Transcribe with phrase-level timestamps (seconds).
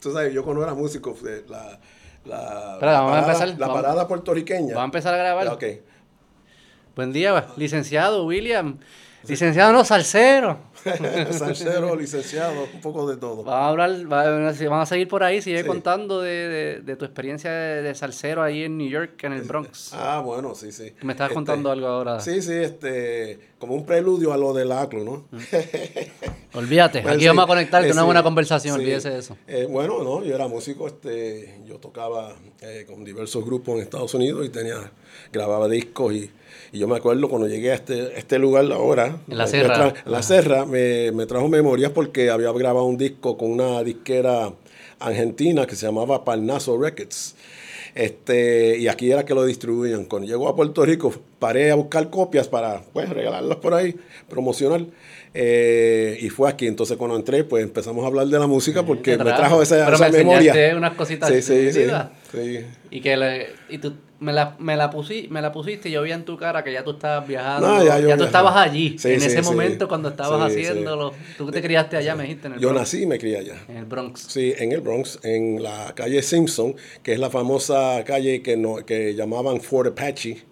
[0.00, 1.78] tú sabes, yo cuando era músico, eh, la,
[2.24, 4.74] la, Espera, vamos a parada, empezar, la vamos- parada puertorriqueña.
[4.74, 5.48] Vamos a empezar a grabar.
[5.48, 5.64] Ok.
[6.96, 8.78] Buen día, licenciado William.
[9.26, 10.58] Licenciado no, salsero.
[11.32, 13.42] Salsero, licenciado, un poco de todo.
[13.42, 15.66] Vamos a hablar, va- vamos a seguir por ahí, sigue Sí.
[15.66, 19.42] contando de, de- de tu experiencia de, de salsero ahí en New York, en el
[19.42, 19.90] Bronx.
[19.92, 20.94] Ah, bueno, sí, sí.
[21.02, 22.20] Me estabas Este, contando algo ahora.
[22.20, 25.24] Sí, sí, este, como un preludio a lo del ACLO, ¿no?
[26.54, 29.18] Olvídate, Bueno, aquí sí, vamos a conectar, que eh, una sí, buena conversación, olvídese de
[29.18, 29.36] eso.
[29.48, 34.14] Eh, bueno, no, yo era músico, este, yo tocaba eh, con diversos grupos en Estados
[34.14, 34.92] Unidos y tenía,
[35.32, 36.30] grababa discos y,
[36.72, 39.78] y yo me acuerdo cuando llegué a este, este lugar ahora, En La me- Serra.
[39.78, 43.82] me en la Serra, me, me trajo memorias porque había grabado un disco con una
[43.82, 44.52] disquera
[45.00, 47.34] argentina que se llamaba Parnaso Records.
[47.94, 50.04] Este, y aquí era que lo distribuían.
[50.04, 53.96] Cuando llegó a Puerto Rico, paré a buscar copias para pues, regalarlas por ahí,
[54.28, 54.84] promocionar.
[55.34, 56.66] eh, y fue aquí.
[56.66, 59.96] Entonces, cuando entré, pues empezamos a hablar de la música porque me trajo esa, Pero
[59.96, 60.54] esa me memoria.
[60.76, 61.86] unas cositas Sí, sí, sí,
[62.32, 62.60] sí.
[62.90, 66.02] Y que le- y tú me la, me la pusi- me la pusiste y yo
[66.02, 67.68] vi en tu cara que ya tú estabas viajando.
[67.68, 68.98] No, ya ya tú estabas allí.
[68.98, 69.48] Sí, en sí, ese sí.
[69.48, 71.12] momento cuando estabas haciéndolo.
[71.36, 72.80] Tú te criaste allá, me dijiste, en el Yo Bronx.
[72.80, 73.54] nací y me crié allá.
[73.68, 74.20] En el Bronx.
[74.28, 78.76] Sí, en el Bronx, en la calle Simpson, que es la famosa calle que, no,
[78.84, 80.42] que llamaban Fort Apache.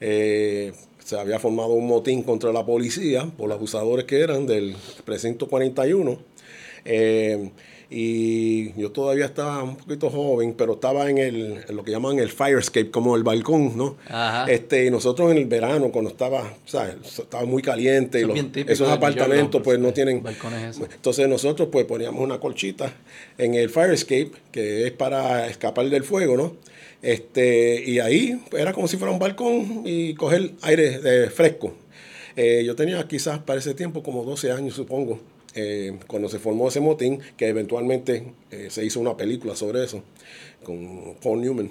[0.00, 0.72] Eh,
[1.04, 5.48] se había formado un motín contra la policía por los abusadores que eran del precinto
[5.48, 6.18] 41.
[6.84, 7.50] Eh,
[7.90, 12.18] y yo todavía estaba un poquito joven, pero estaba en, el, en lo que llaman
[12.18, 13.96] el fire escape, como el balcón, ¿no?
[14.08, 14.44] Ajá.
[14.50, 16.96] Este, y nosotros en el verano, cuando estaba, ¿sabes?
[17.18, 19.64] Estaba muy caliente, y Eso los- esos apartamentos ¿no?
[19.64, 22.92] pues no tienen Balcones entonces nosotros pues poníamos una colchita
[23.38, 26.56] en el fire escape, que es para escapar del fuego, ¿no?
[27.00, 31.72] Este, y ahí era como si fuera un balcón y coger aire eh, fresco.
[32.36, 35.20] Eh, yo tenía quizás para ese tiempo como 12 años, supongo,
[35.54, 40.02] eh, cuando se formó ese motín, que eventualmente eh, se hizo una película sobre eso,
[40.62, 41.70] con Paul Newman.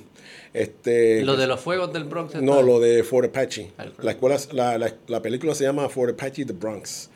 [0.54, 2.36] Este, Lo de los fuegos del Bronx.
[2.42, 3.72] no, lo de Fort Apache.
[3.78, 7.10] Ah, La, escuela, la, la, la película se llama Fort Apache The Bronx.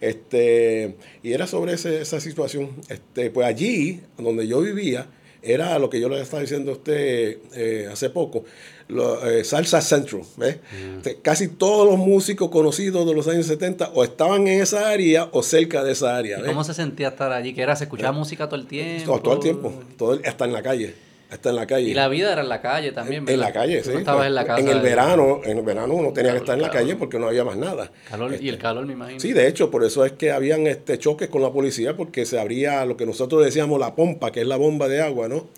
[0.00, 2.70] Este, y era sobre ese- esa situación.
[2.88, 5.06] Este, pues allí, donde yo vivía,
[5.42, 8.44] era lo que yo le estaba diciendo a usted eh, hace poco,
[8.88, 10.22] lo, eh, Salsa Central.
[10.36, 10.56] ¿ves?
[10.96, 15.28] Este, Casi todos los músicos conocidos de los años 70 o estaban en esa área
[15.32, 16.38] o cerca de esa área.
[16.38, 16.50] ¿Y ¿ves?
[16.50, 17.54] ¿Cómo se sentía estar allí?
[17.54, 19.04] Que era, se escuchaba música todo el tiempo.
[19.12, 20.94] Todo, todo el tiempo, todo el- hasta en la calle.
[21.30, 21.90] Hasta en la calle.
[21.90, 23.18] Y la vida era en la calle también.
[23.18, 23.48] En ¿verdad?
[23.48, 23.90] la calle, sí.
[23.92, 24.60] no estabas en la casa.
[24.60, 26.82] En el verano, en el verano uno tenía que estar en la calor.
[26.86, 27.92] calle porque no había más nada.
[28.08, 29.20] Calor, y el calor, me imagino.
[29.20, 32.40] Sí, de hecho, por eso es que habían este choques con la policía porque se
[32.40, 35.48] abría lo que nosotros decíamos la pompa, que es la bomba de agua, ¿no?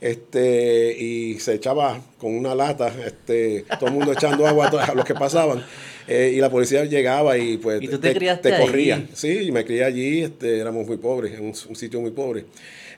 [0.00, 5.04] Este, y se echaba con una lata, este, todo el mundo echando agua a los
[5.04, 5.62] que pasaban.
[6.08, 8.14] eh, y la policía llegaba y pues ¿Y tú te
[8.58, 8.96] corría.
[8.96, 9.08] ahí?
[9.14, 12.46] Sí, y me crié allí, este, éramos muy pobres, en un, un sitio muy pobre.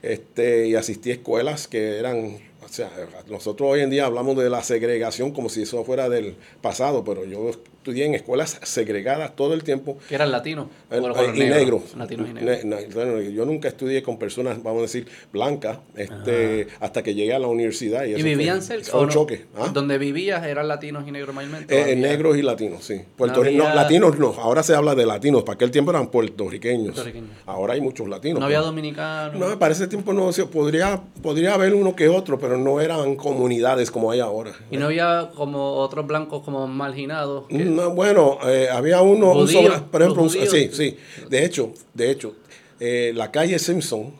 [0.03, 2.91] Este, y asistí a escuelas que eran, o sea,
[3.29, 7.25] nosotros hoy en día hablamos de la segregación como si eso fuera del pasado, pero
[7.25, 7.51] yo
[7.83, 9.99] estudié en escuelas segregadas todo el tiempo.
[10.09, 10.69] Que eran latinos.
[10.89, 11.97] Eh, eh, y negros.
[11.97, 12.65] Latinos y negros.
[12.65, 17.35] Ne- ne- yo nunca estudié con personas, vamos a decir, blancas, este, hasta que llegué
[17.35, 18.05] a la universidad.
[18.05, 18.97] ¿Y, ¿Y vivían fue, cerca?
[18.97, 19.13] Un no?
[19.13, 19.47] choque.
[19.57, 19.71] ¿ah?
[19.75, 21.77] ¿Donde vivías eran latinos y negros mayormente?
[21.77, 23.01] Eh, había negros y latinos, sí.
[23.17, 25.91] Puerto No Ri- no, había- latinos no, ahora se habla de latinos, para aquel tiempo
[25.91, 26.95] eran puertorriqueños.
[26.95, 27.31] Puertorriqueños.
[27.47, 28.39] Ahora hay muchos latinos.
[28.39, 29.41] No había pero- dominicanos.
[29.41, 33.91] No, para ese tiempo no, podría, podría haber uno que otro, pero no eran comunidades
[33.91, 34.53] como hay ahora.
[34.71, 37.49] Y no había como otros blancos como marginados.
[37.49, 40.97] que- No, bueno, eh, había uno, un sobra- por ejemplo, un- sí, sí.
[41.29, 42.35] De hecho, de hecho,
[42.81, 44.13] eh, la calle Simpson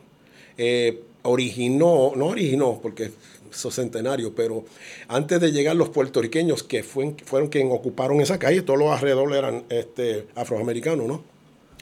[0.57, 3.11] eh, originó, no originó, porque
[3.51, 4.65] eso es centenario, pero
[5.07, 9.37] antes de llegar los puertorriqueños que fue- fueron quienes ocuparon esa calle, todos los alrededores
[9.37, 11.23] eran este, afroamericanos, ¿no?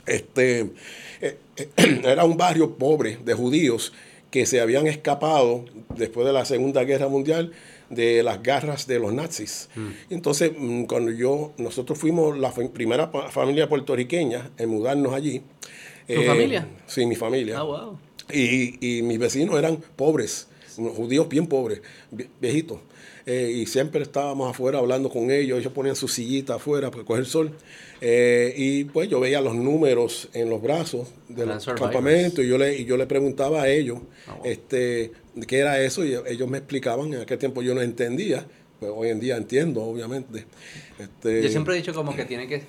[0.05, 0.71] Este,
[2.03, 3.93] era un barrio pobre de judíos
[4.31, 5.65] que se habían escapado
[5.95, 7.51] después de la Segunda Guerra Mundial
[7.91, 9.69] de las garras de los nazis.
[10.09, 15.41] Entonces, mm, cuando yo, nosotros fuimos la primera familia puertorriqueña en mudarnos allí.
[16.07, 16.67] eh, ¿Tu familia?
[16.87, 17.59] Sí, mi familia.
[17.59, 17.99] Ah, wow.
[18.33, 20.47] Y, y mis vecinos eran pobres,
[20.77, 22.79] judíos bien pobres, vie- viejitos.
[23.31, 27.25] Eh, y siempre estábamos afuera hablando con ellos, ellos ponían su sillita afuera para coger
[27.25, 27.51] sol.
[28.01, 31.81] Eh, y pues yo veía los números en los brazos de Eran los survivors.
[31.93, 33.99] campamentos y yo le, y yo le preguntaba a ellos
[34.43, 35.13] este,
[35.47, 38.45] qué era eso y ellos me explicaban, en aquel tiempo yo no entendía,
[38.81, 40.45] pues hoy en día entiendo, obviamente.
[40.99, 42.63] Este, Yo siempre he dicho como que tiene que,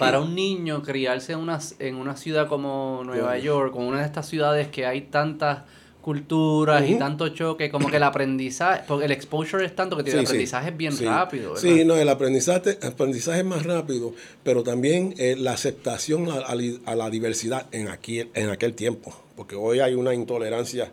[0.00, 4.06] para un niño criarse en una, en una ciudad como Nueva York, como una de
[4.06, 5.62] estas ciudades que hay tantas
[6.02, 10.20] culturas y tanto choque, como que el aprendizaje, porque el exposure es tanto que tiene
[10.20, 11.56] el aprendizaje es bien rápido.
[11.56, 14.12] Sí, no, el aprendizaje, aprendizaje es más rápido,
[14.42, 19.78] pero también eh, la aceptación a, la diversidad en, aquí, en aquel tiempo, porque hoy
[19.78, 20.92] hay una intolerancia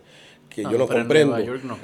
[0.49, 1.37] que yo no comprendo.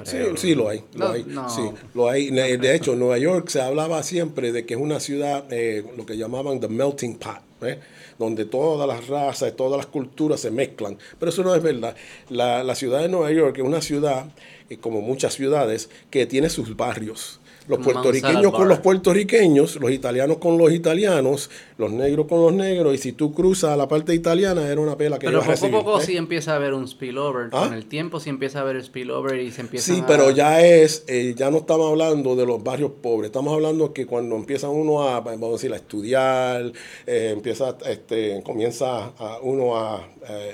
[0.04, 0.84] sí, sí, lo hay.
[0.94, 1.62] Lo hay sí,
[1.94, 2.30] lo hay.
[2.30, 6.06] De hecho, en Nueva York se hablaba siempre de que es una ciudad, eh, lo
[6.06, 7.78] que llamaban the melting pot, ¿eh?
[8.18, 10.98] Donde todas las razas, todas las culturas se mezclan.
[11.18, 11.96] Pero eso no es verdad.
[12.28, 14.26] La, la ciudad de Nueva York es una ciudad,
[14.70, 20.38] eh, como muchas ciudades, que tiene sus barrios los puertorriqueños con los puertorriqueños, los italianos
[20.38, 24.14] con los italianos, los negros con los negros, y si tú cruzas a la parte
[24.14, 26.04] italiana era una pela que Pero poco a poco ¿eh?
[26.04, 27.64] sí empieza a haber un spillover, ¿Ah?
[27.66, 31.04] con el tiempo sí empieza a haber spillover y se empieza Sí, pero ya es,
[31.08, 35.02] eh, ya no estamos hablando de los barrios pobres, estamos hablando que cuando empieza uno
[35.08, 36.72] a, vamos a decir, a estudiar,
[37.06, 40.08] eh, empieza, este, comienza a, uno a,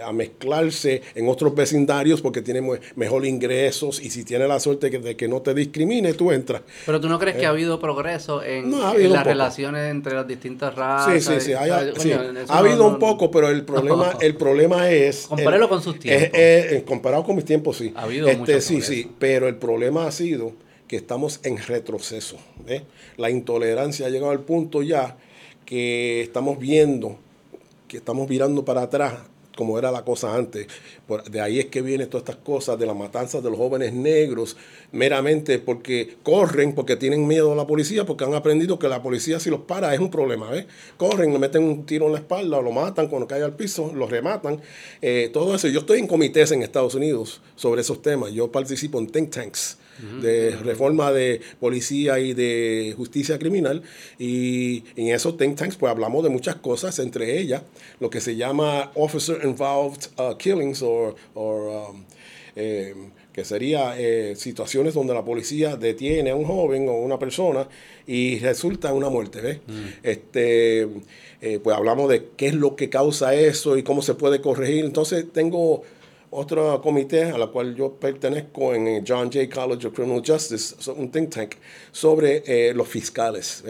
[0.05, 2.63] a, mezclarse en otros vecindarios porque tiene
[2.97, 6.63] mejor ingresos y si tiene la suerte de que no te discrimine, tú entras.
[6.87, 11.23] Pero tú no crees que ha habido progreso en, las relaciones entre las distintas razas.
[11.23, 11.53] Sí, sí, sí.
[11.53, 15.27] ha habido un poco, pero el problema, el problema es.
[15.27, 16.39] Compárelo con sus tiempos.
[16.87, 17.93] comparado con mis tiempos, sí.
[17.95, 19.11] Ha habido este, Sí, sí.
[19.19, 20.53] Pero el problema ha sido
[20.89, 22.39] que estamos en retroceso.
[23.19, 25.17] La intolerancia ha llegado al punto ya
[25.67, 27.19] que estamos viendo,
[27.89, 29.15] que estamos mirando para atrás
[29.63, 30.67] como era la cosa antes.
[31.31, 34.57] de ahí es que vienen todas estas cosas de las matanzas de los jóvenes negros,
[34.91, 39.39] meramente porque corren, porque tienen miedo a la policía, porque han aprendido que la policía
[39.39, 40.51] si los para es un problema.
[40.51, 40.67] ¿ves?
[40.97, 44.11] Corren, le meten un tiro en la espalda, lo matan cuando cae al piso, los
[44.11, 44.61] rematan.
[45.01, 45.69] Eh, todo eso.
[45.69, 48.33] Yo estoy en comités en Estados Unidos sobre esos temas.
[48.33, 49.79] Yo participo en think tanks
[50.21, 53.83] de reforma de policía y de justicia criminal.
[54.19, 57.63] Y en esos think tanks pues hablamos de muchas cosas, entre ellas
[58.01, 62.05] lo que se llama Officer Involved uh, Killings o um,
[62.55, 62.95] eh,
[63.33, 67.67] que sería eh, situaciones donde la policía detiene a un joven o una persona
[68.07, 69.41] y resulta una muerte.
[69.41, 69.59] ¿ves?
[69.67, 69.89] Mm.
[70.03, 70.83] Este,
[71.41, 74.85] eh, pues hablamos de qué es lo que causa eso y cómo se puede corregir.
[74.85, 75.83] Entonces tengo
[76.33, 80.75] otro comité a la cual yo pertenezco en el John Jay College of Criminal Justice,
[80.91, 81.57] un think tank,
[81.93, 83.63] sobre eh, los fiscales,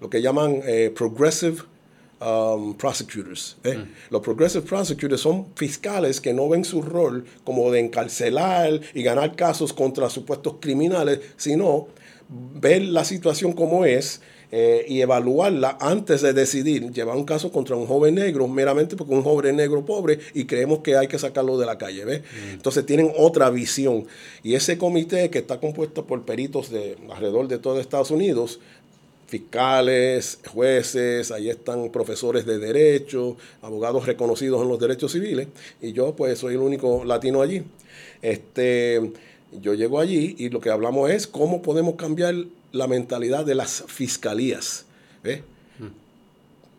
[0.00, 1.62] lo que llaman eh, progressive
[2.20, 3.56] um, prosecutors.
[3.62, 3.92] Mm.
[4.10, 9.36] Los progressive prosecutors son fiscales que no ven su rol como de encarcelar y ganar
[9.36, 11.88] casos contra supuestos criminales, sino
[12.28, 17.76] ver la situación como es eh, y evaluarla antes de decidir llevar un caso contra
[17.76, 21.58] un joven negro, meramente porque un joven negro pobre y creemos que hay que sacarlo
[21.58, 22.04] de la calle.
[22.04, 22.20] ¿ves?
[22.20, 22.52] Mm.
[22.54, 24.06] Entonces tienen otra visión.
[24.42, 28.58] Y ese comité que está compuesto por peritos de alrededor de todo Estados Unidos,
[29.28, 35.48] fiscales, jueces, ahí están profesores de derecho, abogados reconocidos en los derechos civiles,
[35.82, 37.62] y yo pues soy el único latino allí.
[38.22, 39.12] Este,
[39.60, 42.34] yo llego allí y lo que hablamos es cómo podemos cambiar
[42.72, 44.86] la mentalidad de las fiscalías.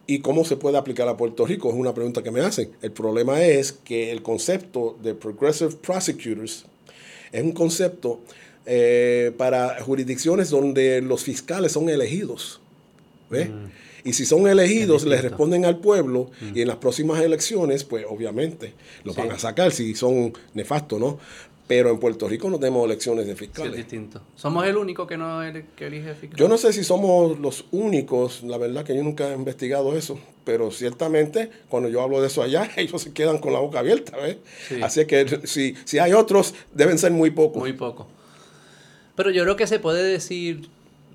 [0.07, 1.69] ¿Y cómo se puede aplicar a Puerto Rico?
[1.69, 2.71] Es una pregunta que me hacen.
[2.81, 6.65] El problema es que el concepto de progressive prosecutors
[7.31, 8.19] es un concepto
[8.65, 12.59] eh, para jurisdicciones donde los fiscales son elegidos.
[13.29, 13.67] Mm.
[14.03, 16.57] Y si son elegidos, les responden al pueblo mm.
[16.57, 21.19] y en las próximas elecciones, pues obviamente los van a sacar si son nefastos, ¿no?
[21.69, 23.73] Pero en Puerto Rico no tenemos elecciones de fiscales.
[23.73, 24.23] Sí, es distinto.
[24.35, 25.39] ¿Somos el único que no
[25.75, 26.35] que elige fiscal?
[26.35, 30.19] Yo no sé si somos los únicos, la verdad que yo nunca he investigado eso,
[30.45, 34.17] pero ciertamente cuando yo hablo de eso allá, ellos se quedan con la boca abierta.
[34.17, 34.37] ¿ves?
[34.81, 37.59] Así que si, si hay otros, deben ser muy pocos.
[37.59, 38.07] Muy pocos.
[39.15, 40.69] Pero yo creo que se puede decir,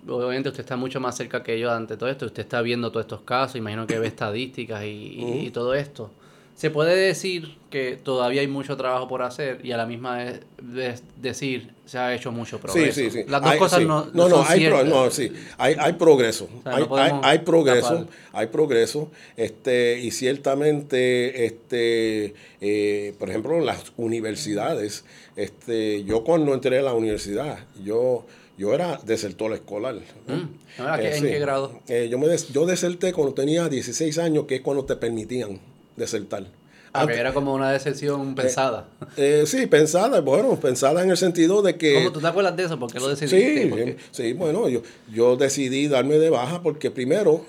[0.06, 3.06] obviamente usted está mucho más cerca que yo ante todo esto, usted está viendo todos
[3.06, 6.12] estos casos, imagino que ve estadísticas y, y todo esto.
[6.54, 10.24] Se puede decir que todavía hay mucho trabajo por hacer y a la misma
[10.62, 12.94] vez decir se ha hecho mucho progreso.
[12.94, 13.24] Sí, sí, sí.
[13.28, 15.32] Las dos cosas no, no, no, hay, no, sí.
[15.58, 16.48] hay, hay progreso.
[16.64, 16.84] hay,
[17.22, 19.10] hay, progreso, hay progreso.
[19.36, 26.94] Este, y ciertamente, este, eh, por ejemplo, las universidades, este, yo cuando entré a la
[26.94, 28.24] universidad, yo
[28.56, 29.96] yo era desertor escolar.
[30.28, 30.80] Mm.
[30.80, 31.80] ¿En qué eh, grado?
[31.88, 35.58] Eh, yo, me yo deserté cuando tenía 16 años, que es cuando te permitían
[35.96, 36.46] desertar.
[36.92, 38.86] Porque era como una deserción eh, pensada.
[39.16, 41.94] Eh, sí, pensada, bueno, pensada en el sentido de que...
[41.94, 42.78] ¿Cómo tú te acuerdas de eso?
[42.78, 43.96] ¿Por qué lo decidiste?
[43.96, 44.82] Sí, sí bueno, yo,
[45.12, 47.44] yo decidí darme de baja porque primero,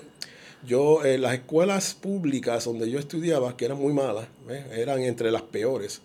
[0.66, 4.26] yo, en las escuelas públicas donde yo estudiaba, que eran muy malas,
[4.74, 6.00] eran entre las peores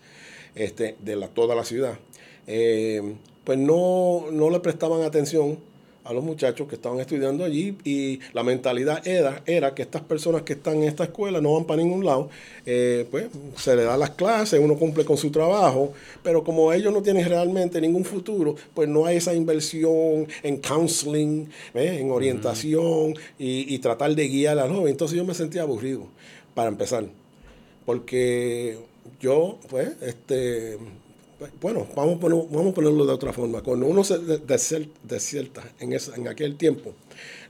[0.54, 1.98] este, de la, toda la ciudad,
[2.46, 5.58] eh, pues no, no le prestaban atención
[6.04, 10.42] a los muchachos que estaban estudiando allí y la mentalidad era, era que estas personas
[10.42, 12.28] que están en esta escuela no van para ningún lado,
[12.66, 15.92] eh, pues se le da las clases, uno cumple con su trabajo,
[16.22, 21.48] pero como ellos no tienen realmente ningún futuro, pues no hay esa inversión en counseling,
[21.74, 24.92] en orientación y, y tratar de guiar a los jóvenes.
[24.92, 26.06] Entonces yo me sentía aburrido,
[26.54, 27.06] para empezar,
[27.86, 28.76] porque
[29.20, 30.78] yo, pues, este,
[31.60, 33.62] bueno, vamos a, ponerlo, vamos a ponerlo de otra forma.
[33.62, 36.94] Cuando uno se desierta en, en aquel tiempo,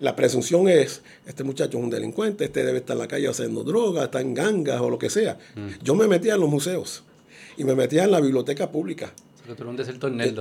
[0.00, 3.64] la presunción es, este muchacho es un delincuente, este debe estar en la calle haciendo
[3.64, 5.38] droga, está en gangas o lo que sea.
[5.54, 5.82] Mm.
[5.82, 7.04] Yo me metía en los museos
[7.56, 9.12] y me metía en la biblioteca pública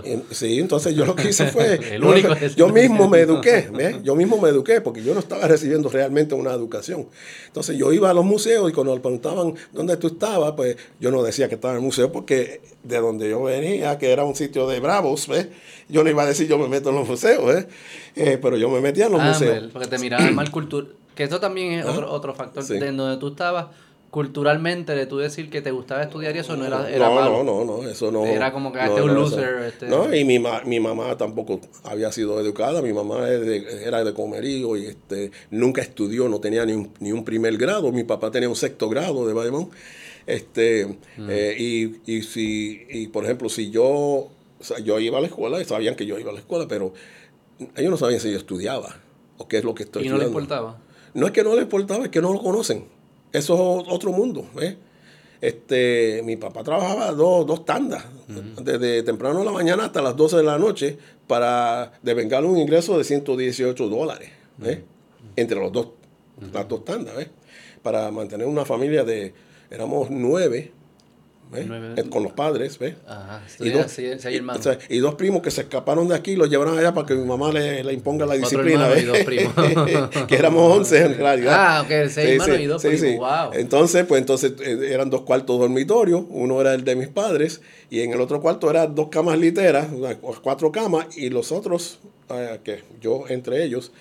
[0.03, 1.79] eh, sí, entonces yo lo que hice fue,
[2.55, 3.69] yo mismo me eduqué,
[4.03, 7.07] yo mismo me eduqué porque yo no estaba recibiendo realmente una educación.
[7.47, 11.11] Entonces yo iba a los museos y cuando me preguntaban dónde tú estabas, pues yo
[11.11, 14.35] no decía que estaba en el museo porque de donde yo venía, que era un
[14.35, 15.47] sitio de bravos, ¿ves?
[15.89, 17.65] yo no iba a decir yo me meto en los museos,
[18.15, 19.69] eh, pero yo me metía en los ah, museos.
[19.71, 23.29] Porque te miraban mal cultura, que eso también es otro, otro factor de donde tú
[23.29, 23.67] estabas
[24.11, 27.43] culturalmente de tú decir que te gustaba estudiar y eso no era, era no, malo.
[27.43, 28.25] No, no, no, eso no.
[28.25, 29.63] Era como que este no, un loser.
[29.63, 29.87] Este.
[29.87, 34.87] No, y mi, mi mamá tampoco había sido educada, mi mamá era de comerío y
[34.87, 38.55] este, nunca estudió, no tenía ni un, ni un primer grado, mi papá tenía un
[38.57, 39.69] sexto grado de Bayamón.
[40.27, 40.85] Este,
[41.17, 41.29] mm.
[41.29, 45.27] eh, y, y, si, y por ejemplo, si yo, o sea, yo iba a la
[45.27, 46.93] escuela, sabían que yo iba a la escuela, pero
[47.77, 48.97] ellos no sabían si yo estudiaba
[49.37, 50.17] o qué es lo que estoy estudiando.
[50.17, 50.77] ¿Y no les importaba?
[51.13, 52.85] No es que no les importaba, es que no lo conocen.
[53.31, 54.45] Eso es otro mundo.
[54.61, 54.77] ¿eh?
[55.41, 58.05] Este, mi papá trabajaba dos, dos tandas,
[58.61, 62.97] desde temprano en la mañana hasta las 12 de la noche, para devengar un ingreso
[62.97, 64.29] de 118 dólares,
[64.63, 64.83] ¿eh?
[65.35, 65.87] entre los dos,
[66.53, 67.29] las dos tandas, ¿eh?
[67.81, 69.33] para mantener una familia de,
[69.71, 70.71] éramos nueve,
[71.53, 72.95] eh, con los padres, ¿ves?
[73.05, 73.99] Ajá, y, dos,
[74.89, 77.25] y, dos primos que se escaparon de aquí y los llevaron allá para que mi
[77.25, 79.05] mamá le, le imponga la disciplina, ¿ves?
[80.27, 81.53] que éramos once en realidad.
[81.57, 83.53] Ah, ok, seis hermanos y dos primos, wow.
[83.53, 88.01] Entonces, pues entonces eh, eran dos cuartos dormitorios, uno era el de mis padres y
[88.01, 89.87] en el otro cuarto eran dos camas literas,
[90.41, 93.91] cuatro camas y los otros, eh, que yo entre ellos,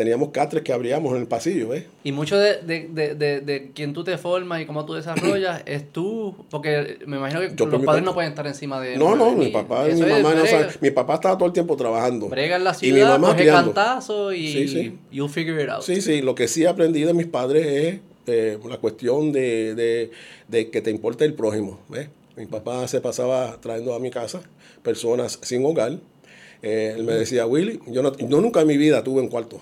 [0.00, 1.86] teníamos catres que abríamos en el pasillo, ¿eh?
[2.04, 5.92] Y mucho de, de, de, de, quien tú te formas y cómo tú desarrollas es
[5.92, 8.96] tú, porque me imagino que los padres no pueden estar encima de...
[8.96, 10.68] No, no, mi papá y mi mamá no saben.
[10.80, 12.30] Mi papá estaba todo el tiempo trabajando.
[12.30, 14.98] Brega en la ciudad, y mi mamá coge cantazo y sí, sí.
[15.10, 15.82] you'll figure it out.
[15.82, 20.12] Sí, sí, lo que sí aprendí de mis padres es eh, la cuestión de, de,
[20.48, 22.08] de que te importe el prójimo, ¿ves?
[22.38, 24.40] Mi papá se pasaba trayendo a mi casa
[24.82, 25.98] personas sin hogar.
[26.62, 29.60] Eh, él me decía, Willy, yo, no, yo nunca en mi vida tuve un cuarto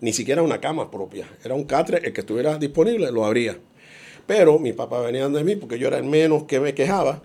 [0.00, 1.28] ni siquiera una cama propia.
[1.44, 3.58] Era un catre, el que estuviera disponible lo abría.
[4.26, 7.22] Pero mi papá venía de mí porque yo era el menos que me quejaba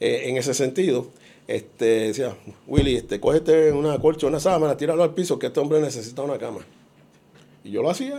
[0.00, 1.08] eh, en ese sentido.
[1.48, 5.80] Este, decía, Willy, este, cógete una colcha, una sábana, tíralo al piso, que este hombre
[5.80, 6.60] necesita una cama.
[7.64, 8.14] Y yo lo hacía.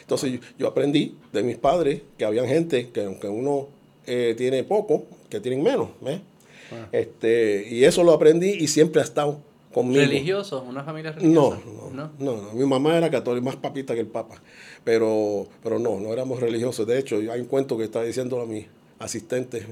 [0.00, 3.68] Entonces yo aprendí de mis padres que había gente que aunque uno
[4.06, 5.88] eh, tiene poco, que tienen menos.
[6.06, 6.88] Ah.
[6.92, 9.40] Este, y eso lo aprendí y siempre ha estado
[9.82, 10.62] ¿Religioso?
[10.62, 11.58] ¿Una familia religiosa?
[11.90, 14.42] No no, no, Mi mamá era católica, más papita que el papa.
[14.84, 16.86] Pero, pero no, no éramos religiosos.
[16.86, 18.66] De hecho, hay un cuento que está diciendo a mi
[18.98, 19.66] asistente,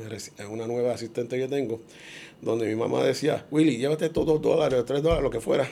[0.51, 1.81] una nueva asistente que tengo,
[2.41, 5.67] donde mi mamá decía, Willy, llévate estos dos dólares, tres dólares, lo que fuera,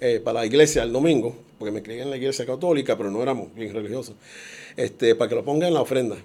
[0.00, 3.22] eh, para la iglesia el domingo, porque me crié en la iglesia católica, pero no
[3.22, 4.16] éramos bien religiosos
[4.76, 6.16] este, para que lo ponga en la ofrenda,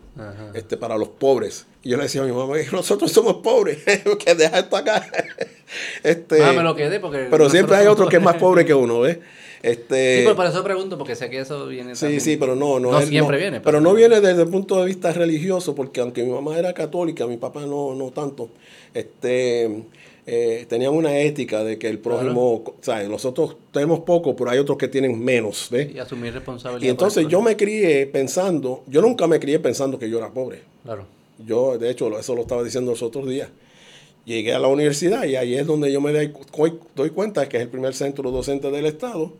[0.53, 1.67] este, para los pobres.
[1.83, 3.79] Y yo le decía a mi mamá, nosotros somos pobres,
[4.25, 5.09] que deja esto acá.
[6.03, 7.27] este, ah, me lo quedé porque...
[7.29, 9.19] Pero siempre hay otro que es más pobre que uno, ¿ves?
[9.63, 12.79] Este, sí, pero por eso pregunto, porque sé que eso viene Sí, sí, pero no,
[12.79, 13.61] no, no siempre viene.
[13.61, 17.27] Pero, no viene desde el punto de vista religioso, porque aunque mi mamá era católica,
[17.27, 18.49] mi papá no, no tanto.
[18.93, 19.83] Este,
[20.25, 24.59] eh, tenían una ética de que el prójimo, o sea, nosotros tenemos poco, pero hay
[24.59, 25.93] otros que tienen menos, ¿ves?
[25.93, 26.85] Y asumir responsabilidad.
[26.85, 30.61] Y entonces yo me crié pensando, yo nunca me crié pensando que yo era pobre.
[30.83, 31.05] Claro.
[31.43, 33.49] Yo, de hecho, eso lo estaba diciendo los otros días.
[34.25, 36.31] Llegué a la universidad y ahí es donde yo me doy,
[36.95, 39.33] doy cuenta que es el primer centro docente del Estado,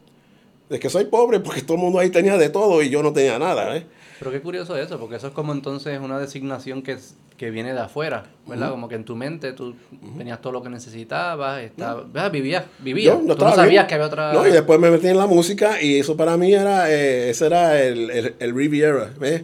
[0.69, 3.13] de que soy pobre porque todo el mundo ahí tenía de todo y yo no
[3.13, 3.85] tenía nada, ¿eh?
[4.21, 6.95] Pero qué curioso eso, porque eso es como entonces una designación que,
[7.37, 8.69] que viene de afuera, ¿verdad?
[8.69, 9.73] Como que en tu mente tú
[10.15, 13.17] tenías todo lo que necesitabas, estaba, vivías, vivías.
[13.17, 14.31] Yo, no sabías que había otra...
[14.31, 17.47] No, y después me metí en la música y eso para mí era, eh, ese
[17.47, 19.43] era el, el, el Riviera, ¿ves?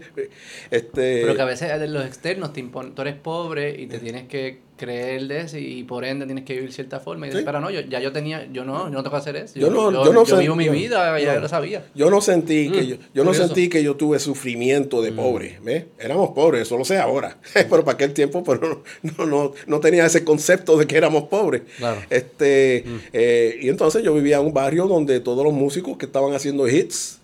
[0.69, 1.21] Este...
[1.23, 4.59] Pero que a veces los externos te imponen, tú eres pobre y te tienes que
[4.77, 7.27] creer de eso y por ende tienes que vivir cierta forma.
[7.27, 7.39] Y ¿Sí?
[7.43, 9.59] pero no, yo, ya yo tenía, yo no, yo no tengo que hacer eso.
[9.59, 11.83] Yo, no, yo, no yo vivo mi vida, ya lo sabía.
[11.95, 15.15] Yo no sentí que mm, yo, yo no sentí que yo tuve sufrimiento de mm.
[15.15, 15.85] pobre, ¿ves?
[15.99, 17.37] Éramos pobres, eso lo sé ahora.
[17.53, 21.63] pero para aquel tiempo, pero no, no, no tenía ese concepto de que éramos pobres.
[22.09, 22.97] Este, mm.
[23.13, 26.67] eh, y entonces yo vivía en un barrio donde todos los músicos que estaban haciendo
[26.67, 27.19] hits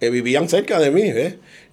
[0.00, 1.02] eh, vivían cerca de mí.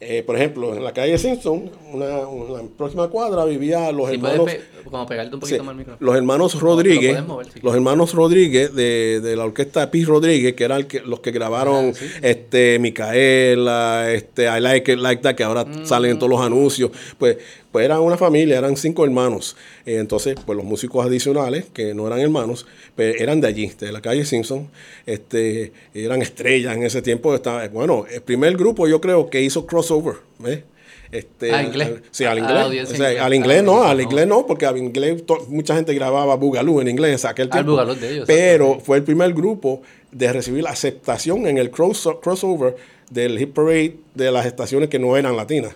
[0.04, 4.50] Eh, por ejemplo, en la calle Simpson, una, una próxima cuadra, vivía los hermanos.
[4.84, 7.20] como pegarte un poquito más Los hermanos Rodríguez.
[7.62, 12.18] los hermanos Rodríguez de, de, la orquesta Pi Rodríguez, que eran los que grabaron ah,
[12.24, 15.86] este Micaela, este I Like It Like That, que ahora mm.
[15.86, 16.90] salen en todos los anuncios.
[17.20, 17.38] Pues
[17.72, 19.56] pues eran una familia, eran cinco hermanos.
[19.86, 23.92] Eh, entonces, pues los músicos adicionales, que no eran hermanos, pues eran de allí, de
[23.92, 24.70] la calle Simpson.
[25.06, 27.34] Este, eran estrellas en ese tiempo.
[27.34, 30.16] Estaba, bueno, el primer grupo yo creo que hizo crossover.
[30.40, 30.64] ¿ves?
[31.12, 31.90] Este, ¿Al inglés?
[32.12, 32.92] Sí, al inglés.
[32.92, 36.82] O sea, al inglés no, al inglés no, porque al inglés mucha gente grababa Boogaloo
[36.82, 37.84] en inglés aquel tiempo.
[37.96, 38.26] de ellos.
[38.28, 42.76] Pero fue el primer grupo de recibir la aceptación en el crossover
[43.10, 45.76] del hit parade de las estaciones que no eran latinas.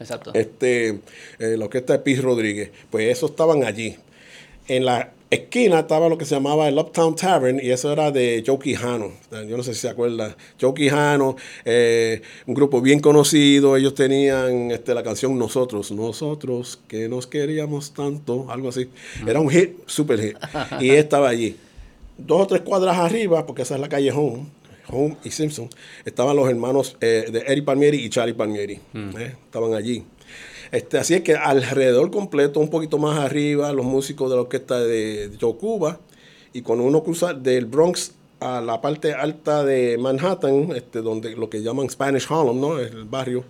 [0.00, 0.32] Exacto.
[0.34, 1.00] Este,
[1.38, 3.96] eh, lo que está de Piz Rodríguez, pues esos estaban allí.
[4.68, 8.42] En la esquina estaba lo que se llamaba el Uptown Tavern y eso era de
[8.46, 9.12] Joe Quijano.
[9.30, 10.34] Yo no sé si se acuerdan.
[10.60, 13.76] Joe Quijano, eh, un grupo bien conocido.
[13.76, 18.88] Ellos tenían este, la canción Nosotros, Nosotros, que nos queríamos tanto, algo así.
[19.26, 20.36] Era un hit, super hit.
[20.80, 21.56] y estaba allí.
[22.16, 24.10] Dos o tres cuadras arriba, porque esa es la calle
[24.90, 25.68] Home y Simpson,
[26.04, 28.80] estaban los hermanos eh, de Eric Palmieri y Charlie Palmieri.
[28.92, 29.16] Mm.
[29.18, 30.04] Eh, estaban allí.
[30.70, 34.80] Este, así es que alrededor completo, un poquito más arriba, los músicos de la orquesta
[34.80, 36.00] de Joe Cuba.
[36.52, 41.50] Y cuando uno cruza del Bronx a la parte alta de Manhattan, este, donde lo
[41.50, 42.78] que llaman Spanish Harlem, ¿no?
[42.78, 43.44] El barrio.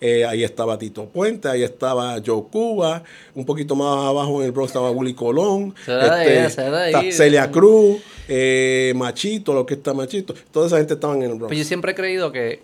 [0.00, 3.02] Eh, ahí estaba Tito Puente, ahí estaba Joe Cuba,
[3.34, 9.52] un poquito más abajo en el Bronx estaba Willy Colón, este, Celia Cruz, eh, Machito,
[9.52, 11.48] lo que está Machito, toda esa gente estaba en el Bronx.
[11.48, 12.62] Pues yo siempre he creído que,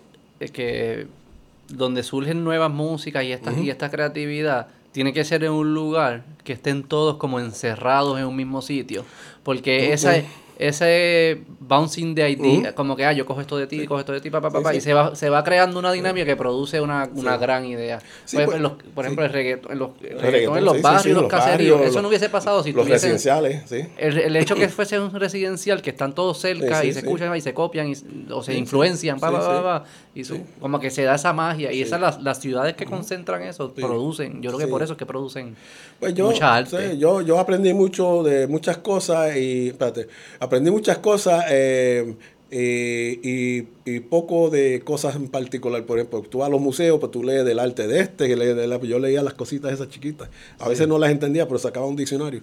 [0.51, 1.05] que
[1.69, 6.23] donde surgen nuevas músicas y esta, y esta creatividad, tiene que ser en un lugar
[6.43, 9.05] que estén todos como encerrados en un mismo sitio.
[9.43, 10.25] Porque esa es
[10.59, 14.21] ese bouncing de idea, como que, ah, yo cojo esto de ti, cojo esto de
[14.21, 17.37] ti, papá, papá, y se va, se va creando una dinámica que produce una, una
[17.37, 17.99] gran idea.
[18.31, 22.01] Pues, pues, los, por ejemplo, el reggaetón, en los, en los barrios, los caseríos, eso
[22.01, 23.85] no hubiese pasado si Los residenciales, sí.
[23.97, 27.41] El, el, hecho que fuese un residencial, que están todos cerca y se escuchan y
[27.41, 27.93] se copian y,
[28.31, 29.83] o se influencian, pa, pa, pa,
[30.15, 30.23] y
[30.59, 31.71] como que se da esa magia.
[31.71, 34.97] Y esas las, las ciudades que concentran eso, producen, yo creo que por eso es
[34.97, 35.55] que producen
[35.99, 36.97] pues yo, mucha arte.
[36.97, 40.07] yo, yo aprendí mucho de muchas cosas y, espérate,
[40.47, 42.15] aprendí muchas cosas eh,
[42.49, 45.85] y, y, poco de cosas en particular.
[45.85, 48.55] Por ejemplo, tú vas a los museos, pues tú lees del arte de este, lees
[48.55, 50.29] de la, yo leía las cositas esas chiquitas.
[50.59, 52.41] A veces no las entendía, pero sacaba un diccionario.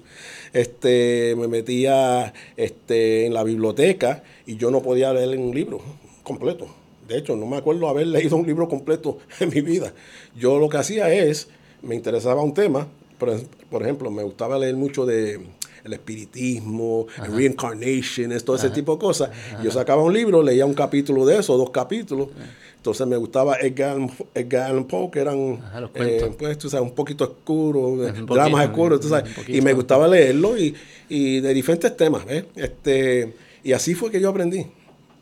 [0.52, 5.80] Este, me metía este, en la biblioteca y yo no podía leer un libro
[6.22, 6.66] completo.
[7.08, 9.94] De hecho, no me acuerdo haber leído un libro completo en mi vida.
[10.36, 11.48] Yo lo que hacía es,
[11.82, 12.88] me interesaba un tema,
[13.18, 13.32] por,
[13.70, 15.40] por ejemplo, me gustaba leer mucho de
[15.84, 19.30] el espiritismo, el reincarnation, todo ese tipo de cosas.
[19.62, 22.28] Yo sacaba un libro, leía un capítulo de eso, dos capítulos.
[22.76, 23.96] Entonces me gustaba Edgar,
[24.34, 25.58] Allan Poe, que eran
[25.94, 30.58] eh, pues, tú sabes, un poquito oscuro, dramas oscuros, tú sabes, y me gustaba leerlo
[30.58, 30.74] y,
[31.08, 32.24] y de diferentes temas.
[32.28, 32.44] ¿eh?
[32.56, 34.66] Este, y así fue que yo aprendí.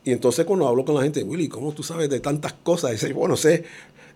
[0.05, 2.91] Y entonces cuando hablo con la gente, Willy, ¿cómo tú sabes de tantas cosas?
[2.91, 3.65] Y dice, bueno, sé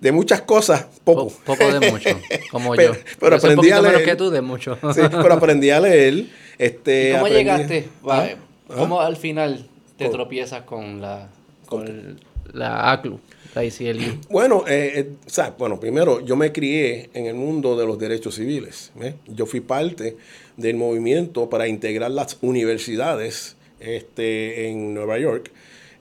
[0.00, 1.32] de muchas cosas, poco.
[1.44, 2.10] poco de mucho,
[2.50, 2.92] como yo.
[3.18, 4.04] Pero aprendí a leer.
[4.04, 4.78] que tú de mucho.
[4.94, 6.26] sí, pero aprendí a leer.
[6.58, 7.88] Este, ¿Y cómo llegaste?
[8.08, 8.28] ¿Ah?
[8.68, 11.28] ¿Cómo al final te tropiezas con la,
[11.66, 12.20] con
[12.52, 13.20] la ACLU?
[13.54, 14.20] La ICLU?
[14.28, 17.98] Bueno, eh, eh, o sea, bueno, primero yo me crié en el mundo de los
[17.98, 18.92] derechos civiles.
[19.00, 19.14] ¿eh?
[19.26, 20.16] Yo fui parte
[20.56, 25.50] del movimiento para integrar las universidades este, en Nueva York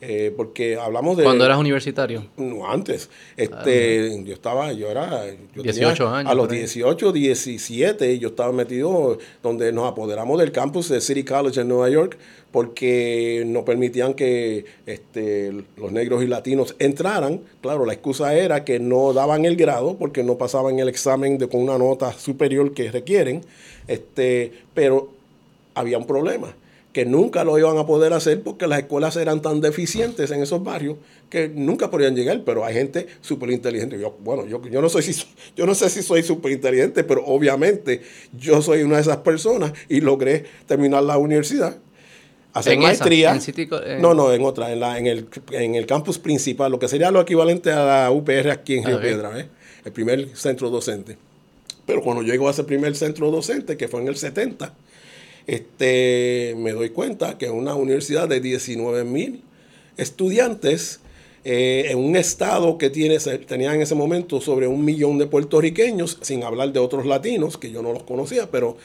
[0.08, 1.24] eh, porque hablamos de...
[1.24, 2.28] ¿Cuándo eras universitario?
[2.38, 3.10] No, antes.
[3.36, 5.24] Este, ah, yo estaba, yo era...
[5.56, 6.32] 18 años.
[6.32, 11.62] A los 18, 17, yo estaba metido donde nos apoderamos del campus de City College
[11.62, 12.20] en Nueva York
[12.52, 17.42] porque no permitían que este, los negros y latinos entraran.
[17.62, 21.50] Claro, la excusa era que no daban el grado porque no pasaban el examen de,
[21.50, 23.42] con una nota superior que requieren,
[23.88, 25.10] este, pero
[25.74, 26.56] había un problema
[26.96, 30.64] que nunca lo iban a poder hacer porque las escuelas eran tan deficientes en esos
[30.64, 30.96] barrios
[31.30, 34.00] que nunca podían llegar, pero hay gente súper inteligente.
[34.00, 35.04] Yo, bueno, yo, yo, no soy,
[35.58, 39.74] yo no sé si soy súper inteligente, pero obviamente yo soy una de esas personas
[39.90, 41.78] y logré terminar la universidad.
[42.54, 43.38] Hacer maestría.
[44.00, 47.12] No, no, en otra, en, la, en, el, en el campus principal, lo que sería
[47.12, 49.50] lo equivalente a la UPR aquí en Río Piedra, ¿eh?
[49.84, 51.18] el primer centro docente.
[51.86, 54.74] Pero cuando llego a ese primer centro docente, que fue en el 70,
[55.48, 59.44] este, me doy cuenta que una universidad de 19 mil
[59.98, 61.00] estudiantes
[61.44, 66.18] eh, en un estado que tiene, tenía en ese momento sobre un millón de puertorriqueños,
[66.22, 68.78] sin hablar de otros latinos, que yo no los conocía, pero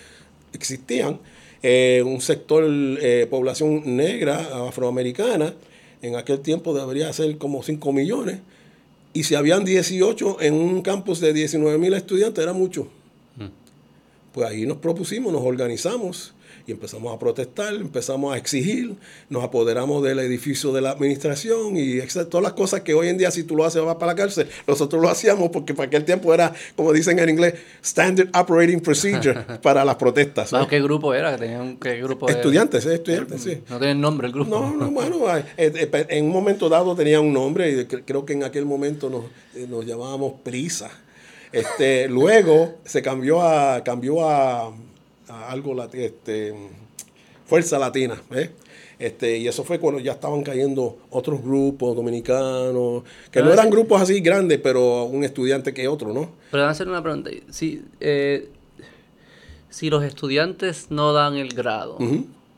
[0.52, 1.18] existían,
[1.62, 5.54] eh, un sector, eh, población negra, afroamericana,
[6.02, 8.40] en aquel tiempo debería ser como 5 millones,
[9.14, 12.88] y si habían 18 en un campus de 19 mil estudiantes, era mucho.
[13.36, 13.46] Mm.
[14.32, 16.34] Pues ahí nos propusimos, nos organizamos
[16.70, 18.94] y empezamos a protestar, empezamos a exigir,
[19.28, 21.98] nos apoderamos del edificio de la administración y
[22.30, 24.48] todas las cosas que hoy en día si tú lo haces vas para la cárcel,
[24.68, 29.34] nosotros lo hacíamos porque para aquel tiempo era, como dicen en inglés, Standard Operating Procedure
[29.62, 30.52] para las protestas.
[30.68, 31.36] ¿Qué grupo era?
[31.36, 33.62] ¿Qué grupo estudiantes, estudiantes, sí.
[33.68, 34.50] No tienen nombre el grupo.
[34.50, 38.34] No, no, bueno, eh, eh, en un momento dado tenía un nombre y creo que
[38.34, 39.24] en aquel momento nos,
[39.56, 40.88] eh, nos llamábamos Prisa.
[41.50, 44.72] Este, luego se cambió a, cambió a
[45.30, 46.54] algo, este,
[47.46, 48.50] Fuerza Latina, ¿eh?
[48.98, 54.02] Este, y eso fue cuando ya estaban cayendo otros grupos dominicanos, que no eran grupos
[54.02, 56.30] así grandes, pero un estudiante que otro, ¿no?
[56.50, 57.30] Pero a hacer una pregunta.
[57.48, 58.50] Si, eh,
[59.70, 61.96] si los estudiantes no dan el grado,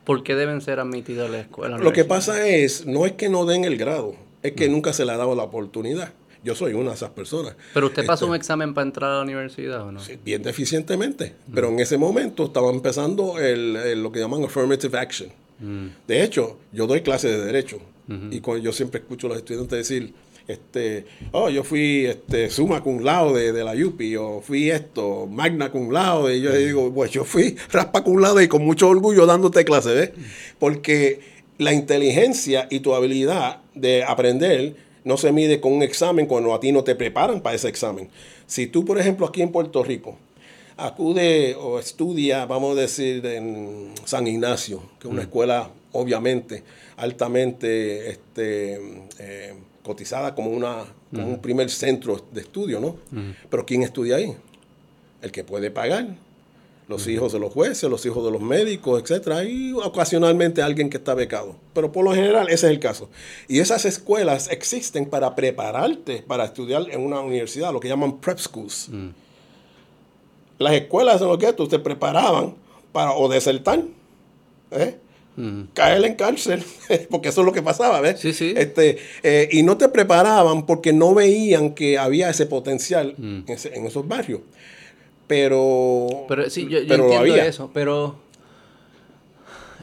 [0.03, 1.77] ¿por qué deben ser admitidos a la escuela?
[1.77, 5.05] Lo que pasa es, no es que no den el grado, es que nunca se
[5.05, 6.11] le ha dado la oportunidad.
[6.43, 7.55] Yo soy una de esas personas.
[7.73, 9.99] ¿Pero usted pasó este, un examen para entrar a la universidad o no?
[9.99, 11.33] Sí, bien deficientemente.
[11.53, 15.29] Pero en ese momento estaba empezando el, lo que llaman affirmative action.
[15.59, 15.87] Mm.
[16.07, 17.79] De hecho, yo doy clases de derecho.
[18.31, 20.13] Y cuando yo siempre escucho a los estudiantes decir,
[20.47, 25.71] este, oh, yo fui este, suma cum laude de, la UPI, o fui esto, magna
[25.71, 29.25] cum laude, y yo digo, pues yo fui raspa cum laude y con mucho orgullo
[29.25, 30.11] dándote clases, ¿ves?
[30.59, 31.21] Porque
[31.57, 36.59] la inteligencia y tu habilidad de aprender no se mide con un examen cuando a
[36.59, 38.09] ti no te preparan para ese examen.
[38.47, 40.17] Si tú, por ejemplo, aquí en Puerto Rico,
[40.77, 45.25] acude o estudia, vamos a decir, en San Ignacio, que es una mm.
[45.25, 46.63] escuela obviamente
[46.97, 48.79] altamente este,
[49.19, 52.95] eh, cotizada como, una, un primer centro de estudio, ¿no?
[53.49, 54.35] Pero ¿quién estudia ahí?
[55.21, 56.15] El que puede pagar
[56.93, 60.97] los hijos de los jueces, los hijos de los médicos, etcétera, y ocasionalmente alguien que
[60.97, 61.55] está becado.
[61.73, 63.09] Pero por lo general ese es el caso.
[63.47, 68.37] Y esas escuelas existen para prepararte para estudiar en una universidad, lo que llaman prep
[68.37, 68.89] schools.
[68.91, 69.09] Mm.
[70.59, 72.55] Las escuelas en lo que tú te preparaban
[72.91, 73.83] para o desertar,
[74.71, 74.95] ¿eh?
[75.35, 75.61] mm.
[75.73, 76.63] caer en cárcel,
[77.09, 78.19] porque eso es lo que pasaba, ¿ves?
[78.19, 78.53] Sí, sí.
[78.55, 83.45] Este, eh, y no te preparaban porque no veían que había ese potencial mm.
[83.47, 84.41] en esos barrios.
[85.27, 86.07] Pero.
[86.27, 88.15] Pero sí, yo, entiendo eso, pero.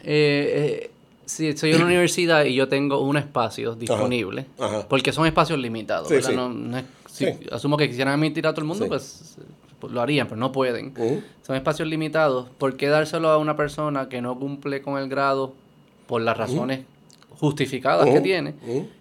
[0.03, 0.90] Eh, eh,
[1.24, 4.46] si soy una universidad y yo tengo un espacio disponible,
[4.88, 6.11] porque son espacios limitados.
[6.35, 6.53] No,
[7.53, 9.37] Asumo que quisieran admitir a todo el mundo, pues,
[9.79, 10.94] pues, lo harían, pero no pueden.
[11.46, 12.48] Son espacios limitados.
[12.57, 15.53] ¿Por qué dárselo a una persona que no cumple con el grado
[16.07, 16.81] por las razones
[17.40, 18.55] justificadas que tiene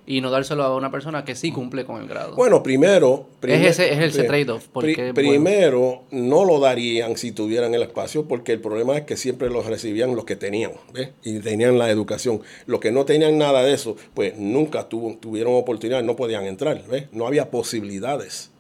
[0.08, 2.38] y no dárselo a una persona que sí cumple con el grado.
[2.38, 3.28] Bueno, primero...
[3.42, 4.70] es ese, es trade-off.
[5.14, 9.66] primero, no lo darían si tuvieran el espacio porque el problema es que siempre los
[9.66, 11.10] recibían los que tenían ¿ves?
[11.22, 12.42] y tenían la educación.
[12.66, 16.82] Los que no tenían nada de eso, pues nunca tuvo, tuvieron oportunidad, no podían entrar.
[16.88, 17.08] ¿ves?
[17.12, 18.52] No había posibilidades.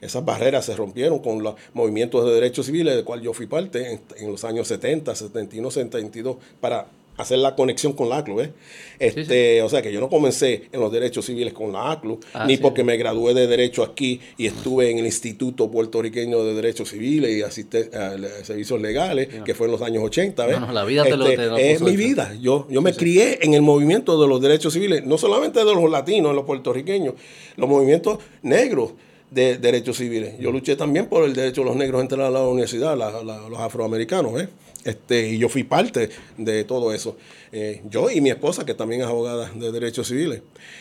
[0.00, 3.92] Esas barreras se rompieron con los movimientos de derechos civiles, del cual yo fui parte
[3.92, 6.86] en, en los años 70, 71, 72, para
[7.18, 8.40] hacer la conexión con la ACLU.
[8.40, 8.52] ¿eh?
[8.98, 12.46] Este, O sea que yo no comencé en los derechos civiles con la ACLU, ah,
[12.46, 16.88] ni porque me gradué de Derecho aquí y estuve en el Instituto Puertorriqueño de Derechos
[16.90, 20.46] Civiles y asistí a servicios legales, que fue en los años 80.
[20.46, 20.58] ¿ves?
[20.72, 22.34] la vida te lo, este, Es mi vida.
[22.40, 25.90] Yo, yo me crié en el movimiento de los derechos civiles, no solamente de los
[25.90, 27.14] latinos, de los puertorriqueños,
[27.56, 28.92] los movimientos negros
[29.30, 30.38] de derechos civiles.
[30.38, 33.60] Yo luché también por el derecho de los negros a entrar a la universidad, los
[33.60, 34.40] afroamericanos.
[34.40, 34.48] ¿eh?
[34.88, 37.18] Este, y yo fui parte de todo eso.
[37.52, 40.40] Eh, yo y mi esposa, que también es abogada de derechos civiles.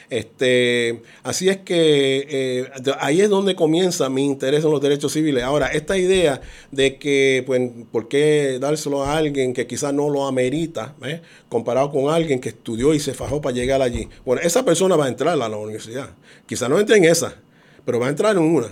[0.10, 5.44] Este, así es que eh, ahí es donde comienza mi interés en los derechos civiles.
[5.44, 6.40] Ahora, esta idea
[6.72, 11.20] de que, pues, ¿por qué dárselo a alguien que quizás no lo amerita, eh?
[11.50, 14.08] comparado con alguien que estudió y se fajó para llegar allí?
[14.24, 16.12] Bueno, esa persona va a entrar a la universidad.
[16.46, 17.36] Quizás no entre en esa,
[17.84, 18.70] pero va a entrar en una.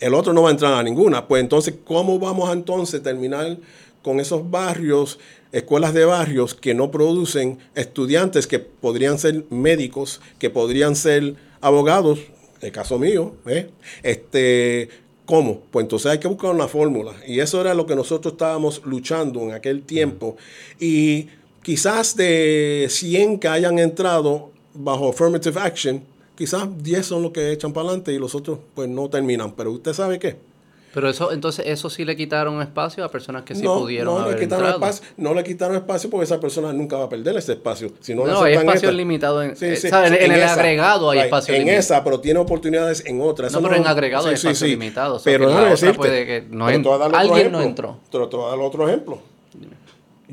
[0.00, 1.28] El otro no va a entrar a ninguna.
[1.28, 3.58] Pues entonces, ¿cómo vamos a entonces terminar
[4.02, 5.18] con esos barrios,
[5.52, 12.20] escuelas de barrios que no producen estudiantes que podrían ser médicos, que podrían ser abogados,
[12.60, 13.70] el caso mío, ¿eh?
[14.02, 14.88] este,
[15.24, 15.62] ¿cómo?
[15.70, 17.14] Pues entonces hay que buscar una fórmula.
[17.26, 20.36] Y eso era lo que nosotros estábamos luchando en aquel tiempo.
[20.78, 21.28] Y
[21.62, 26.02] quizás de 100 que hayan entrado bajo affirmative action,
[26.36, 29.52] quizás 10 son los que echan para adelante y los otros pues no terminan.
[29.52, 30.49] Pero usted sabe qué?
[30.92, 34.20] Pero eso, entonces, eso sí le quitaron espacio a personas que sí no, pudieron no
[34.22, 34.84] haber le quitaron entrado.
[34.90, 37.92] espacio, no le quitaron espacio porque esa persona nunca va a perder ese espacio.
[38.00, 40.54] Si no, No, hay espacio limitado en, Sí, eh, sí, sí, en, el esa.
[40.54, 41.78] agregado hay Right, espacio En limitado.
[41.80, 43.52] esa, pero tiene oportunidades en otras.
[43.52, 46.68] No, pero en agregado hay espacio limitado, o sea, Pero otra decirte, puede que no
[46.68, 47.58] en- alguien ejemplo.
[47.58, 47.98] no entró.
[48.10, 49.20] Pero te voy a dar otro ejemplo.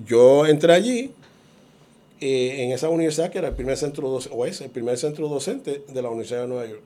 [0.05, 1.11] Yo entré allí
[2.19, 5.83] eh, en esa universidad que era el primer centro o es el primer centro docente
[5.87, 6.81] de la Universidad de Nueva York.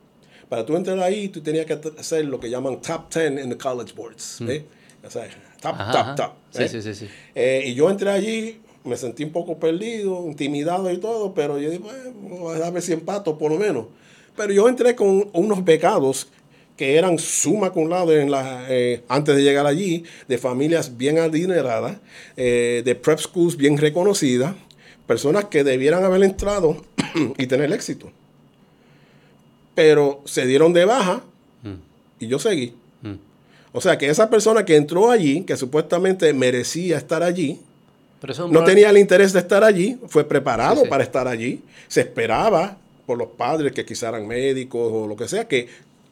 [0.52, 3.58] Para tú entrar ahí, tú tenías que hacer lo que llaman top 10 en the
[3.58, 4.42] college boards.
[4.42, 4.66] ¿eh?
[5.02, 5.24] O sea,
[5.62, 5.80] top, Mm.
[5.80, 6.16] Ajá, top, ajá.
[6.16, 6.32] top.
[6.50, 6.68] Sí, ¿eh?
[6.68, 7.08] sí, sí, sí.
[7.34, 11.70] Eh, y yo entré allí, me sentí un poco perdido, intimidado y todo, pero yo
[11.70, 13.86] dije, bueno, a ver si empato por lo menos.
[14.36, 16.28] Pero yo entré con unos becados
[16.76, 21.18] que eran suma con lado en la, eh, antes de llegar allí, de familias bien
[21.18, 21.96] adineradas,
[22.36, 24.54] eh, de prep schools bien reconocidas,
[25.08, 26.76] personas que debieran haber entrado
[27.38, 28.12] y tener éxito.
[29.76, 31.22] Pero se dieron de baja
[32.20, 32.74] y yo seguí.
[33.02, 33.14] Mm.
[33.74, 37.60] O sea que esa persona que entró allí, que supuestamente merecía estar allí,
[38.20, 40.90] Pero no problema- tenía el interés de estar allí, fue preparado Sí, sí.
[40.90, 41.62] para estar allí.
[41.88, 45.68] Se esperaba por los padres que quizás eran médicos o lo que sea, que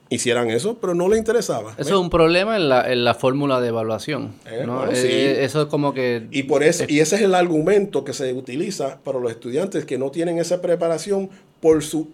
[0.10, 1.74] hicieran eso, pero no le interesaba.
[1.78, 4.34] Eso es un problema en la, en la fórmula de evaluación.
[4.48, 4.78] Eh, ¿no?
[4.78, 6.26] bueno, Eh, eso es como que...
[6.32, 10.00] Y, por eso, y ese es el argumento que se utiliza para los estudiantes que
[10.00, 11.30] no tienen esa preparación
[11.62, 12.08] por su,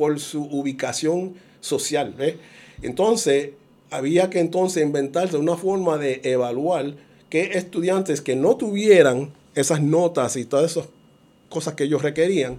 [0.00, 2.14] por su ubicación social.
[2.16, 2.36] ¿ves?
[2.80, 3.50] Entonces,
[3.90, 6.94] había que entonces inventarse una forma de evaluar
[7.28, 10.86] que estudiantes que no tuvieran esas notas y todas esas
[11.50, 12.58] cosas que ellos requerían,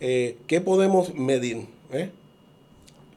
[0.00, 1.66] eh, ¿qué podemos medir?
[1.92, 2.08] ¿eh?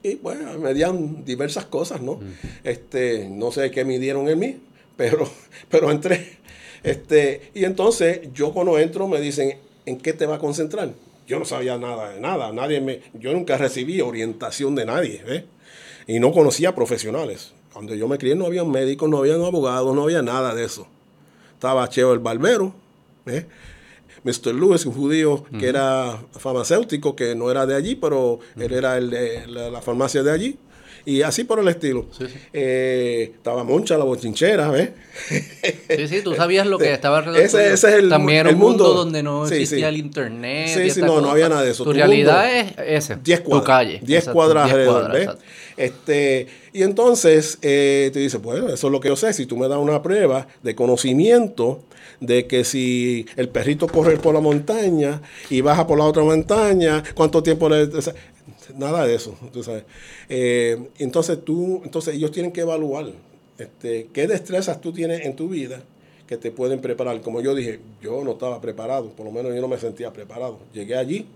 [0.02, 2.20] Y bueno, medían diversas cosas, ¿no?
[2.64, 4.56] Este, no sé qué midieron en mí,
[4.98, 5.26] pero,
[5.70, 6.36] pero entré.
[6.82, 10.92] Este, y entonces yo cuando entro me dicen, ¿en qué te va a concentrar?
[11.26, 15.44] Yo no sabía nada de nada, nadie me, yo nunca recibí orientación de nadie, ¿ves?
[16.06, 17.54] Y no conocía profesionales.
[17.72, 20.86] Cuando yo me crié no había médicos, no había abogados, no había nada de eso.
[21.54, 22.74] Estaba Cheo el barbero,
[23.26, 23.46] ¿eh?
[24.22, 24.54] Mr.
[24.54, 29.10] Lewis, un judío que era farmacéutico, que no era de allí, pero él era el
[29.10, 30.58] de la, la farmacia de allí.
[31.06, 32.06] Y así por el estilo.
[32.16, 32.34] Sí, sí.
[32.52, 34.90] Eh, estaba Moncha, la bochinchera, ¿ves?
[35.90, 37.42] Sí, sí, tú sabías lo que estaba alrededor.
[37.44, 38.98] Ese- ese es el También era el un mundo, mundo.
[39.00, 40.68] donde no existía el internet.
[40.74, 41.84] Sí, sí, no, no había nada de eso.
[41.84, 43.16] Tu Tu realidad mundo- es ese.
[43.22, 43.62] 10 cuadras.
[43.64, 44.00] Tu calle.
[44.02, 45.22] 10 Exacto, cuadras 10 alrededor, ¿ves?
[45.22, 45.42] exacto.
[45.76, 49.32] Este, y entonces eh, te dice, pues eso es lo que yo sé.
[49.32, 51.82] Si tú me das una prueba de conocimiento
[52.20, 57.02] de que si el perrito corre por la montaña y baja por la otra montaña,
[57.14, 57.82] ¿cuánto tiempo le...?
[57.82, 58.14] o sea,
[58.76, 59.84] nada de eso, tú sabes.
[60.28, 63.12] Eh, entonces tú, entonces ellos tienen que evaluar
[63.58, 65.82] este, qué destrezas tú tienes en tu vida
[66.26, 67.20] que te pueden preparar.
[67.20, 70.58] Como yo dije, yo no estaba preparado, por lo menos yo no me sentía preparado.
[70.72, 71.26] Llegué allí,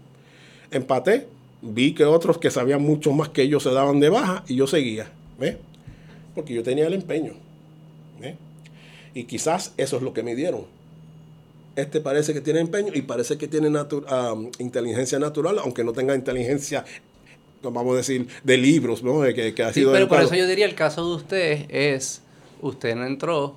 [0.71, 1.27] empaté,
[1.62, 4.67] vi que otros que sabían mucho más que ellos se daban de baja y yo
[4.67, 5.57] seguía, ¿ves?
[6.35, 7.35] Porque yo tenía el empeño.
[9.14, 10.67] Y quizás eso es lo que me dieron.
[11.75, 13.69] Este parece que tiene empeño y parece que tiene
[14.09, 16.85] ah, inteligencia natural, aunque no tenga inteligencia,
[17.62, 19.21] vamos a decir, de libros, ¿no?
[19.21, 21.66] De Que, que ha Sí, sido pero por eso yo diría el caso de usted
[21.68, 22.23] es,
[22.61, 23.57] usted no entró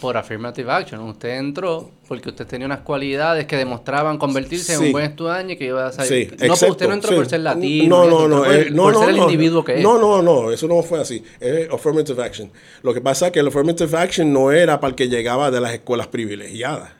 [0.00, 4.92] por affirmative action, usted entró porque usted tenía unas cualidades que demostraban convertirse en un
[4.92, 6.36] buen estudiante y que iba a Sí, salir.
[6.38, 7.16] no, excepto, usted no entró sí.
[7.16, 9.64] por ser latino, No, no, no, eh, por, no, por no, ser el no, individuo
[9.64, 9.82] que es.
[9.82, 11.24] No, no, no, eso no fue así.
[11.40, 12.50] Es affirmative action.
[12.82, 15.60] Lo que pasa es que el affirmative action no era para el que llegaba de
[15.60, 16.90] las escuelas privilegiadas.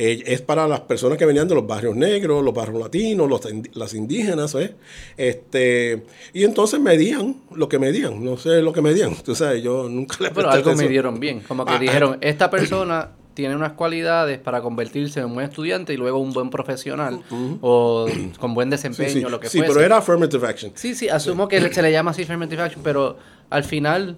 [0.00, 3.40] Eh, es para las personas que venían de los barrios negros, los barrios latinos, los,
[3.74, 4.76] las indígenas, ¿eh?
[5.16, 9.16] Este, y entonces medían lo que medían, no sé lo que medían.
[9.24, 10.90] Tú sabes, yo nunca le Pero algo me atención.
[10.92, 11.40] dieron bien.
[11.40, 15.92] Como que Ah, dijeron, esta persona tiene unas cualidades para convertirse en un buen estudiante
[15.94, 17.20] y luego un buen profesional
[17.60, 18.06] o
[18.38, 19.72] con buen desempeño, sí, lo que sí fuese.
[19.72, 20.72] pero era affirmative action.
[20.76, 23.16] Sí, sí, asumo que se le llama así affirmative action, pero
[23.50, 24.16] al final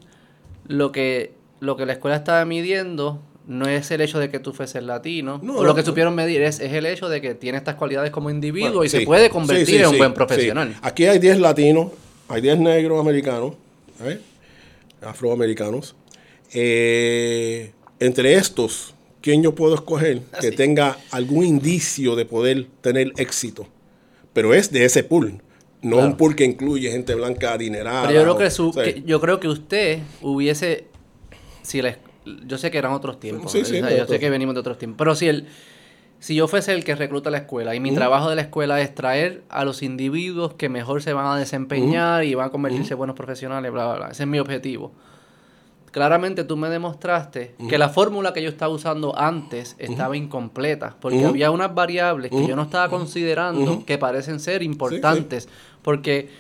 [0.66, 4.53] lo que, lo que la escuela estaba midiendo no es el hecho de que tú
[4.53, 7.59] fueses latino, No, o lo que supieron medir es, es el hecho de que tiene
[7.59, 8.98] estas cualidades como individuo Bueno, y sí.
[8.98, 10.76] se puede convertir sí, en un buen profesional.
[10.83, 11.90] Aquí hay 10 latinos,
[12.29, 13.55] hay 10 negros americanos,
[14.05, 14.20] ¿eh?
[15.03, 15.94] afroamericanos.
[16.53, 20.50] Eh, entre estos, ¿quién yo puedo escoger que Así.
[20.57, 23.66] tenga algún indicio de poder tener éxito?
[24.33, 25.40] Pero es de ese pool.
[25.83, 26.09] No Claro.
[26.11, 28.07] un pool que incluye gente blanca adinerada.
[28.07, 30.85] Pero yo creo o- que, su, o sea, que- yo creo que usted hubiese,
[31.62, 34.18] si la, yo sé que eran otros tiempos, Sí, sí, O sea, no, yo sé
[34.18, 35.46] que venimos de otros tiempos, pero si el,
[36.18, 38.94] si yo fuese el que recluta la escuela y mi trabajo de la escuela es
[38.94, 42.98] traer a los individuos que mejor se van a desempeñar y van a convertirse en
[42.98, 44.92] buenos profesionales, bla, bla, bla, ese es mi objetivo.
[45.90, 51.24] Claramente tú me demostraste que la fórmula que yo estaba usando antes estaba incompleta, porque
[51.24, 55.48] había unas variables que yo no estaba considerando que parecen ser importantes,
[55.83, 56.30] porque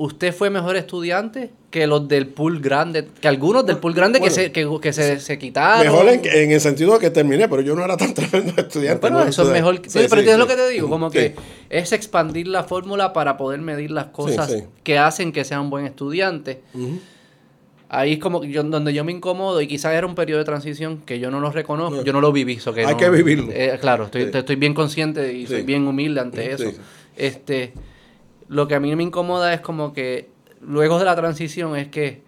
[0.00, 4.30] usted fue mejor estudiante que los del pool grande, que algunos del pool grande que,
[4.30, 5.84] se, que, que se, se, quitaron.
[5.84, 8.98] Mejor en, el sentido de que terminé, pero yo no era tan tremendo estudiante.
[9.02, 9.82] Pero eso es mejor.
[9.86, 11.34] Sí, pero es lo que te digo, como que
[11.68, 15.84] es expandir la fórmula para poder medir las cosas que hacen que sea un buen
[15.84, 16.62] estudiante.
[17.90, 21.02] Ahí es como yo, donde yo me incomodo y quizás era un periodo de transición
[21.04, 22.56] que yo no lo reconozco, yo no lo viví.
[22.56, 23.48] que Hay que vivirlo.
[23.52, 26.72] Eh, claro, estoy, estoy bien consciente y soy bien humilde ante eso.
[27.16, 27.74] Este,
[28.50, 30.28] lo que a mí me incomoda es como que
[30.60, 32.22] luego de la transición es que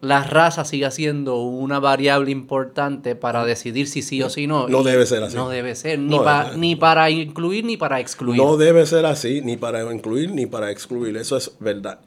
[0.00, 4.66] la raza siga siendo una variable importante para decidir si sí o si no.
[4.66, 5.36] No debe ser así.
[5.36, 6.18] No debe ser, ni,
[6.56, 8.40] ni para incluir ni para excluir.
[8.40, 12.00] No debe ser así, ni para incluir ni para excluir, eso es verdad.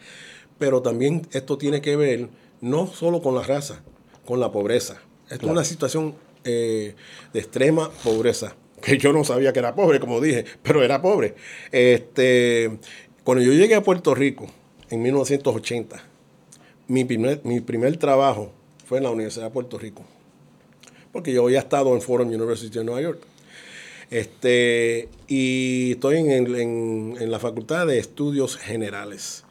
[0.58, 2.30] Pero también esto tiene que ver
[2.62, 3.84] no solo con la raza,
[4.26, 5.02] con la pobreza.
[5.30, 6.16] Esto es una situación
[6.46, 6.96] eh,
[7.32, 11.36] de extrema pobreza, que yo no sabía que era pobre, como dije, pero era pobre.
[11.72, 12.80] Este,
[13.30, 14.48] cuando yo llegué a Puerto Rico,
[14.90, 16.04] en 1980.
[16.88, 18.52] Mi primer, mi primer trabajo
[18.88, 20.02] fue en la Universidad de Puerto Rico,
[21.12, 23.22] porque yo había estado en Fordham University de Nueva York.
[24.10, 29.44] Este, y estoy en, la Facultad de Estudios Generales.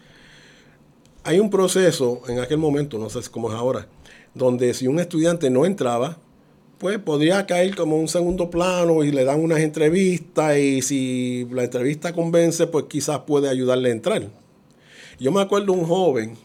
[1.22, 3.86] Hay un proceso en aquel momento, no sé cómo es ahora,
[4.34, 6.18] donde si un estudiante no entraba,
[6.78, 11.64] pues podría caer como un segundo plano y le dan unas entrevistas y si la
[11.64, 14.28] entrevista convence, pues quizás puede ayudarle a entrar.
[15.18, 16.36] Yo me acuerdo un joven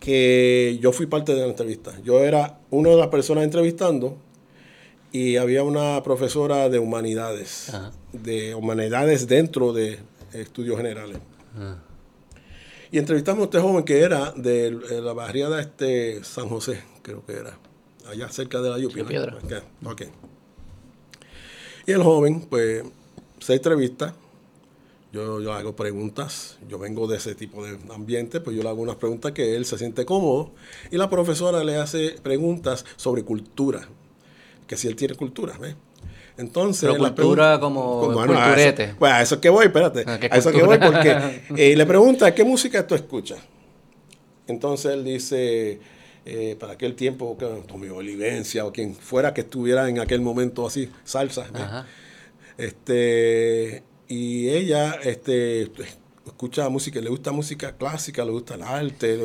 [0.00, 1.92] que yo fui parte de la entrevista.
[2.02, 4.16] Yo era una de las personas entrevistando
[5.12, 7.72] y había una profesora de humanidades,
[8.12, 9.98] de humanidades dentro de
[10.32, 11.18] estudios generales.
[12.90, 17.32] Y entrevistamos a este joven que era de la barriada este San José, creo que
[17.32, 17.58] era,
[18.08, 19.04] allá cerca de la Yupi.
[21.86, 22.82] Y el joven, pues,
[23.40, 24.14] se entrevista
[25.10, 28.82] yo, yo, hago preguntas, yo vengo de ese tipo de ambiente, pues yo le hago
[28.82, 30.50] unas preguntas que él se siente cómodo
[30.90, 33.88] y la profesora le hace preguntas sobre cultura,
[34.66, 35.76] que si él tiene cultura, ¿ves?
[36.36, 38.82] Entonces, Pero cultura como, bueno, culturete.
[38.82, 40.04] A eso, bueno, a eso que voy, espérate.
[40.06, 43.40] Ah, a eso que voy porque eh, le pregunta, ¿qué música tú escuchas?
[44.46, 45.80] Entonces él dice,
[46.30, 50.90] eh, para aquel tiempo, Tommy Olivencia o quien fuera que estuviera en aquel momento así,
[51.02, 51.46] salsa.
[52.58, 55.70] Este, y ella este,
[56.26, 59.18] escucha música, le gusta música clásica, le gusta el arte.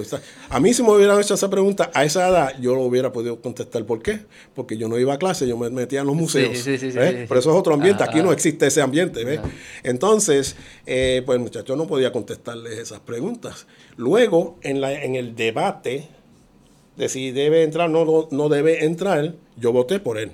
[0.50, 3.42] A mí si me hubieran hecho esa pregunta a esa edad, yo lo hubiera podido
[3.42, 3.86] contestar.
[3.86, 4.22] ¿Por qué?
[4.56, 6.58] Porque yo no iba a clase, yo me metía en los museos.
[6.58, 9.26] Sí, sí, sí, Pero eso es otro ambiente, aquí no existe ese ambiente.
[9.26, 9.42] ¿ves?
[9.84, 13.68] Entonces, eh, pues el muchacho no podía contestarle esas preguntas.
[13.98, 16.08] Luego, en, la, en el debate
[16.96, 20.32] de si debe entrar o no, no debe entrar, yo voté por él.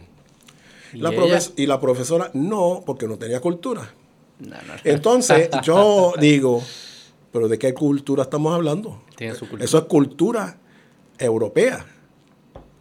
[0.94, 1.12] ¿Y la,
[1.56, 3.94] y la profesora no, porque no tenía cultura.
[4.84, 6.64] Entonces, yo digo,
[7.32, 9.02] ¿pero de qué cultura estamos hablando?
[9.20, 10.58] Eso es cultura
[11.18, 11.86] europea.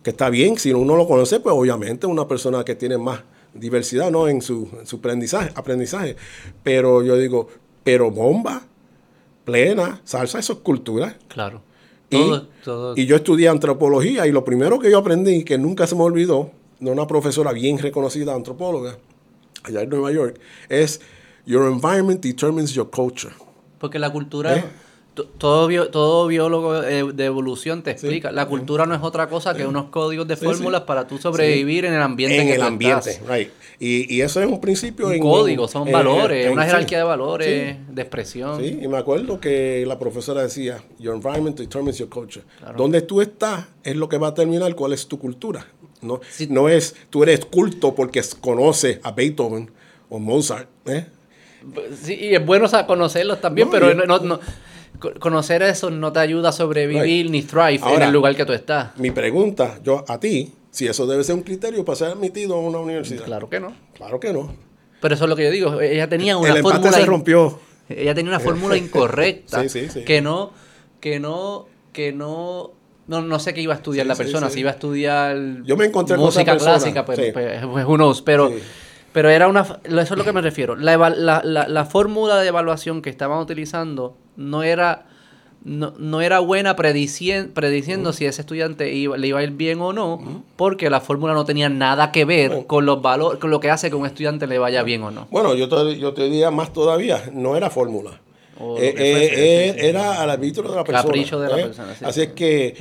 [0.02, 3.20] Que está bien, si uno lo conoce, pues obviamente una persona que tiene más
[3.52, 4.28] diversidad ¿no?
[4.28, 6.16] en, su, aprendizaje, aprendizaje.
[6.62, 7.48] Pero yo digo,
[7.82, 8.62] pero bomba,
[9.44, 11.18] plena, salsa, eso es cultura.
[11.28, 11.62] Claro.
[12.10, 16.50] Y, yo estudié antropología y lo primero que yo aprendí, que nunca se me olvidó,
[16.80, 18.98] de una profesora bien reconocida antropóloga
[19.64, 21.00] allá en Nueva York, es
[21.44, 23.32] Your environment determines your culture.
[23.78, 24.64] Porque la cultura, ¿Eh?
[25.24, 29.86] Todo, todo biólogo de evolución te explica, la cultura no es otra cosa que unos
[29.90, 33.20] códigos de fórmulas para tú sobrevivir en el ambiente en, el ambiente.
[33.28, 33.50] Right.
[33.80, 35.06] Y, y, eso es un principio.
[35.06, 38.60] Un código, son valores, una jerarquía de valores, de expresión.
[38.60, 42.44] Sí, y me acuerdo que la profesora decía, Your environment determines your culture.
[42.76, 45.66] Donde tú estás es lo que va a determinar cuál es tu cultura.
[46.00, 49.70] No, no es, tú eres culto porque conoces a Beethoven
[50.08, 50.68] o Mozart.
[50.86, 51.06] ¿eh?
[52.02, 54.40] Sí, y es bueno conocerlos también, pero no,
[54.98, 58.96] conocer eso no te ayuda a sobrevivir ni thrive en el lugar que tú estás.
[58.98, 62.60] Mi pregunta, yo a ti, si eso debe ser un criterio para ser admitido a
[62.60, 63.24] una universidad.
[63.24, 63.74] Claro que no.
[63.94, 64.54] Claro que no.
[65.00, 65.80] Pero eso es lo que yo digo.
[65.80, 66.92] Ella tenía una el fórmula.
[66.92, 67.60] se rompió.
[67.88, 69.64] Ella tenía una fórmula incorrecta.
[70.04, 70.52] Que no,
[71.00, 72.72] que no, que no.
[73.06, 75.86] No, no sé qué iba a estudiar la persona, si iba a estudiar yo me
[75.86, 78.52] encontré música clásica, pues, pues, pues, who knows, pero
[79.12, 79.62] pero era una.
[79.62, 80.76] Eso es lo que me refiero.
[80.76, 85.04] La, la, la, fórmula de evaluación que estaban utilizando no era.
[85.64, 90.44] No, era buena prediciendo, prediciendo si ese estudiante le iba a ir bien o no,
[90.56, 93.90] porque la fórmula no tenía nada que ver con los valores, con lo que hace
[93.90, 95.26] que un estudiante le vaya bien o no.
[95.30, 98.20] Bueno, yo te, yo te diría más todavía, no era fórmula.
[98.60, 101.02] Eh, eh, eh, era al arbitrio de la persona.
[101.02, 101.96] Capricho de la persona.
[102.02, 102.74] Así es que,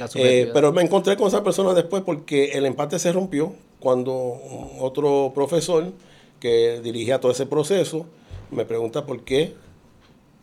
[0.53, 4.39] pero me encontré con esa persona después porque el empate se rompió cuando
[4.80, 5.91] otro profesor
[6.39, 8.05] que dirigía todo ese proceso,
[8.49, 9.53] me pregunta por qué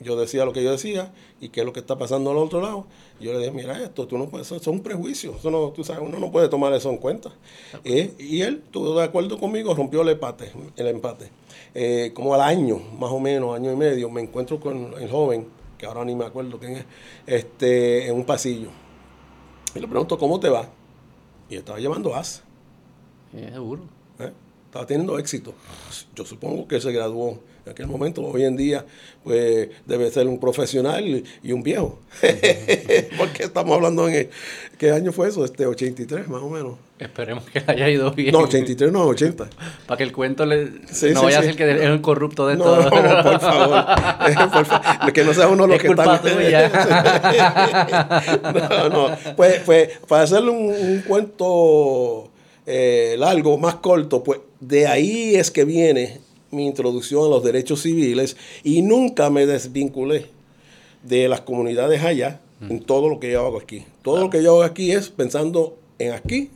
[0.01, 2.61] yo decía lo que yo decía y qué es lo que está pasando al otro
[2.61, 2.87] lado.
[3.21, 5.85] Yo le dije, mira esto, tú no puedes, eso es un prejuicio, eso no, tú
[5.85, 7.31] sabes, uno no puede tomar eso en cuenta.
[7.85, 10.53] Eh, y él estuvo de acuerdo conmigo, rompió el empate.
[10.77, 11.31] El empate.
[11.75, 15.47] Eh, como al año, más o menos, año y medio, me encuentro con el joven,
[15.79, 16.85] que ahora ni me acuerdo quién es,
[17.27, 18.71] este, en un pasillo.
[19.75, 20.69] Y le pregunto, ¿cómo te va?
[21.49, 22.43] Y estaba llevando as.
[23.33, 23.83] seguro.
[24.19, 24.33] ¿Eh?
[24.67, 25.55] Estaba teniendo éxito.
[26.15, 28.85] Yo supongo que se graduó en aquel momento, hoy en día,
[29.23, 31.99] pues debe ser un profesional y un viejo.
[33.19, 34.29] Porque estamos hablando en,
[34.77, 35.45] ¿qué año fue eso?
[35.47, 36.75] Este 83 más o menos.
[36.99, 38.33] Esperemos que haya ido bien.
[38.33, 39.49] No, 83 no, 80.
[39.87, 40.67] Para que el cuento le,
[41.13, 42.83] no vaya a ser que es el corrupto de todo.
[42.83, 43.87] No, por favor.
[44.53, 45.13] por favor.
[45.13, 46.21] Que no sea uno los que están.
[48.71, 49.17] no, no.
[49.37, 52.31] Pues, pues para hacerle un, un cuento
[52.67, 56.21] eh, largo, más corto, pues de ahí es que viene
[56.55, 60.27] mi introducción a los derechos civiles y nunca me desvinculé
[61.03, 63.85] de las comunidades allá en todo lo que yo hago aquí.
[64.03, 66.51] Todo lo que yo hago aquí es pensando en aquí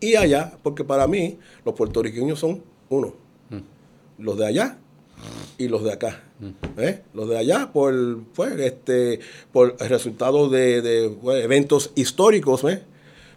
[0.00, 3.14] y allá, porque para mí los puertorriqueños son uno.
[4.18, 4.78] Los de allá
[5.58, 6.22] y los de acá.
[6.76, 7.02] ¿eh?
[7.14, 9.20] Los de allá por, pues, este,
[9.52, 12.64] por el resultado de, eventos históricos.
[12.64, 12.82] ¿eh?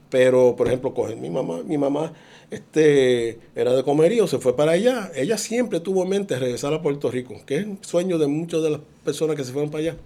[0.09, 2.13] Pero, por ejemplo, coger mi mamá, mi mamá
[2.51, 5.11] este, era de comerío, se fue para allá.
[5.15, 8.63] Ella siempre tuvo en mente regresar a Puerto Rico, que es el sueño de muchas
[8.63, 9.97] de las personas que se fueron para allá.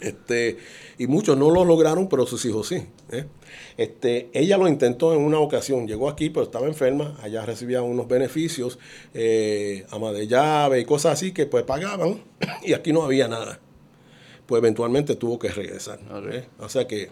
[0.00, 0.58] Este,
[0.98, 2.82] y muchos no lo lograron, pero sus hijos sí.
[3.10, 3.26] ¿eh?
[3.76, 8.08] Este, ella lo intentó en una ocasión, llegó aquí, pero estaba enferma, allá recibía unos
[8.08, 8.78] beneficios,
[9.14, 12.22] eh, ama de llave y cosas así que pues pagaban,
[12.64, 13.60] y aquí no había nada.
[14.46, 16.00] Pues eventualmente tuvo que regresar.
[16.30, 16.44] ¿eh?
[16.58, 17.08] O sea que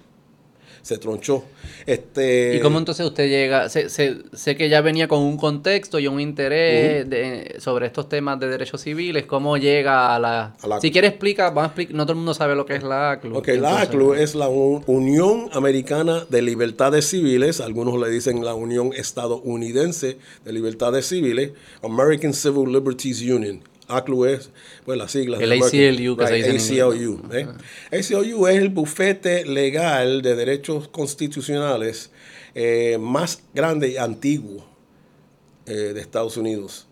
[0.83, 1.45] se tronchó.
[1.87, 3.69] Este, ¿Y cómo entonces usted llega?
[3.69, 8.39] Sé, sé, que ya venía con un contexto y un interés de, sobre estos temas
[8.41, 9.25] de derechos civiles.
[9.27, 10.55] ¿Cómo llega a la...?
[10.81, 13.13] si quiere explica, vamos a explicar, no todo el mundo sabe lo que es la
[13.13, 13.39] ACLU.
[13.39, 18.93] Ok, la ACLU es la Unión Americana de Libertades Civiles, algunos le dicen la Unión
[18.95, 21.53] Estadounidense de Libertades Civiles,
[21.83, 23.72] American Civil Liberties Union.
[23.97, 24.51] ACLU es,
[24.85, 25.41] pues las siglas.
[25.41, 27.47] El ACLU, que se dice ACLU, ¿eh?
[27.91, 32.11] ACLU es el bufete legal de derechos constitucionales
[32.55, 34.65] eh, más grande y antiguo
[35.67, 36.87] eh, de Estados Unidos.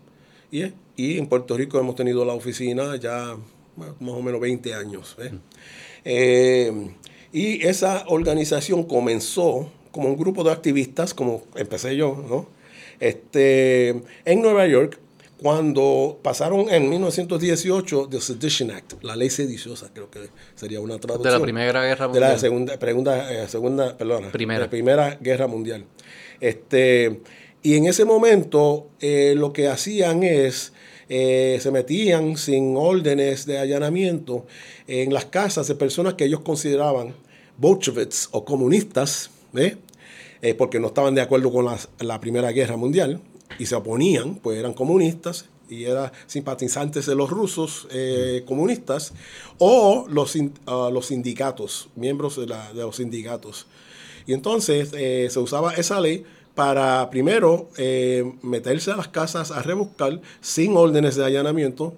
[0.51, 3.37] Y, y, en Puerto Rico hemos tenido la oficina ya
[3.75, 5.15] más o menos 20 años.
[7.33, 12.47] y esa organización comenzó como un grupo de activistas, como empecé yo, ¿no?
[12.99, 13.89] Este,
[14.25, 14.99] en Nueva York,
[15.41, 20.19] cuando pasaron en 1918 The Sedition Act, la ley sediciosa, creo que
[20.53, 21.33] sería una traducción.
[21.33, 22.23] De la Primera Guerra Mundial.
[22.23, 24.59] De la Segunda, segunda, eh, segunda perdona, primera.
[24.59, 25.85] De la Primera Guerra Mundial.
[26.39, 27.21] Este,
[27.63, 30.73] y en ese momento eh, lo que hacían es,
[31.09, 34.45] eh, se metían sin órdenes de allanamiento
[34.85, 37.15] en las casas de personas que ellos consideraban
[37.57, 39.31] bolcheviks o comunistas,
[40.57, 41.65] porque no estaban de acuerdo con
[41.99, 43.21] la Primera Guerra Mundial
[43.59, 49.13] y se oponían, pues eran comunistas y eran simpatizantes de los rusos eh, comunistas,
[49.57, 50.35] o los,
[50.67, 53.67] ah, los sindicatos, miembros de, los sindicatos.
[54.27, 56.25] Y entonces eh, se usaba esa ley
[56.55, 61.95] para primero eh, meterse a las casas a rebuscar sin órdenes de allanamiento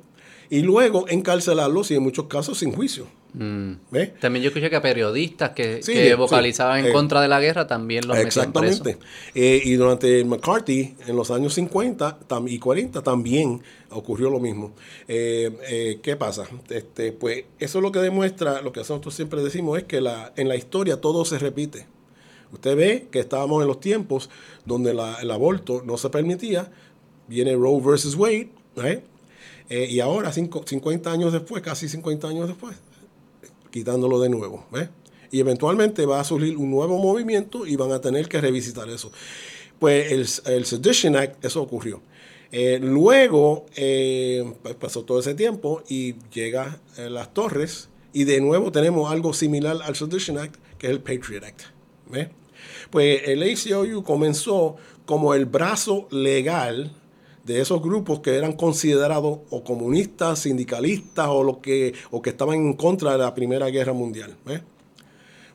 [0.50, 3.08] y luego encarcelarlos y en muchos casos sin juicio.
[3.34, 3.74] Mm.
[4.20, 8.08] También yo escuché que a periodistas que, vocalizaban en eh, contra de la guerra también
[8.08, 8.98] los Exactamente.
[9.34, 14.74] Eh, y durante McCarthy, en los años 50 y 40, también ocurrió lo mismo.
[15.08, 16.46] Eh, ¿Qué pasa?
[16.70, 20.32] Este, pues eso es lo que demuestra, lo que nosotros siempre decimos, es que la,
[20.36, 21.88] en la historia todo se repite.
[22.52, 24.30] Usted ve que estábamos en los tiempos
[24.64, 26.72] donde el aborto no se permitía,
[27.28, 28.52] viene Roe versus Wade,
[29.70, 32.76] y ahora, 50 años después, casi 50 años después,
[33.74, 34.68] quitándolo de nuevo.
[35.32, 39.12] Y eventualmente va a surgir un nuevo movimiento y van a tener que revisitar eso.
[39.80, 42.02] Pues el, Sedition Act, eso ocurrió.
[42.52, 48.40] Eh, luego eh, pues, pasó todo ese tiempo y llega eh, las torres y de
[48.42, 51.62] nuevo tenemos algo similar al Sedition Act, que es el Patriot Act.
[52.92, 56.92] Pues el ACLU comenzó como el brazo legal
[57.44, 62.56] de esos grupos que eran considerados o comunistas, sindicalistas o, lo que, o que estaban
[62.56, 64.36] en contra de la Primera Guerra Mundial.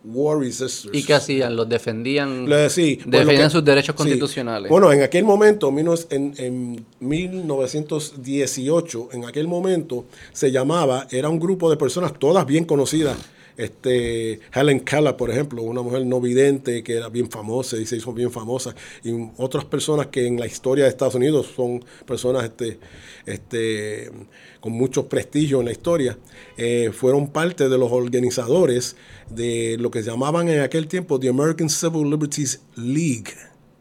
[0.05, 0.95] War resistors.
[0.95, 1.57] ¿Y qué hacían?
[1.57, 2.47] ¿Los defendían?
[2.70, 4.70] sí, defendían sus derechos constitucionales.
[4.70, 5.74] Bueno, en aquel momento,
[6.11, 12.64] en, en 1918, en aquel momento se llamaba, era un grupo de personas todas bien
[12.64, 13.18] conocidas
[13.59, 17.96] este, Helen Keller, por ejemplo, una mujer no vidente que era bien famosa y se
[17.96, 22.44] hizo bien famosa, y otras personas que en la historia de Estados Unidos son personas
[22.44, 22.78] este,
[23.26, 24.12] este,
[24.61, 26.16] con mucho prestigio en la historia,
[26.56, 28.96] eh, fueron parte de los organizadores
[29.28, 33.34] de lo que llamaban en aquel tiempo The American Civil Liberties League,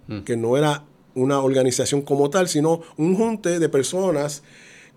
[0.08, 0.22] mm.
[0.22, 4.42] que no era una organización como tal, sino un junte de personas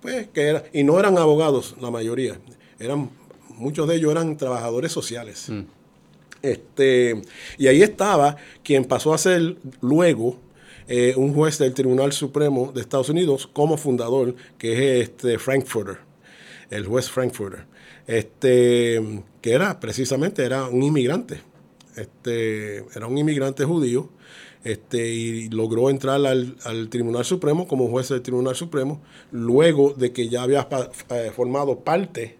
[0.00, 2.40] pues, que era, y no eran abogados la mayoría,
[2.78, 3.10] eran
[3.60, 5.48] muchos de ellos eran trabajadores sociales.
[5.48, 5.60] Mm.
[6.42, 7.20] Este,
[7.58, 10.38] y ahí estaba quien pasó a ser luego
[10.88, 15.98] eh, un juez del Tribunal Supremo de Estados Unidos como fundador, que es este Frankfurter,
[16.70, 17.66] el juez Frankfurter,
[18.06, 21.42] este, que era precisamente era un inmigrante,
[21.94, 24.10] este, era un inmigrante judío,
[24.64, 29.00] este, y logró entrar al, Tribunal Supremo como juez del Tribunal Supremo,
[29.30, 30.68] luego de que ya había
[31.10, 32.39] eh, formado parte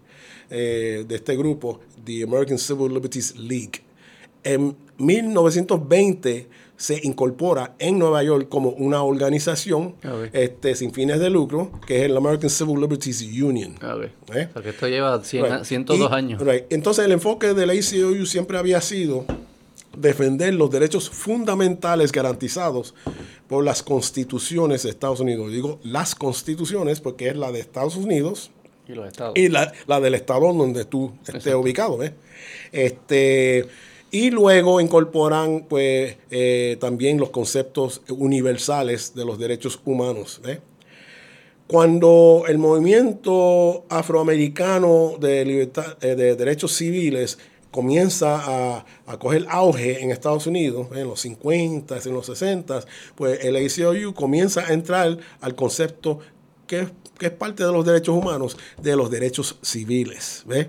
[0.51, 3.83] eh, de este grupo, The American Civil Liberties League.
[4.43, 9.97] En 1920 se incorpora en Nueva York como una organización
[10.33, 13.75] este, sin fines de lucro, que es el American Civil Liberties Union.
[14.35, 14.49] ¿Eh?
[14.51, 16.43] Porque esto lleva 102 años.
[16.71, 19.27] Entonces el enfoque de la ACLU siempre había sido
[19.97, 22.95] defender los derechos fundamentales garantizados
[23.47, 25.53] por las constituciones de Estados Unidos.
[25.53, 28.51] Digo las constituciones porque es la de Estados Unidos,
[28.91, 29.33] y los estados.
[29.37, 31.99] Y la, del estado donde tú estés ubicado,
[32.73, 33.67] Este,
[34.11, 40.41] y luego incorporan pues eh, también los conceptos universales de los derechos humanos.
[41.69, 47.39] Cuando el movimiento afroamericano de, libertad, eh, de derechos civiles
[47.71, 52.81] comienza a, a, coger auge en Estados Unidos, en los 50, en los 60,
[53.15, 56.19] pues el ACLU comienza a entrar al concepto
[56.67, 56.89] que
[57.21, 60.43] que es parte de los derechos humanos, de los derechos civiles.
[60.47, 60.69] ¿ves?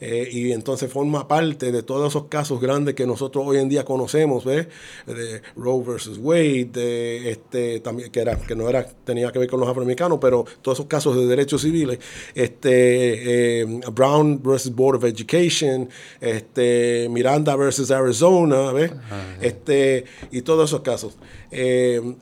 [0.00, 3.84] Eh, y entonces forma parte de todos esos casos grandes que nosotros hoy en día
[3.84, 4.66] conocemos, ¿ves?
[5.06, 9.48] de Roe versus Wade, de este también que era que no era tenía que ver
[9.48, 11.98] con los afroamericanos, pero todos esos casos de derechos civiles,
[12.34, 15.88] este eh, Brown versus Board of Education,
[16.20, 18.92] este Miranda versus Arizona, ¿ves?
[19.40, 21.16] este y todos esos casos.
[21.50, 22.16] Eh,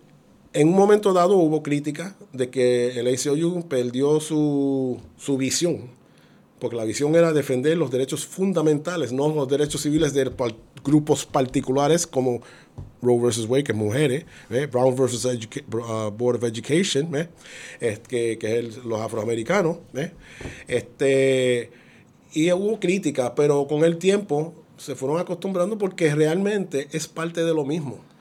[0.55, 5.01] en un momento dado hubo crítica de que el ACLU perdió su,
[5.37, 5.91] visión,
[6.61, 10.31] porque la visión era defender los derechos fundamentales, no los derechos civiles de
[10.85, 12.41] grupos particulares como
[13.03, 14.25] Roe versus Wade, que es mujeres,
[14.71, 17.11] Brown versus uh, Board of Education,
[18.09, 19.79] que, es los afroamericanos.
[20.69, 21.71] Este,
[22.33, 27.55] y hubo crítica, pero con el tiempo se fueron acostumbrando porque realmente es parte de
[27.55, 28.14] lo mismo.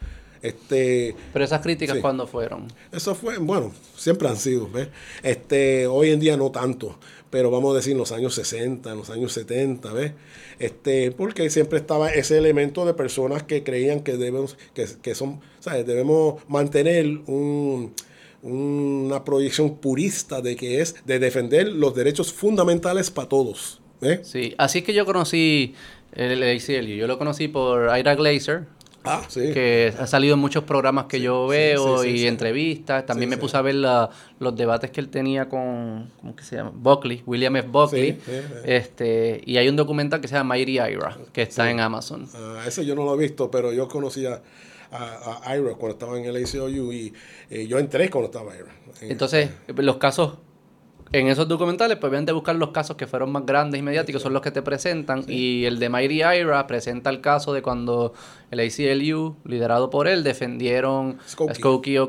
[0.43, 2.67] Este, Pero esas críticas, ¿cuándo fueron?
[2.91, 4.89] Eso fue, bueno, siempre han sido, ¿ves?
[5.23, 8.97] Este, hoy en día no tanto, pero vamos a decir en los años 60, en
[8.97, 10.11] los años 70, ¿ves?
[10.59, 15.39] Este, porque siempre estaba ese elemento de personas que creían que debemos, que, que son,
[15.61, 15.87] ¿sabes?
[15.87, 17.93] Debemos mantener un,
[18.43, 23.81] una proyección purista de que es de defender los derechos fundamentales para todos.
[24.01, 24.19] ¿eh?
[24.23, 25.73] Sí, así es que yo conocí
[26.11, 26.95] el ACLU.
[26.95, 28.65] Yo lo conocí por Ira Glazer,
[29.03, 29.51] Ah, sí.
[29.53, 33.05] Que ha salido en muchos programas que yo veo y entrevistas.
[33.05, 36.71] También me puse a ver los debates que él tenía con, ¿cómo que se llama?
[36.73, 37.67] Buckley, William F.
[37.67, 38.19] Buckley.
[38.63, 42.27] este, y hay un documental que se llama Mighty Ira, que está en Amazon.
[42.33, 44.41] Ah, ese yo no lo he visto, pero yo conocía
[44.91, 47.13] a, Ira cuando estaba en el ACOU y
[47.49, 48.73] eh, yo entré cuando estaba Ira.
[49.01, 50.37] Entonces, los casos
[51.13, 54.33] en esos documentales, pues obviamente buscar los casos que fueron más grandes y mediáticos, son
[54.33, 55.23] los que te presentan.
[55.27, 58.13] Y el de Mighty Ira presenta el caso de cuando
[58.49, 61.99] el ACLU, liderado por él, defendieron Skokie,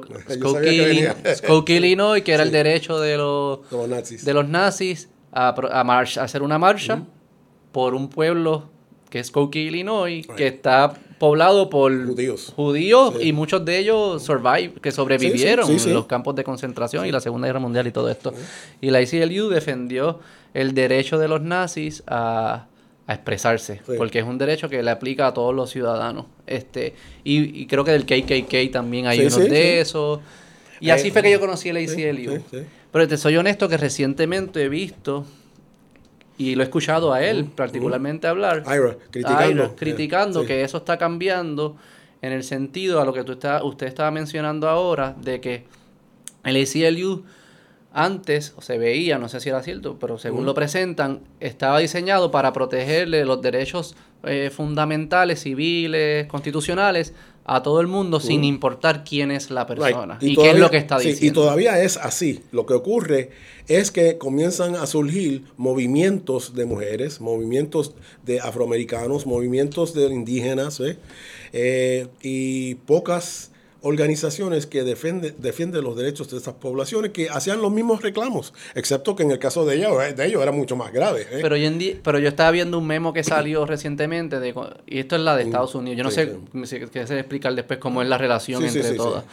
[1.68, 3.60] Illinois, que era el derecho de los,
[4.24, 7.02] de los nazis, a, a, hacer una marcha
[7.72, 8.70] por un pueblo
[9.10, 10.94] que es Skokie, Illinois, que está
[11.24, 11.90] poblado por
[12.54, 17.20] judíos, y muchos de ellos survive, que sobrevivieron en los campos de concentración y la
[17.20, 18.34] Segunda Guerra Mundial y todo esto.
[18.82, 20.20] Y la ICLU defendió
[20.52, 22.66] el derecho de los nazis a,
[23.08, 26.26] expresarse, porque es un derecho que le aplica a todos los ciudadanos.
[26.46, 30.20] Este, y, creo que del KKK también hay unos de esos.
[30.78, 32.42] Y así fue que yo conocí el ACLU.
[32.92, 35.24] Pero te soy honesto que recientemente he visto
[36.36, 38.64] y lo he escuchado a él particularmente hablar.
[38.66, 39.76] Ira, criticando.
[39.76, 41.76] criticando que eso está cambiando
[42.22, 45.64] en el sentido a lo que tú está, usted estaba mencionando ahora, de que
[46.44, 47.24] el ACLU
[47.92, 52.32] antes, o se veía, no sé si era cierto, pero según lo presentan, estaba diseñado
[52.32, 57.14] para protegerle los derechos eh, fundamentales, civiles, constitucionales
[57.44, 60.78] a todo el mundo sin importar quién es la persona y, qué es lo que
[60.78, 61.26] está diciendo.
[61.26, 62.40] y todavía es así.
[62.52, 63.30] Lo que ocurre
[63.68, 70.80] es que comienzan a surgir movimientos de mujeres, movimientos de afroamericanos, movimientos de indígenas
[71.52, 73.50] eh, y pocas
[73.84, 79.14] organizaciones que defienden, defienden los derechos de estas poblaciones que hacían los mismos reclamos, excepto
[79.14, 81.22] que en el caso de ellos, eh, de ellos era mucho más grave.
[81.30, 81.38] ¿eh?
[81.42, 81.70] Pero, yo
[82.02, 84.54] pero yo estaba viendo un memo que salió recientemente, de,
[84.86, 87.78] y esto es la de mm, Estados Unidos, yo no sé si quieres explicar después
[87.78, 89.24] cómo es la relación entre todas.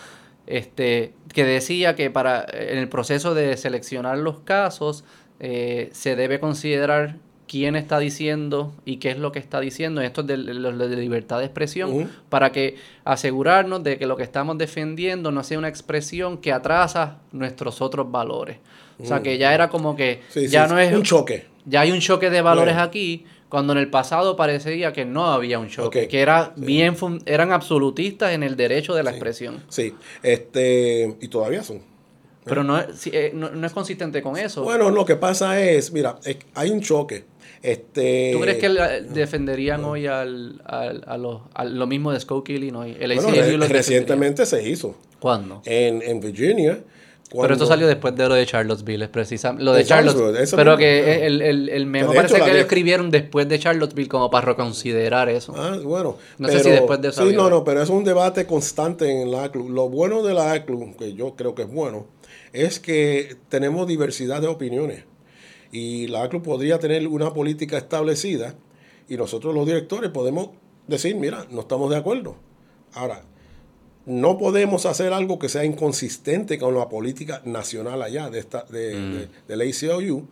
[0.47, 5.05] Este, que decía que para en el proceso de seleccionar los casos
[5.39, 7.15] eh, se debe considerar
[7.51, 11.39] quién está diciendo y qué es lo que está diciendo, esto es de, de, libertad
[11.39, 16.37] de expresión, para que asegurarnos de que lo que estamos defendiendo no sea una expresión
[16.37, 18.55] que atrasa nuestros otros valores.
[19.03, 21.43] O sea, que ya era como que ya no es un choque.
[21.65, 25.59] Ya hay un choque de valores aquí, cuando en el pasado parecía que no había
[25.59, 26.95] un choque, que era bien
[27.25, 29.61] eran absolutistas en el derecho de la expresión.
[29.67, 29.93] Sí,
[30.23, 31.81] este y todavía son.
[32.45, 34.63] Pero no es, eh, no, no, es consistente con eso.
[34.63, 36.17] Bueno, lo que pasa es, mira,
[36.55, 37.25] hay un choque.
[37.61, 38.69] Este, ¿Tú crees que
[39.13, 42.95] defenderían hoy al, al, a, los, a lo mismo de Skokie, Illinois?
[42.99, 44.95] El bueno, recientemente se hizo.
[45.19, 45.61] ¿Cuándo?
[45.65, 46.79] En, en Virginia.
[47.39, 49.63] Pero esto salió después de lo de Charlottesville, precisamente.
[49.63, 50.53] Lo de, Charlottesville.
[50.53, 54.47] Pero que el, el, el memo parece que lo escribieron después de Charlottesville como para
[54.47, 55.53] reconsiderar eso.
[55.55, 56.17] Ah, bueno.
[56.39, 57.25] No sé si después de eso.
[57.25, 59.69] Sí, no, no, pero es un debate constante en la ACLU.
[59.69, 62.07] Lo bueno de la ACLU, que yo creo que es bueno,
[62.51, 65.05] es que tenemos diversidad de opiniones
[65.71, 68.55] y la ACLU podría tener una política establecida
[69.07, 70.49] y nosotros los directores podemos
[70.87, 72.35] decir, mira, no estamos de acuerdo.
[72.93, 73.23] Ahora,
[74.05, 78.95] no podemos hacer algo que sea inconsistente con la política nacional allá de, esta, de,
[78.95, 79.47] mm.
[79.47, 80.27] de, la ACLU,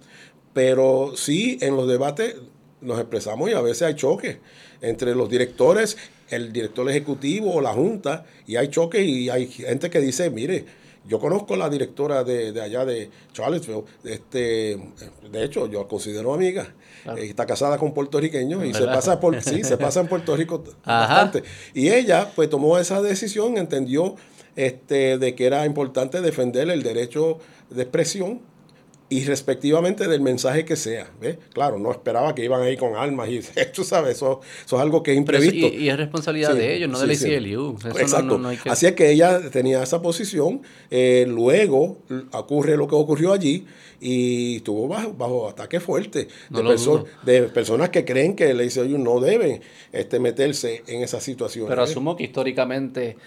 [0.53, 2.35] pero sí en los debates
[2.81, 4.37] nos expresamos y a veces hay choques
[4.81, 5.97] entre los directores,
[6.29, 10.65] el director ejecutivo o la junta, y hay choques y hay gente que dice, mire,
[11.09, 14.79] yo conozco a la directora de, de allá de Charlottesville, este,
[15.31, 16.73] de hecho, yo la considero amiga.
[17.17, 20.63] Eh, está casada con puertorriqueños y se pasa por sí, se pasa en Puerto Rico
[20.85, 21.43] bastante.
[21.73, 24.15] Y ella pues tomó esa decisión, entendió
[24.55, 27.39] este de que era importante defender el derecho
[27.71, 28.41] de expresión
[29.09, 31.09] y respectivamente del mensaje que sea.
[31.19, 31.37] ¿ves?
[31.53, 33.41] Claro, no esperaba que iban ahí con armas y
[33.73, 35.67] tú sabes, eso, eso es algo que es imprevisto.
[35.67, 37.77] y, es responsabilidad de ellos, no de la ICLU.
[37.97, 38.39] Exacto.
[38.65, 41.97] Así es que ella tenía esa posición, eh, luego
[42.31, 43.65] ocurre lo que ocurrió allí
[44.01, 49.19] y estuvo bajo, bajo ataque fuerte de, de personas que creen que el ICLU no
[49.19, 51.67] deben este, meterse en esa situación.
[51.67, 53.17] Pero asumo que históricamente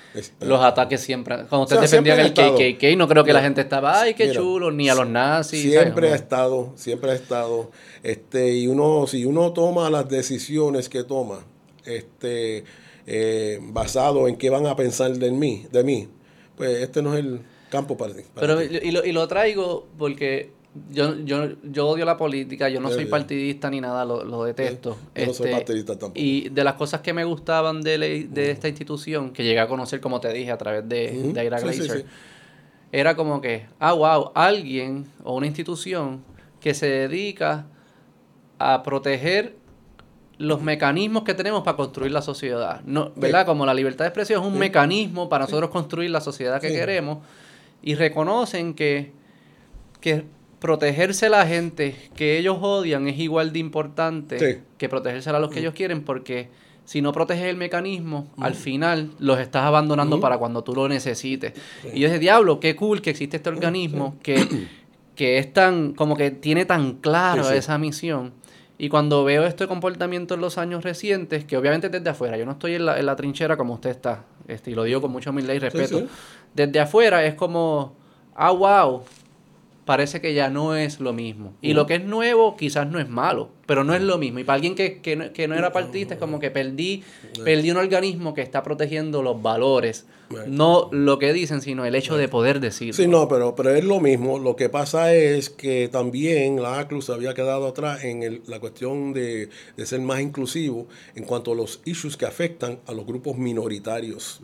[0.41, 4.15] los ataques siempre, cuando ustedes defendían el KKK, no creo que la gente estaba, ay,
[4.15, 7.71] qué chulo, ni a los nazis siempre ha estado, siempre ha estado.
[8.03, 11.41] Este, y uno, si uno toma las decisiones que toma,
[11.85, 12.65] este,
[13.07, 16.09] eh, basado en qué van a pensar de mí, de mí,
[16.57, 18.23] pues este no es el campo para, ti.
[18.35, 20.51] Pero y lo, y lo traigo porque
[20.91, 24.97] yo, yo, yo odio la política, yo no soy partidista ni nada, lo, detesto.
[25.15, 26.21] Yo no soy este, partidista tampoco.
[26.21, 30.01] Y de las cosas que me gustaban de, de esta institución, que llegué a conocer,
[30.01, 32.07] como te dije, a través de, de Ira Glazer,
[32.93, 36.23] era como que, ah, wow, alguien o una institución
[36.61, 37.67] que se dedica
[38.59, 39.57] a proteger
[40.39, 42.83] los mecanismos que tenemos para construir la sociedad.
[42.85, 43.47] No, ¿Verdad?
[43.47, 47.19] Como la libertad de expresión es un mecanismo para nosotros construir la sociedad que queremos
[47.83, 49.13] y reconocen que,
[50.01, 50.25] que
[50.61, 55.51] protegerse a la gente que ellos odian es igual de importante que protegerse a los
[55.51, 56.51] que ellos quieren porque
[56.85, 61.53] si no proteges el mecanismo, al final los estás abandonando para cuando tú lo necesites.
[61.93, 64.69] Y yo dije, diablo, qué cool que existe este organismo que,
[65.15, 68.33] que es tan, como que tiene tan claro esa misión.
[68.79, 72.53] Y cuando veo este comportamiento en los años recientes, que obviamente desde afuera, yo no
[72.53, 75.31] estoy en la, en la trinchera como usted está, este, y lo digo con mucha
[75.31, 76.03] humildad y respeto,
[76.53, 77.95] desde afuera es como,
[78.35, 79.05] ah, wow,
[79.85, 81.55] parece que ya no es lo mismo.
[81.61, 84.39] Y lo que es nuevo quizás no es malo, pero no es lo mismo.
[84.39, 87.03] Y para alguien que, que, no, que no era partista es como que perdí,
[87.43, 90.05] perdí un organismo que está protegiendo los valores
[90.47, 92.95] no lo que dicen, sino el hecho de poder decirlo.
[92.95, 94.39] Sí, no, pero, pero es lo mismo.
[94.39, 99.13] Lo que pasa es que también la ACLU se había quedado atrás en la cuestión
[99.13, 99.49] de,
[99.85, 104.41] ser más inclusivo en cuanto a los issues que afectan a los grupos minoritarios.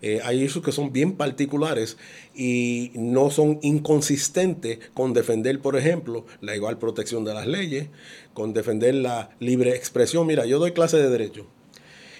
[0.00, 1.96] Eh, hay issues que son bien particulares
[2.34, 7.88] y no son inconsistentes con defender, por ejemplo, la igual protección de las leyes,
[8.34, 10.26] con defender la libre expresión.
[10.26, 11.46] Mira, yo doy clase de derecho.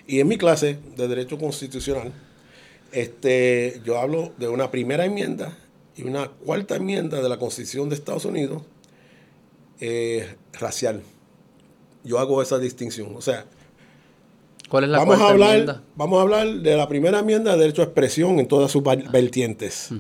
[0.07, 2.13] Y en mi clase de derecho constitucional,
[2.93, 5.57] este, yo hablo de una primera enmienda
[5.97, 8.63] y una cuarta enmienda de la Constitución de Estados Unidos
[9.81, 11.03] eh, racial.
[12.05, 13.15] Yo hago esa distinción.
[13.17, 13.47] O sea,
[14.69, 15.83] ¿Cuál es la vamos a, hablar, enmienda?
[15.97, 19.91] vamos a hablar de la primera enmienda de derecho a expresión en todas sus vertientes.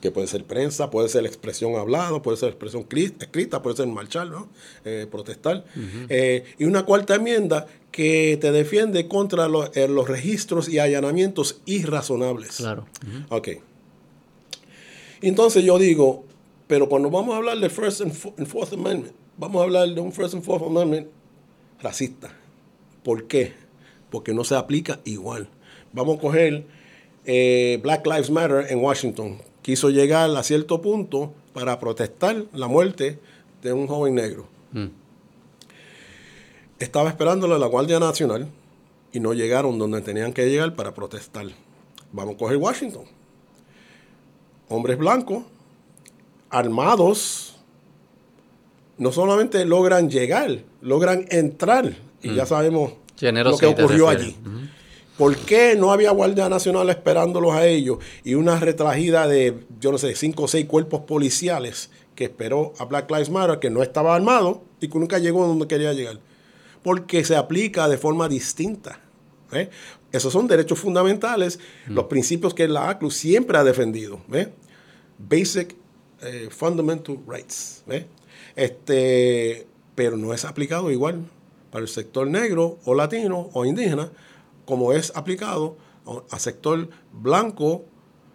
[0.00, 3.86] Que puede ser prensa, puede ser expresión hablada, puede ser expresión cri- escrita, puede ser
[3.88, 4.48] marchar, ¿no?
[4.84, 5.64] Eh, protestar.
[6.08, 11.60] Eh, y una cuarta enmienda que te defiende contra lo- eh, los registros y allanamientos
[11.66, 12.56] irrazonables.
[12.56, 12.86] Claro.
[13.28, 13.48] Ok.
[15.20, 16.24] Entonces yo digo,
[16.66, 19.88] pero cuando vamos a hablar del First and Fo- and Fourth Amendment, vamos a hablar
[19.88, 21.08] de un First and Fourth Amendment
[21.82, 22.34] racista.
[23.02, 23.52] ¿Por qué?
[24.10, 25.48] Porque no se aplica igual.
[25.92, 26.64] Vamos a coger
[27.26, 29.42] eh, Black Lives Matter en Washington.
[29.62, 33.18] Quiso llegar a cierto punto para protestar la muerte
[33.62, 34.46] de un joven negro.
[34.72, 34.86] Mm.
[36.78, 38.48] Estaba esperándolo la Guardia Nacional
[39.12, 41.46] y no llegaron donde tenían que llegar para protestar.
[42.12, 43.04] Vamos a coger Washington.
[44.68, 45.44] Hombres blancos,
[46.48, 47.56] armados,
[48.96, 51.96] no solamente logran llegar, logran entrar.
[52.22, 54.36] Y ya sabemos lo que ocurrió allí.
[55.20, 59.98] ¿Por qué no había Guardia Nacional esperándolos a ellos y una retragida de, yo no
[59.98, 64.14] sé, cinco o seis cuerpos policiales que esperó a Black Lives Matter, que no estaba
[64.14, 66.20] armado y que nunca llegó donde quería llegar?
[66.82, 68.98] Porque se aplica de forma distinta.
[69.52, 69.68] ¿eh?
[70.10, 74.22] Esos son derechos fundamentales, los principios que la ACLU siempre ha defendido.
[74.32, 74.48] ¿eh?
[75.18, 75.76] Basic
[76.22, 77.84] eh, Fundamental Rights.
[77.90, 78.06] ¿eh?
[78.56, 81.26] Este, pero no es aplicado igual
[81.70, 84.10] para el sector negro o latino o indígena
[84.64, 85.76] como es aplicado
[86.30, 87.84] a, sector blanco,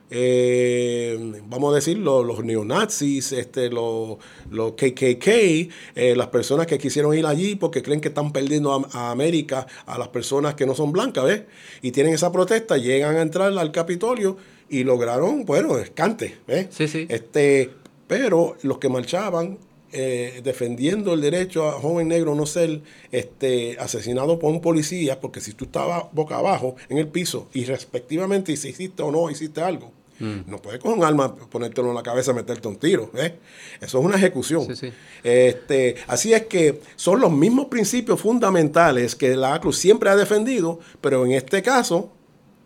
[0.10, 4.18] eh, vamos a decir, los, los neonazis, este, los,
[4.50, 8.88] los KKK, eh, las personas que quisieron ir allí porque creen que están perdiendo a,
[8.98, 11.44] a América a las personas que no son blancas, ¿ves?
[11.82, 14.38] Y tienen esa protesta, llegan a entrar al Capitolio
[14.70, 16.68] y lograron, bueno, escante, ¿ves?
[16.70, 17.08] Sí, sí.
[17.10, 17.72] Este,
[18.08, 19.58] pero los que marchaban
[19.98, 22.82] eh, defendiendo el derecho a joven negro no ser
[23.14, 27.64] este, asesinado por un policía, porque si tú estabas boca abajo en el piso y
[27.64, 32.04] respectivamente si hiciste o no hiciste algo, no puedes con un arma ponértelo en la
[32.04, 33.10] cabeza y meterte un tiro.
[33.16, 33.36] ¿eh?
[33.82, 34.66] Eso es una ejecución.
[34.68, 34.94] Sí, sí.
[35.24, 40.80] Este, así es que son los mismos principios fundamentales que la ACLU siempre ha defendido,
[41.00, 42.12] pero en este caso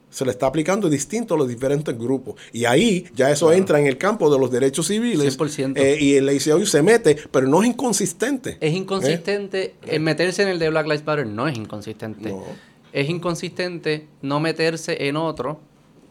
[0.10, 2.36] se le está aplicando distinto a los diferentes grupos.
[2.52, 5.38] Y ahí ya eso entra en el campo de los derechos civiles.
[5.38, 5.74] 100%.
[5.78, 8.58] eh, y el ACLU se mete, pero no es inconsistente.
[8.60, 9.76] Es inconsistente.
[9.86, 12.30] El meterse en el de Black Lives Matter no es inconsistente.
[12.30, 12.44] No.
[12.92, 15.62] Es inconsistente no meterse en otro.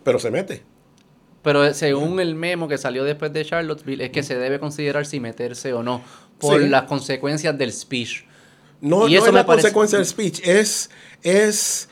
[0.04, 0.62] Pero se mete.
[1.42, 5.18] Pero según el memo que salió después de Charlottesville, es que se debe considerar si
[5.20, 6.02] meterse o no
[6.38, 6.68] por Sí.
[6.68, 8.24] las consecuencias del speech.
[8.80, 10.90] No, Y no eso es la parece- consecuencia del speech, es,
[11.24, 11.87] es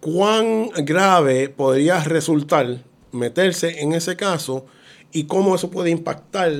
[0.00, 2.78] cuán grave podría resultar
[3.12, 4.66] meterse en ese caso
[5.12, 6.52] y cómo eso puede impactar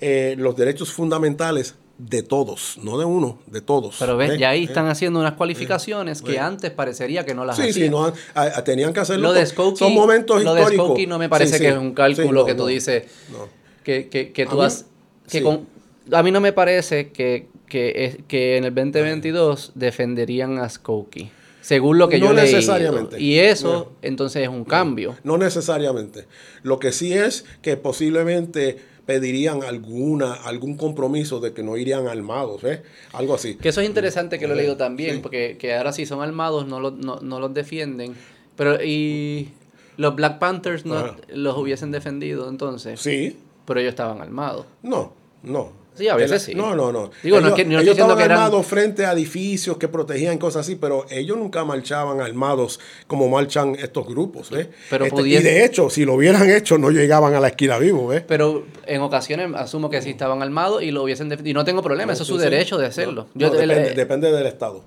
[0.00, 3.96] eh, los derechos fundamentales de todos, no de uno, de todos.
[4.00, 4.38] Pero ves, ¿eh?
[4.38, 4.64] ya ahí ¿eh?
[4.64, 7.92] están haciendo unas cualificaciones que antes parecería que no las Sí, sí, hacían.
[7.92, 9.28] no, a- a- tenían que hacerlo.
[9.28, 10.64] Lo de Skokie, son momentos lo de.
[10.74, 11.74] Skokie no me parece Sí, que sí.
[11.74, 13.48] es un cálculo Sí, no, que tú no, dices no.
[13.84, 14.86] que, que, que A tú mí- has...
[15.30, 15.42] Que sí.
[15.44, 15.66] con-
[16.12, 21.30] a mí no me parece que, que, que en el 2022 defenderían a Skokie.
[21.64, 22.56] Según lo que yo No he leído.
[22.58, 23.18] necesariamente.
[23.18, 25.16] Y eso, entonces, es un cambio.
[25.24, 26.26] No necesariamente.
[26.62, 32.64] Lo que sí es que posiblemente pedirían alguna algún compromiso de que no irían armados,
[32.64, 32.82] ¿eh?
[33.14, 33.54] Algo así.
[33.56, 35.20] Que eso es interesante que lo he leído también, Sí.
[35.22, 38.14] porque que ahora si son armados no, lo- no, no los defienden.
[38.56, 39.48] Pero, y
[39.96, 41.16] los Black Panthers no Ajá.
[41.28, 43.36] los hubiesen defendido entonces, Sí,
[43.66, 44.66] pero ellos estaban armados.
[44.82, 45.12] no,
[45.42, 45.72] no.
[45.94, 46.54] Sí, a veces sí.
[46.54, 47.10] No, no, no.
[47.22, 49.76] Digo, no ellos, es que- yo no ellos estaban que eran- armados frente a edificios
[49.76, 54.70] que protegían cosas así, pero ellos nunca marchaban armados como marchan estos grupos, ¿eh?
[54.90, 57.78] Pero Este, pudiese- Y de hecho, si lo hubieran hecho, no llegaban a la esquina
[57.78, 58.24] vivo, ¿eh?
[58.26, 61.52] Pero en ocasiones asumo que sí estaban armados y lo hubiesen defendido.
[61.52, 63.28] Y no tengo problema, eso es su Sí, derecho de hacerlo.
[63.34, 64.84] no, Yo- el- depende, eh, depende del Estado.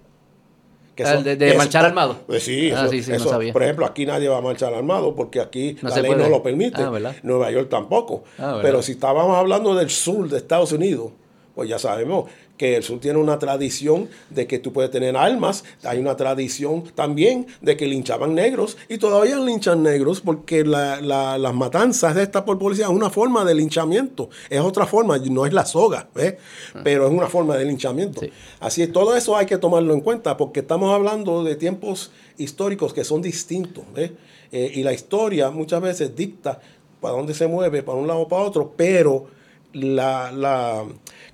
[0.97, 2.17] Que de- de marchar armado.
[2.27, 3.53] Pues sí, Ah, eso- sí, sí, no eso- sabía.
[3.53, 6.23] por ejemplo, aquí nadie va a marchar armado porque aquí No la ley puede.
[6.23, 6.81] no lo permite.
[6.81, 6.91] Ah.
[7.23, 8.23] Nueva York tampoco.
[8.39, 8.59] Ah.
[8.61, 11.11] Pero si estábamos hablando del sur de Estados Unidos,
[11.55, 15.63] pues ya sabemos que el sur tiene una tradición de que tú puedes tener armas.
[15.83, 21.37] Hay una tradición también de que linchaban negros y todavía linchan negros porque la- la-
[21.37, 24.29] las matanzas de esta por policía es una forma de linchamiento.
[24.49, 26.35] Es otra forma, no es la soga, ¿ves?
[26.83, 28.21] pero es una forma de linchamiento.
[28.23, 28.25] Ah.
[28.25, 28.31] Sí.
[28.59, 32.93] Así es, todo eso hay que tomarlo en cuenta porque estamos hablando de tiempos históricos
[32.93, 33.83] que son distintos.
[33.93, 34.11] ¿ves?
[34.51, 36.59] Eh, y la historia muchas veces dicta
[37.01, 39.25] para dónde se mueve, para un lado o para otro, pero
[39.73, 40.83] la, la,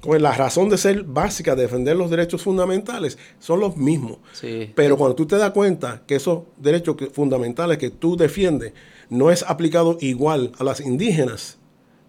[0.04, 4.18] como es la razón de ser básica de defender los derechos fundamentales son los mismos.
[4.34, 4.70] Sí.
[4.76, 8.74] Pero cuando tú te das cuenta que esos derechos fundamentales que tú defiendes
[9.10, 11.58] no es aplicado igual a las indígenas,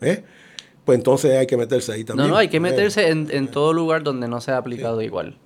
[0.00, 0.24] ¿eh?
[0.84, 2.26] pues entonces hay que meterse ahí también.
[2.26, 5.38] No, no, hay que meterse en, en todo lugar donde no se ha aplicado igual.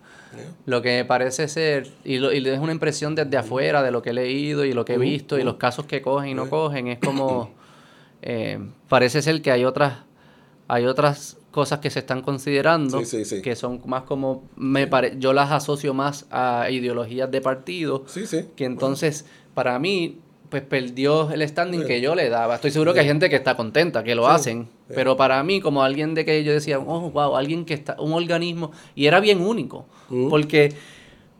[0.64, 4.11] Lo que parece ser, y, lo, y es una impresión desde afuera de lo que
[4.11, 6.88] he leído y lo que he visto y los casos que cogen y no cogen,
[6.88, 7.51] es como,
[8.22, 9.99] eh, parece ser que hay otras,
[10.66, 13.03] hay otras cosas que se están considerando
[13.42, 18.05] que son más como, me pare, yo las asocio más a ideologías de partido,
[18.57, 19.24] que entonces
[19.55, 20.18] para mí
[20.49, 22.55] pues perdió el standing que yo le daba.
[22.55, 25.82] Estoy seguro que hay gente que está contenta, que lo hacen, pero para mí, como
[25.82, 29.40] alguien de que yo decía, oh, wow, alguien que está, un organismo, y era bien
[29.40, 29.86] único,
[30.30, 30.72] porque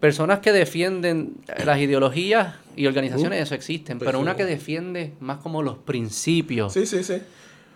[0.01, 5.63] personas que defienden las ideologías y organizaciones, eso existen, pero una que defiende más como
[5.63, 6.73] los principios.
[6.73, 7.15] Sí, sí, sí.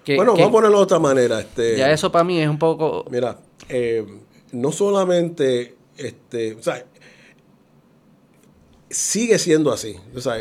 [0.06, 1.40] Bueno, vamos a ponerlo de otra manera.
[1.40, 3.04] Este, ya eso para mí es un poco...
[3.10, 3.38] Mira,
[3.68, 4.04] eh,
[4.52, 6.84] no solamente, este, o sea,
[8.90, 9.96] sigue siendo así.
[10.14, 10.36] O sea,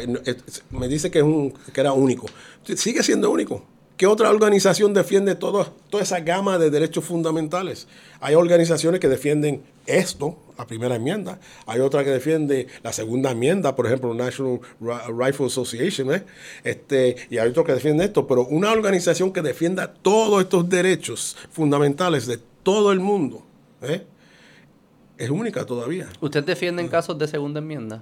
[0.71, 2.27] me dice que, es un, que era único.
[2.75, 3.65] Sigue siendo único.
[4.01, 7.87] ¿Qué otra organización defiende todo, toda esa gama de derechos fundamentales?
[8.19, 11.39] Hay organizaciones que defienden esto, la primera enmienda.
[11.67, 16.15] Hay otra que defiende la segunda enmienda, por ejemplo, National Rifle Association.
[16.15, 16.23] ¿eh?
[16.63, 18.25] Este, y hay otro que defiende esto.
[18.25, 23.45] Pero una organización que defienda todos estos derechos fundamentales de todo el mundo
[23.83, 24.03] ¿eh?
[25.15, 26.09] es única todavía.
[26.21, 28.01] ¿Usted defiende en casos de segunda enmienda?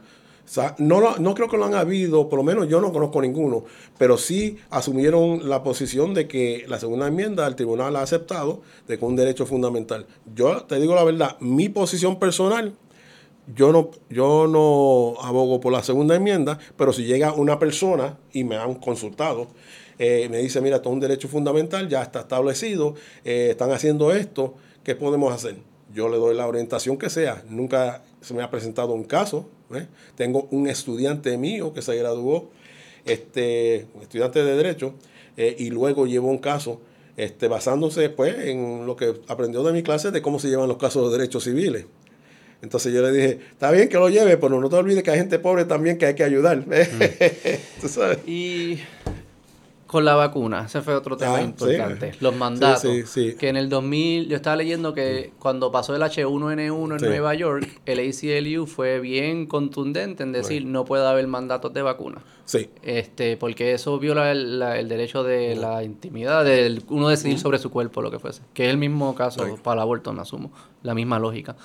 [0.77, 3.65] No, no creo que lo han habido, por lo menos yo no conozco ninguno,
[3.97, 8.97] pero sí asumieron la posición de que la segunda enmienda el tribunal ha aceptado de
[8.97, 10.07] que un derecho fundamental.
[10.33, 12.73] Yo te digo la verdad, mi posición personal,
[13.55, 18.43] yo no, yo no abogo por la segunda enmienda, pero si llega una persona y
[18.43, 19.47] me han consultado,
[19.97, 24.11] eh, me dice, mira, esto es un derecho fundamental, ya está establecido, eh, están haciendo
[24.11, 25.57] esto, ¿qué podemos hacer?
[25.93, 27.43] Yo le doy la orientación que sea.
[27.49, 29.87] Nunca se me ha presentado un caso ¿eh?
[30.15, 32.49] Tengo un estudiante mío que se graduó,
[33.05, 34.93] este, estudiante de Derecho,
[35.37, 36.81] eh, y luego llevó un caso
[37.17, 40.77] este, basándose pues, en lo que aprendió de mi clase de cómo se llevan los
[40.77, 41.85] casos de derechos civiles.
[42.61, 45.17] Entonces yo le dije, está bien que lo lleve, pero no te olvides que hay
[45.17, 46.65] gente pobre también que hay que ayudar.
[46.65, 48.27] Mm.
[48.27, 48.79] Y
[49.89, 52.11] con la vacuna, ese fue otro tema ah, importante.
[52.19, 52.83] Los mandatos.
[53.11, 57.67] que en el 2000, yo estaba leyendo que cuando pasó el H1N1 en Nueva York,
[57.87, 62.21] el ACLU fue bien contundente en decir no puede haber mandatos de vacuna.
[62.45, 62.69] Sí.
[62.83, 68.03] Este, porque eso viola el, derecho de la intimidad, de uno decidir sobre su cuerpo,
[68.03, 68.43] lo que fuese.
[68.53, 70.51] Que es el mismo caso para el aborto, me asumo.
[70.83, 71.55] La misma lógica.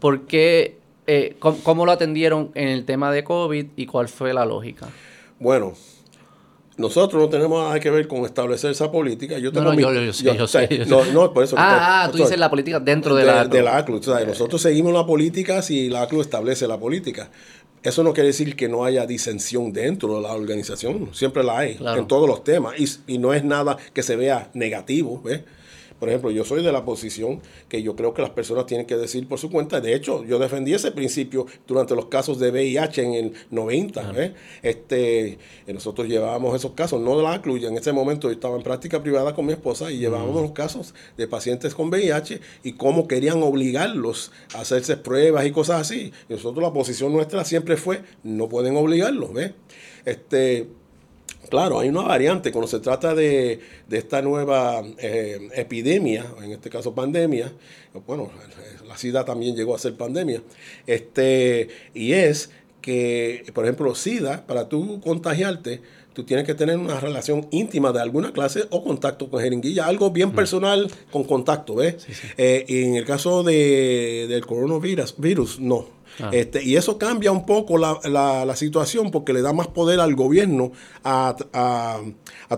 [0.00, 4.34] ¿Por qué, eh, cómo, cómo lo atendieron en el tema de COVID y cuál fue
[4.34, 4.88] la lógica?
[5.38, 5.74] Bueno,
[6.76, 9.38] nosotros no tenemos nada que ver con establecer esa política.
[9.38, 11.56] Yo tengo no, yo, yo, sé, No, por eso.
[11.58, 13.52] Ah, ah tú dices la política dentro de, la ACLU.
[13.52, 14.00] De la ACLU.
[14.26, 17.30] nosotros seguimos la política si la ACLU establece la política.
[17.82, 21.10] Eso no quiere decir que no haya disensión dentro de la organización.
[21.12, 22.78] Siempre la hay en todos los temas.
[22.78, 25.20] Y, y, no es nada que se vea negativo.
[25.22, 25.42] ¿ves?
[26.02, 28.96] Por ejemplo, yo soy de la posición que yo creo que las personas tienen que
[28.96, 29.80] decir por su cuenta.
[29.80, 34.12] De hecho, yo defendí ese principio durante los casos de VIH en el 90.
[34.16, 34.34] ¿eh?
[34.64, 35.38] Este,
[35.68, 39.00] nosotros llevábamos esos casos, no de la ACLU, en ese momento yo estaba en práctica
[39.00, 43.40] privada con mi esposa y llevábamos los casos de pacientes con VIH y cómo querían
[43.40, 46.12] obligarlos a hacerse pruebas y cosas así.
[46.28, 49.32] Y nosotros la posición nuestra siempre fue, no pueden obligarlos.
[49.32, 49.52] ¿ves?
[50.04, 50.66] Este,
[51.48, 56.94] Claro, hay una variante cuando se trata de, esta nueva eh, epidemia, en este caso
[56.94, 57.52] pandemia,
[58.06, 58.30] bueno,
[58.86, 60.42] la SIDA también llegó a ser pandemia,
[60.86, 65.80] este, y es que, por ejemplo, SIDA, para tú contagiarte,
[66.12, 70.10] tú tienes que tener una relación íntima de alguna clase o contacto con jeringuilla, algo
[70.10, 70.34] bien mm.
[70.34, 72.06] personal con contacto, ¿ves?
[72.36, 76.01] Eh, y en el caso de, del coronavirus, virus, no.
[76.20, 76.30] Ah.
[76.32, 80.14] Este, y eso cambia un poco la, la, situación porque le da más poder al
[80.14, 80.72] gobierno
[81.04, 81.34] a,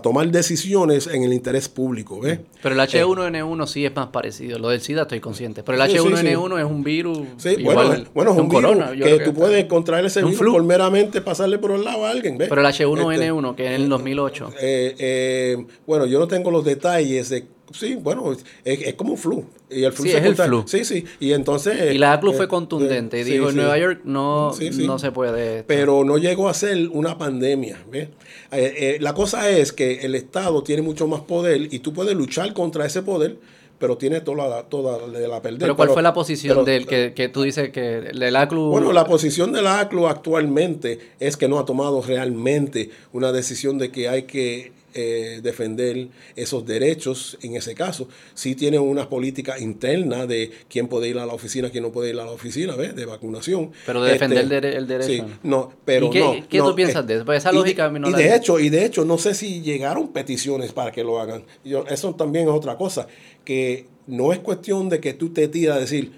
[0.03, 2.19] tomar decisiones en el interés público.
[2.19, 2.39] ¿ves?
[2.61, 4.59] Pero el H1N1 sí es más parecido.
[4.59, 5.63] Lo del SIDA estoy consciente.
[5.63, 7.19] Pero el H1N1 es un virus.
[7.37, 11.71] Sí, bueno, es un, corona, que, tú puedes contraer ese virus por meramente pasarle por
[11.71, 12.37] el lado a alguien.
[12.37, 12.49] ¿ves?
[12.49, 14.53] Pero el H1N1, este, que es en el 2008.
[14.59, 19.45] Eh, eh, bueno, yo no tengo los detalles de Sí, bueno, es, como un flu.
[19.69, 20.63] Y el flu sí, es el flu.
[20.67, 21.05] Sí, sí.
[21.19, 21.93] Y entonces.
[21.93, 23.23] Y la ACLU fue eh, contundente.
[23.23, 24.53] dijo, en Nueva York no,
[24.85, 25.63] no se puede.
[25.63, 27.79] Pero no llegó a ser una pandemia.
[27.91, 28.09] ¿ves?
[28.51, 32.15] Eh, eh, la cosa es que el Estado tiene mucho más poder y tú puedes
[32.15, 33.37] luchar contra ese poder
[33.77, 35.59] pero tiene toda la, toda la perder.
[35.59, 38.69] Pero ¿cuál fue la posición del que, que, tú dices que el ACLU...
[38.69, 43.91] Bueno, la posición del ACLU actualmente es que no ha tomado realmente una decisión de
[43.91, 48.07] que hay que eh, defender esos derechos en ese caso.
[48.33, 52.11] Sí tienen una política interna de quién puede ir a la oficina, quién no puede
[52.11, 52.95] ir a la oficina, ¿ves?
[52.95, 53.71] De vacunación.
[53.85, 55.09] Pero de defender este, el, derecho.
[55.09, 57.25] Sí, no, pero ¿Y qué, ¿qué tú piensas de eso?
[57.25, 60.93] Pues esa lógica y de, hecho, y de hecho, no sé si llegaron peticiones para
[60.93, 61.43] que lo hagan.
[61.65, 63.07] Yo, eso también es otra cosa,
[63.43, 66.13] que no es cuestión de que tú te tiras a decir,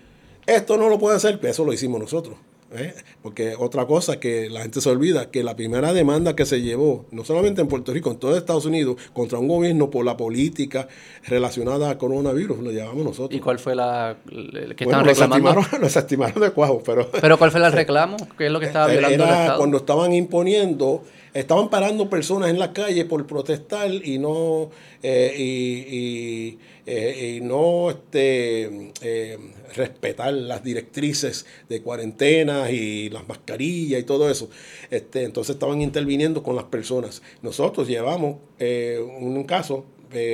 [0.45, 2.37] esto no lo puede hacer, que eso lo hicimos nosotros.
[2.75, 2.93] ¿Eh?
[3.21, 7.05] Porque otra cosa que la gente se olvida, que la primera demanda que se llevó,
[7.11, 10.87] no solamente en Puerto Rico, en todo Estados Unidos, contra un gobierno por la política
[11.25, 13.37] relacionada al coronavirus, lo llevamos nosotros.
[13.37, 14.17] ¿Y cuál fue la
[14.75, 15.61] que estaban reclamando?
[15.79, 17.09] Lo estimaron de cuajo, pero...
[17.11, 18.17] ¿Pero cuál fue el reclamo?
[18.37, 19.57] ¿Qué es lo que estaba violando el Estado?
[19.57, 21.03] cuando estaban imponiendo,
[21.39, 24.69] estaban parando personas en la calle por protestar y no...
[25.03, 26.57] Eh, y
[26.89, 29.37] eh, y no este, eh,
[29.75, 34.49] respetar las directrices de cuarentena y las mascarillas y todo eso.
[34.89, 37.21] Este, entonces estaban interviniendo con las personas.
[37.41, 39.85] Nosotros llevamos eh, un caso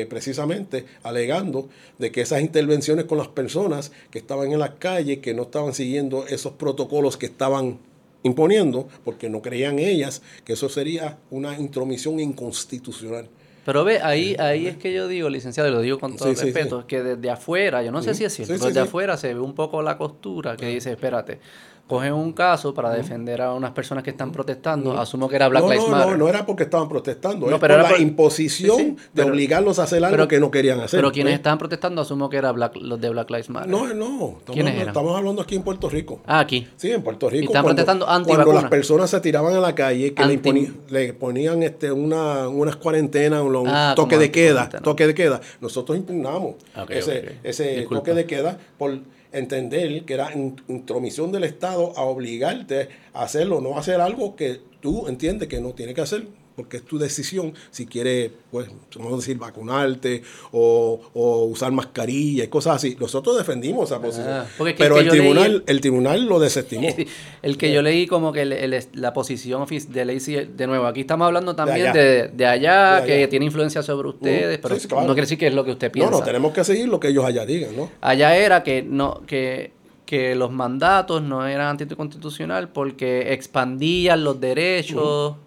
[0.08, 5.34] precisamente alegando de que esas intervenciones con las personas que estaban en las calles, que
[5.34, 7.80] no estaban siguiendo esos protocolos que estaban
[8.24, 13.30] imponiendo, porque no creían ellas que eso sería una intromisión inconstitucional.
[13.66, 16.86] Pero ve, ahí, ahí es que yo digo, licenciado, y lo digo con todo respeto,
[16.86, 19.54] que desde afuera, yo no sé si es cierto, pero desde afuera se ve un
[19.54, 21.40] poco la costura que dice, espérate,
[21.88, 25.64] cogen un caso para defender a unas personas que están protestando, asumo que era Black
[25.64, 26.12] Lives Matter.
[26.12, 30.04] No, no era porque estaban protestando, no, pero por la imposición de obligarlos a hacer
[30.04, 30.98] algo que no querían hacer.
[30.98, 33.70] Pero quienes estaban protestando, asumo que eran los de Black Lives Matter.
[33.70, 36.22] No, no, estamos, estamos hablando aquí en Puerto Rico.
[36.26, 36.68] Ah, aquí.
[36.78, 37.44] Sí, en Puerto Rico.
[37.44, 41.64] Y están protestando anti Cuando las personas se tiraban a la calle, que le, ponían,
[41.64, 45.42] este, una, unas cuarentenas, un ah, toque de queda, toque de queda.
[45.60, 46.56] Nosotros impugnamos
[46.90, 49.00] ese, ese toque de queda por
[49.34, 50.32] entender que era
[50.68, 55.74] intromisión del Estado a obligarte a hacerlo, no hacer algo que tú entiendes que no
[55.74, 61.02] tiene que hacer porque es tu decisión si quieres, pues, vamos a decir, vacunarte o,
[61.14, 64.28] usar mascarilla y cosas así.Nosotros defendimos esa posición.
[64.30, 64.46] Ah,
[64.78, 66.88] pero el, tribunal, el tribunal lo desestimó.
[67.42, 68.46] el que yo leí como que
[68.94, 73.84] la posición de ley, de nuevo, aquí estamos hablando también de allá, que tiene influencia
[73.84, 76.12] sobre ustedes, pero no quiere decir que es lo que usted piensa.
[76.12, 77.90] No, no, tenemos que seguir lo que ellos allá digan, ¿no?
[78.02, 79.72] Allá era que no, que
[80.06, 85.38] que los mandatos no eran anticonstitucional porque expandían los derechos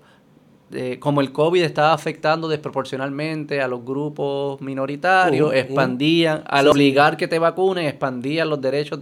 [0.98, 7.38] como el COVID estaba afectando desproporcionalmente a los grupos minoritarios, expandían, al obligar que te
[7.38, 9.00] vacunen, expandían los derechos.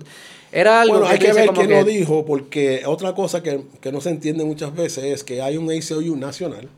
[0.52, 4.10] Era algo bueno, hay que, ver quién lo dijo, porque otra cosa que, no se
[4.10, 6.68] entiende muchas veces es que hay un ACLU nacional,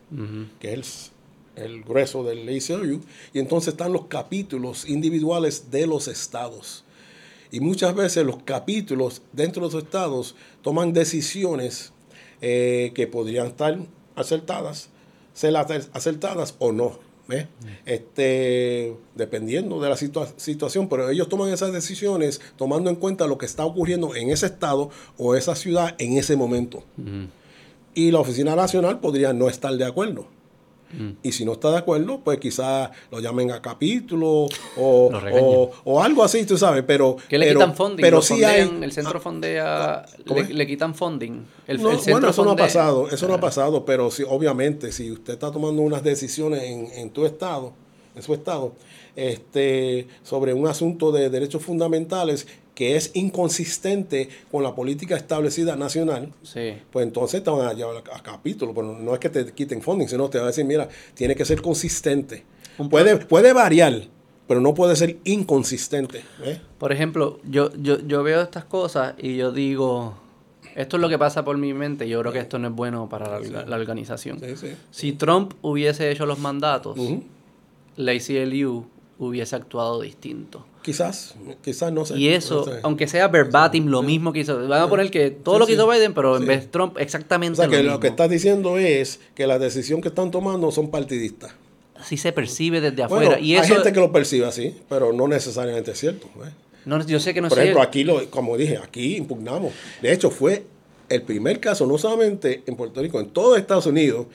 [0.60, 1.12] que es
[1.56, 3.02] el, grueso del ACLU,
[3.34, 6.84] y entonces están los capítulos individuales de los estados.
[7.50, 11.92] Y muchas veces los capítulos dentro de los estados toman decisiones
[12.40, 13.78] eh, que podrían estar
[14.16, 14.88] acertadas,
[15.34, 17.06] ser acertadas o no.
[17.86, 23.46] Este, dependiendo de la situación, pero ellos toman esas decisiones tomando en cuenta lo que
[23.46, 26.84] está ocurriendo en ese estado o esa ciudad en ese momento.
[27.94, 30.28] Y la Oficina Nacional podría no estar de acuerdo.
[31.22, 36.24] Y si no está de acuerdo, pues quizás lo llamen a capítulo o, o, algo
[36.24, 37.16] así, tú sabes, pero...
[37.28, 41.44] Que le quitan funding, pero sí hay, el centro fondea, le, quitan funding.
[41.66, 45.34] El, bueno, eso no ha pasado, eso no ha pasado, pero sí, obviamente, si usted
[45.34, 47.72] está tomando unas decisiones en, en tu estado,
[48.14, 48.72] en su estado,
[49.16, 52.46] este, sobre un asunto de derechos fundamentales
[52.76, 56.30] que es inconsistente con la política establecida nacional,
[56.92, 58.74] pues entonces te van a llevar a, capítulo.
[58.74, 61.46] Pero no es que te quiten funding, sino te van a decir, mira, tiene que
[61.46, 62.44] ser consistente.
[62.90, 64.02] Puede, puede variar,
[64.46, 66.22] pero no puede ser inconsistente.
[66.42, 66.60] ¿eh?
[66.76, 70.14] Por ejemplo, yo, yo, yo veo estas cosas y yo digo,
[70.74, 72.06] esto es lo que pasa por mi mente.
[72.06, 74.38] Yo creo que esto no es bueno para la, organización.
[74.90, 76.98] si Trump hubiese hecho los mandatos,
[77.96, 78.84] la ACLU
[79.18, 80.66] hubiese actuado distinto.
[80.86, 81.34] Quizás,
[81.64, 82.16] quizás no sé.
[82.16, 84.68] Y eso, aunque sea verbatim, lo mismo que hizo.
[84.68, 87.54] Van a poner que todo lo que hizo Biden, pero en vez de Trump, exactamente
[87.54, 90.92] o sea, que lo que estás diciendo es que la decisión que están tomando son
[90.92, 91.50] partidistas.
[91.98, 93.40] Así se percibe desde afuera.
[93.40, 96.28] y hay gente que lo percibe así, pero no necesariamente es cierto.
[96.44, 96.50] ¿eh?
[96.84, 99.72] No, yo sé que no Por ejemplo, aquí, lo, como dije, aquí impugnamos.
[100.00, 100.66] De hecho, fue
[101.08, 104.28] el primer caso, no solamente en Puerto Rico, en todo Estados Unidos,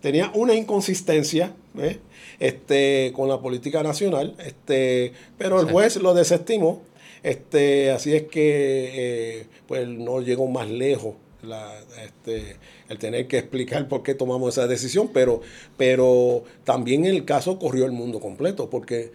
[0.00, 1.52] tenía una inconsistencia.
[1.78, 1.98] ¿eh?
[2.38, 6.82] Este, con la política nacional, este, pero el juez lo desestimó,
[7.22, 11.72] este, así es que eh, pues no llegó más lejos la,
[12.04, 12.56] este,
[12.88, 15.40] el tener que explicar por qué tomamos esa decisión, pero,
[15.76, 19.12] pero también el caso corrió el mundo completo, porque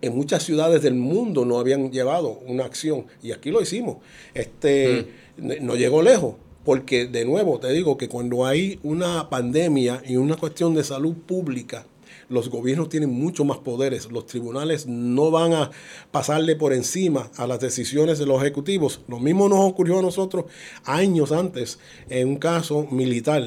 [0.00, 3.98] en muchas ciudades del mundo no habían llevado una acción y aquí lo hicimos.
[4.34, 5.64] Este, mm.
[5.64, 10.36] No llegó lejos, porque de nuevo te digo que cuando hay una pandemia y una
[10.36, 11.86] cuestión de salud pública,
[12.28, 14.10] los gobiernos tienen mucho más poderes.
[14.10, 15.70] Los tribunales no van a
[16.10, 19.00] pasarle por encima a las decisiones de los ejecutivos.
[19.08, 20.46] Lo mismo nos ocurrió a nosotros
[20.84, 23.42] años antes en un caso militar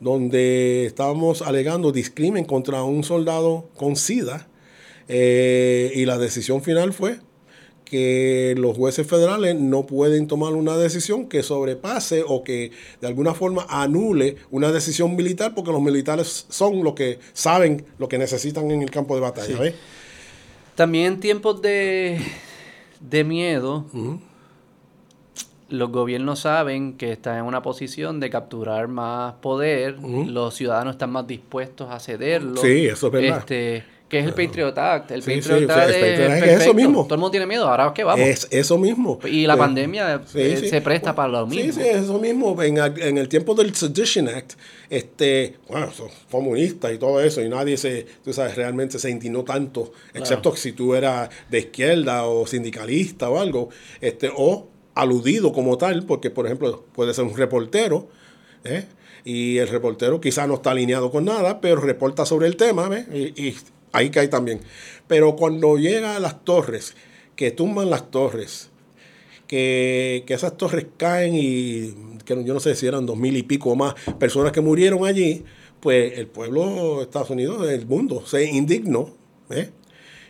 [0.00, 4.48] donde estábamos alegando discrimen contra un soldado con SIDA
[5.08, 7.18] eh, y la decisión final fue
[7.90, 12.70] que los jueces federales no pueden tomar una decisión que sobrepase o que
[13.00, 18.08] de alguna forma anule una decisión militar porque los militares son los que saben lo
[18.08, 19.74] que necesitan en el campo de batalla.
[20.76, 22.20] También en tiempos de,
[23.26, 23.86] miedo,
[25.68, 31.10] los gobiernos saben que están en una posición de capturar más poder, los ciudadanos están
[31.10, 32.62] más dispuestos a cederlo.
[32.62, 33.38] Sí, eso es verdad.
[33.40, 35.12] Este, que es el Patriot Act.
[35.12, 37.04] El Patriot Act es, eso mismo.
[37.04, 38.26] Todo el mundo tiene miedo, ahora qué vamos.
[38.26, 39.20] Es eso mismo.
[39.24, 41.72] Y la pandemia eh, se presta para lo mismo.
[41.72, 42.60] Sí, sí, eso mismo.
[42.60, 44.54] En, en, el tiempo del Sedition Act,
[44.90, 49.44] este, bueno, son comunistas y todo eso, y nadie se, tú sabes, realmente se indignó
[49.44, 53.68] tanto, excepto si tú eras de izquierda o sindicalista o algo,
[54.00, 58.08] este, o aludido como tal, porque por ejemplo puede ser un reportero,
[58.64, 58.86] ¿eh?
[59.24, 63.06] y el reportero quizá no está alineado con nada, pero reporta sobre el tema, ¿ves?
[63.12, 63.54] y
[63.92, 64.60] ahí cae también.
[65.06, 66.94] Pero cuando llega a las torres,
[67.36, 68.70] que tumban las torres,
[69.46, 73.70] que, esas torres caen y que yo no sé si eran dos mil y pico
[73.70, 75.44] o más personas que murieron allí,
[75.80, 79.16] pues el pueblo de Estados Unidos, el mundo, se indignó
[79.48, 79.70] ¿eh?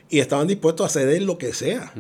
[0.09, 1.93] y estaban dispuestos a ceder lo que sea.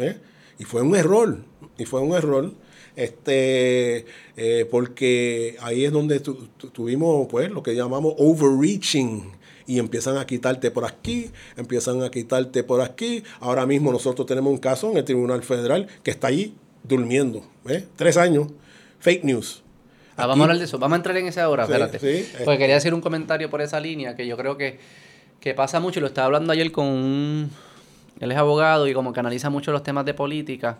[0.00, 0.18] ¿eh?
[0.58, 1.38] Y fue un error,
[1.78, 2.52] y fue un error
[2.96, 4.04] este
[4.36, 9.37] eh, porque ahí es donde tuvimos pues lo que llamamos overreaching
[9.68, 13.22] y empiezan a quitarte por aquí, empiezan a quitarte por aquí.
[13.38, 17.44] Ahora mismo nosotros tenemos un caso en el Tribunal Federal que está ahí durmiendo.
[17.68, 17.84] ¿eh?
[17.94, 18.48] Tres años,
[18.98, 19.62] fake news.
[20.16, 21.98] Ah, vamos a hablar de eso, vamos a entrar en esa hora, espérate.
[22.44, 24.78] Porque quería hacer un comentario por esa línea que yo creo que,
[25.38, 27.50] que pasa mucho, lo estaba hablando ayer con un...
[28.18, 30.78] Él es abogado y como que analiza mucho los temas de política.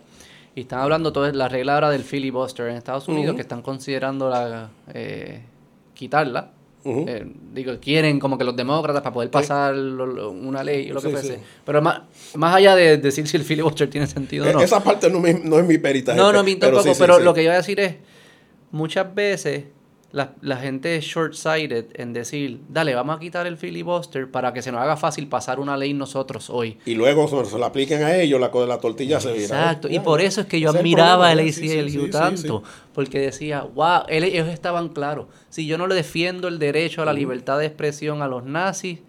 [0.55, 4.30] Y están hablando toda la regla ahora del filibuster en Estados Unidos, que están considerando
[4.30, 5.43] la, eh,
[5.95, 6.53] quitarla.
[6.85, 11.11] Eh, digo, quieren como que los demócratas para poder pasar una ley o lo que
[11.11, 11.41] fuese.
[11.64, 12.03] Pero más,
[12.35, 14.61] más allá de decir si el filibuster tiene sentido o no.
[14.61, 16.14] Esa parte no, es mi perita.
[16.14, 17.97] No, no, tampoco, pero lo que yo voy a decir es,
[18.70, 19.64] muchas veces
[20.11, 24.62] la, la gente es short-sighted en decir, dale, vamos a quitar el filibuster para que
[24.62, 26.78] se nos haga fácil pasar una ley nosotros hoy.
[26.86, 29.44] Y luego se, la apliquen a ellos, la, la tortilla se vira.
[29.44, 32.62] Exacto, y por eso es que yo admiraba el ACLU tanto,
[32.94, 37.12] porque decía, wow, ellos estaban claros, si yo no le defiendo el derecho a la
[37.12, 39.00] libertad de expresión a los nazis,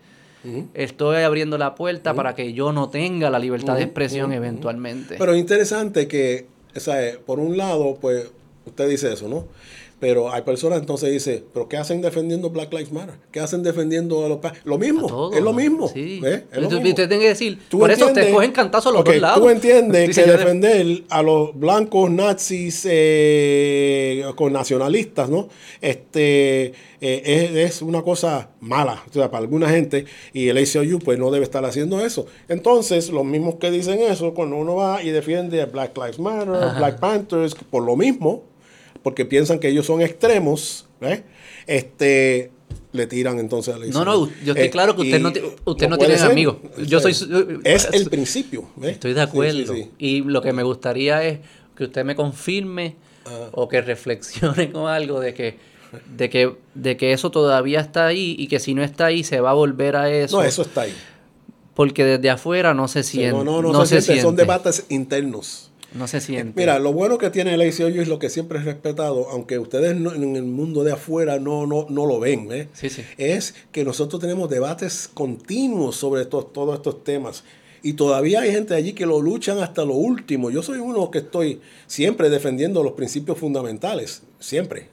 [0.74, 5.16] Estoy abriendo la puerta para que yo no tenga la libertad de expresión eventualmente.
[5.18, 8.32] Pero interesante que, o sea, por un lado, pues,
[8.66, 9.48] usted dice eso, ¿no?
[10.00, 13.16] Pero hay personas entonces dice, pero ¿qué hacen defendiendo Black Lives Matter?
[13.32, 15.90] ¿Qué hacen defendiendo a los Lo mismo, es lo mismo.
[15.90, 16.22] Sí.
[16.22, 19.42] Usted tiene que decir, por eso te cogen cantazos a los dos lados.
[19.42, 25.50] Tú entiendes que defender a los blancos nazis eh, con nacionalistas, ¿no?
[25.82, 31.18] Este eh, es, una cosa mala o sea, para alguna gente y el ACLU pues
[31.18, 32.26] no debe estar haciendo eso.
[32.48, 36.76] Entonces, los mismos que dicen eso, cuando uno va y defiende a Black Lives Matter,
[36.78, 38.44] Black Panthers, por lo mismo,
[39.04, 41.24] porque piensan que ellos son extremos, ¿eh?
[41.68, 42.52] este,
[42.92, 45.30] le tiran entonces a la No, no, yo estoy eh, claro que usted no,
[45.66, 46.58] usted no, tiene amigos.
[46.88, 47.16] Yo soy,
[47.64, 48.66] es el principio.
[48.82, 49.74] Estoy de acuerdo.
[49.98, 51.40] Y lo que me gustaría es
[51.76, 52.96] que usted me confirme
[53.26, 53.50] ah.
[53.54, 55.58] o que reflexione con algo de que,
[56.16, 59.40] de, que, de que eso todavía está ahí y que si no está ahí se
[59.40, 60.38] va a volver a eso.
[60.38, 60.94] No, eso está ahí.
[61.76, 63.32] Porque desde afuera no se siente.
[63.32, 64.24] no, no, no, se, siente.
[64.24, 65.69] Son debates internos.
[65.94, 66.60] No se siente.
[66.60, 69.92] Mira, lo bueno que tiene el ACLU es lo que siempre he respetado, aunque ustedes
[69.92, 72.68] en el mundo de afuera no, no, no lo ven, ¿eh?
[73.18, 77.44] es que nosotros tenemos debates continuos sobre todos estos temas.
[77.82, 80.52] Y todavía hay gente allí que lo luchan hasta lo último.
[80.52, 84.90] Yo soy uno que estoy siempre defendiendo los principios fundamentales, siempre.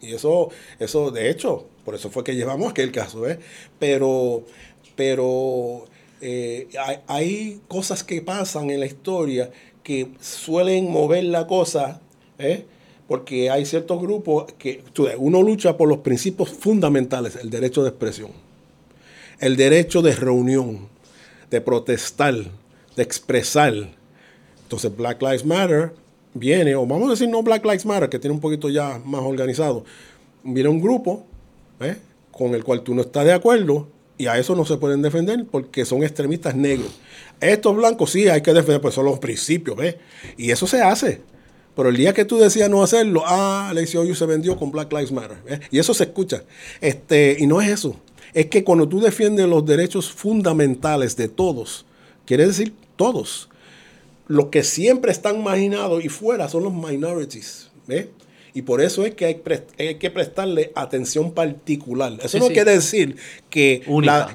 [0.00, 3.38] Y eso, eso de hecho, por eso fue que llevamos aquel caso, ¿eh?
[3.78, 4.44] Pero,
[4.94, 5.86] pero
[6.20, 9.50] eh, hay, hay, cosas que pasan en la historia
[9.86, 12.00] que suelen mover la cosa,
[12.40, 12.64] ¿eh?
[13.06, 14.82] porque hay ciertos grupos que
[15.16, 18.32] uno lucha por los principios fundamentales, el derecho de expresión,
[19.38, 20.88] el derecho de reunión,
[21.50, 22.34] de protestar,
[22.96, 23.74] de expresar.
[24.64, 25.92] Entonces Black Lives Matter
[26.34, 29.22] viene, o vamos a decir no Black Lives Matter, que tiene un poquito ya más
[29.22, 29.84] organizado,
[30.42, 31.24] viene un grupo
[31.78, 31.96] ¿eh?
[32.32, 33.86] con el cual tú no estás de acuerdo
[34.18, 36.90] y a eso no se pueden defender porque son extremistas negros.
[37.40, 39.96] Estos blancos sí hay que defender, pues son los principios, ¿ves?
[40.36, 41.20] Y eso se hace.
[41.74, 44.90] Pero el día que tú decías no hacerlo, ah, la ICOU se vendió con Black
[44.92, 45.60] Lives Matter.
[45.70, 46.42] Y eso se escucha.
[46.80, 48.00] Este, y no es eso.
[48.32, 51.84] es que cuando tú defiendes los derechos fundamentales de todos,
[52.24, 53.50] quiere decir todos,
[54.26, 57.70] los que siempre están marginados y fuera son los minorities.
[57.86, 58.06] ¿ves?
[58.56, 62.16] Y por eso es que hay, que prestarle atención particular.
[62.22, 63.16] Eso no quiere decir
[63.50, 63.82] que,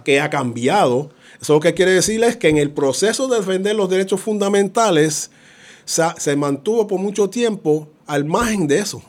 [0.06, 1.10] que ha cambiado.
[1.41, 5.31] Eso lo que quiere decir es que en el proceso de defender los derechos fundamentales
[5.85, 9.02] se, mantuvo por mucho tiempo al margen de eso.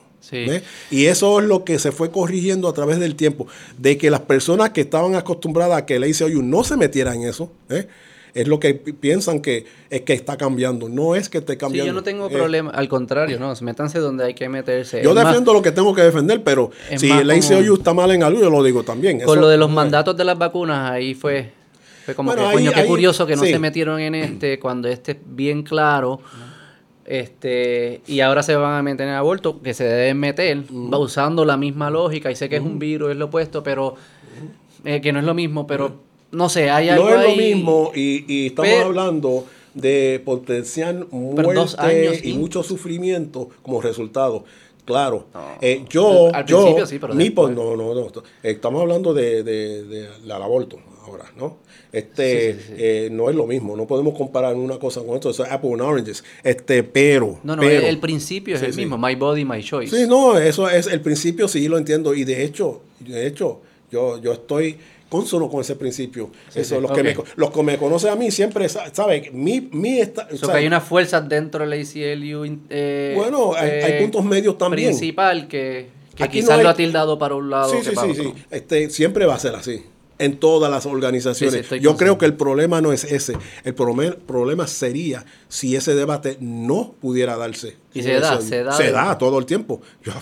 [0.90, 4.20] Y eso es lo que se fue corrigiendo a través del tiempo, de que las
[4.20, 7.86] personas que estaban acostumbradas a que el ACLU no se metiera en eso, ¿eh?
[8.34, 10.88] Es lo que piensan que es que está cambiando.
[10.88, 11.84] No es que esté cambiando.
[11.84, 12.70] Sí, yo no tengo problema.
[12.70, 13.52] Al contrario, no.
[13.60, 15.02] Métanse donde hay que meterse.
[15.02, 18.40] Yo defiendo lo que tengo que defender, pero si el ACLU está mal en algo,
[18.40, 19.20] yo lo digo también.
[19.20, 21.52] Con lo de los mandatos de las vacunas, ahí fue,
[22.04, 25.18] fue como que, coño, qué curioso que no se metieron en este cuando este es
[25.24, 26.20] bien claro.
[27.04, 31.44] Este, y ahora se van a meter en aborto, que se deben meter, va usando
[31.44, 32.30] la misma lógica.
[32.30, 33.96] Y sé que es un virus, es lo opuesto, pero
[34.84, 37.08] eh, que no es lo mismo, pero no sé, hay algo.
[37.08, 44.44] No es lo mismo y, estamos hablando de potencial muerte y mucho sufrimiento como resultado.
[44.84, 45.26] Claro,
[45.60, 48.08] eh, yo, Al yo, sí, pero no, no, no,
[48.42, 51.58] estamos hablando de, de, del aborto ahora, ¿no?
[51.92, 55.52] Este eh, no es lo mismo, no podemos comparar una cosa con esto, eso es
[55.52, 57.38] apple and oranges, este, pero...
[57.44, 59.94] No, no, pero, el principio es el mismo, my body, my choice.
[59.94, 63.60] Sí, no, eso es, el principio sí lo entiendo y de hecho, de hecho,
[63.90, 64.78] yo, yo estoy
[65.12, 66.30] consono con ese principio.
[66.54, 70.26] Eso, los, que me, los que me conocen a mí siempre saben, mi, mi está,
[70.26, 72.60] que hay una fuerza dentro del ACLU.
[72.70, 74.88] Eh, bueno, hay, eh, puntos medios también.
[74.88, 77.70] Principal que, que quizás lo ha tildado para un lado.
[77.70, 78.34] Sí, sí, sí, sí.
[78.50, 79.82] Este, siempre va a ser así
[80.18, 81.68] en todas las organizaciones.
[81.80, 83.36] Yo creo que el problema no es ese.
[83.64, 87.76] El problema sería si ese debate no pudiera darse.
[87.92, 88.72] Y se da, se da.
[88.72, 89.82] Se da todo el tiempo.
[90.04, 90.12] Yo,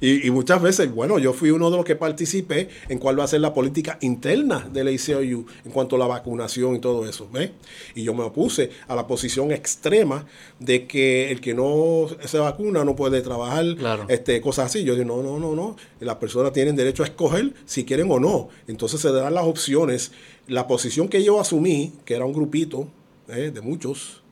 [0.00, 3.26] y, muchas veces, bueno, yo fui uno de los que participé en cuál va a
[3.26, 7.28] ser la política interna del ACLU en cuanto a la vacunación y todo eso.
[7.30, 7.50] ¿ves?
[7.94, 10.24] Y yo me opuse a la posición extrema
[10.58, 13.66] de que el que no se vacuna no puede trabajar,
[14.08, 14.84] este, cosas así.
[14.84, 15.76] Yo digo, no, no, no, no.
[16.00, 18.48] Las personas tienen derecho a escoger si quieren o no.
[18.68, 20.12] Entonces se dan las opciones.
[20.46, 22.88] La posición que yo asumí, que era un grupito
[23.28, 23.50] ¿eh?
[23.52, 24.22] de muchos,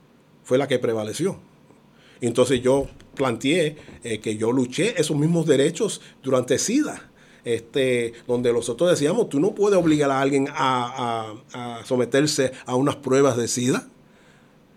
[0.44, 1.38] fue la que prevaleció.
[2.20, 2.88] Entonces yo
[3.18, 7.02] planteé eh, que yo luché esos mismos derechos durante SIDA.
[7.44, 11.34] Este, donde nosotros decíamos, tú no puedes obligar a alguien a,
[11.84, 13.88] someterse a unas pruebas de SIDA.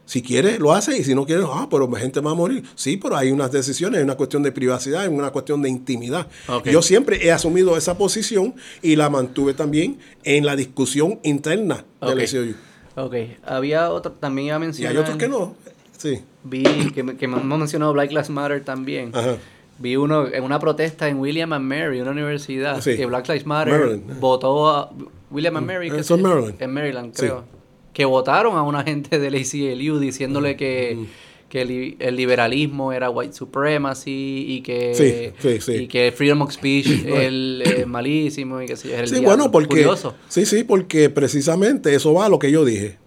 [0.06, 2.64] Si quiere, lo hace, y si no quiere, ah, pero gente va a morir.
[2.76, 6.28] Sí, pero hay unas decisiones, hay una cuestión de privacidad, hay una cuestión de intimidad.
[6.66, 12.28] Yo siempre he asumido esa posición y la mantuve también en la discusión interna del
[12.28, 12.56] SIU.
[12.96, 14.94] Ok, había otro, también iba a mencionar...
[14.94, 15.56] Y hay otros que no.
[16.02, 16.20] Sí.
[16.44, 16.64] Vi
[16.96, 19.12] que, que hemos mencionado Black Lives Matter también.
[19.78, 24.00] Vi uno en una protesta en William and Mary, una universidad, que Black Lives Matter
[24.20, 24.92] votó a
[25.30, 25.92] William and Mary.
[25.96, 26.56] Eso en Maryland.
[26.60, 27.44] En Maryland, creo.
[27.94, 31.06] Que votaron a una gente del ACLU diciéndole que,
[31.50, 31.62] que
[32.00, 35.34] el, liberalismo era white supremacy y que,
[35.68, 40.16] Y que freedom of speech es malísimo y que sí, es el bueno, porque, curioso.
[40.30, 42.98] Sí, sí, porque precisamente eso va a lo que yo dije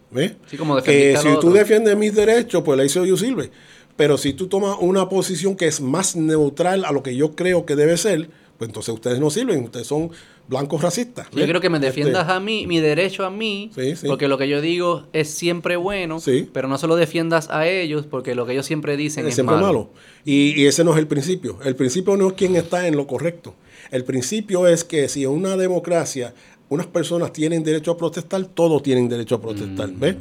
[0.85, 3.51] que si tú defiendes mis derechos, pues la ICOU sirve.
[3.97, 7.65] Pero si tú tomas una posición que es más neutral a lo que yo creo
[7.65, 8.29] que debe ser,
[8.59, 10.11] pues entonces ustedes no sirven, ustedes son
[10.49, 11.29] blancos racistas.
[11.33, 13.71] Yo creo que me defiendas este a mí, mi derecho a mí,
[14.07, 16.19] porque lo que yo digo es siempre bueno,
[16.53, 19.91] pero no solo defiendas a ellos, porque lo que ellos siempre dicen es, siempre malo.
[20.25, 21.59] Y, y, ese no es el principio.
[21.65, 23.55] El principio no es quien está en lo correcto.
[23.91, 26.35] El principio es que si una democracia
[26.69, 30.01] unas personas tienen derecho a protestar, todos tienen derecho a protestar, mm.
[30.01, 30.17] ¿ves?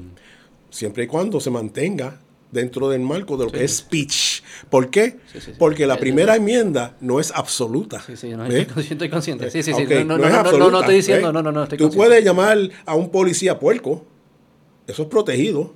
[0.70, 2.20] Siempre y cuando se mantenga
[2.54, 4.44] dentro del marco de lo que es speech.
[4.70, 5.18] ¿Por qué?
[5.58, 8.02] Porque la primera enmienda no es absoluta.
[8.06, 9.50] Sí, sí, no, estoy, consciente.
[9.50, 9.86] Sí, sí, sí.
[10.06, 13.60] No, no, no, no, estoy diciendo, no, no, no, Tú puedes llamar a un policía
[13.60, 14.06] puerco.
[14.88, 15.74] Eso es protegido.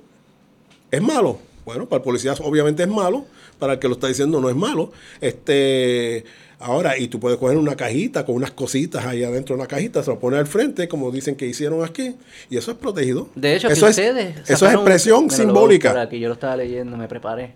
[0.90, 1.40] ¿Es malo?
[1.64, 3.26] Bueno, para el policía obviamente es malo.
[3.58, 4.92] Para el que lo está diciendo no es malo.
[5.20, 6.24] Este
[6.60, 10.02] Ahora, y tú puedes coger una cajita con unas cositas ahí adentro de una cajita,
[10.02, 12.16] se lo pones al frente, como dicen que hicieron aquí,
[12.50, 13.28] y eso es protegido.
[13.36, 16.00] De hecho, eso es, eso es expresión simbólica.
[16.00, 17.54] Aquí yo lo estaba leyendo, me preparé.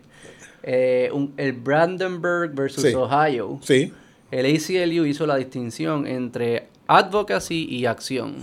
[0.63, 3.59] Eh, el Brandenburg versus Ohio.
[3.63, 3.93] Sí.
[4.31, 8.37] El ACLU hizo la distinción entre advocacy y acción.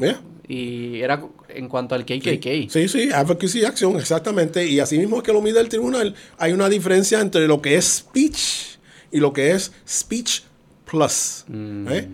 [0.47, 2.69] Y era en cuanto al KKK.
[2.69, 4.67] Sí, sí, advocacy y acción, exactamente.
[4.67, 6.15] Y así mismo es que lo mide el tribunal.
[6.37, 8.77] Hay una diferencia entre lo que es speech
[9.11, 10.41] y lo que es speech
[10.89, 11.45] plus.
[11.47, 11.87] Mm.
[11.89, 12.07] ¿eh?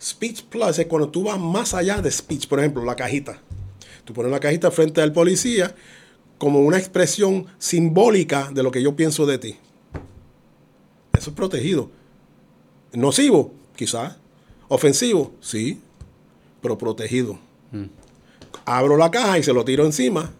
[0.00, 2.48] Speech plus es cuando tú vas más allá de speech.
[2.48, 3.40] Por ejemplo, la cajita.
[4.04, 5.74] Tú pones la cajita frente al policía
[6.38, 9.56] como una expresión simbólica de lo que yo pienso de ti.
[11.16, 11.90] Eso es protegido.
[12.92, 14.16] Nocivo, quizás.
[14.68, 15.80] Ofensivo, sí.
[16.60, 17.38] pero protegido.
[18.64, 20.32] Abro la caja y se lo tiro encima.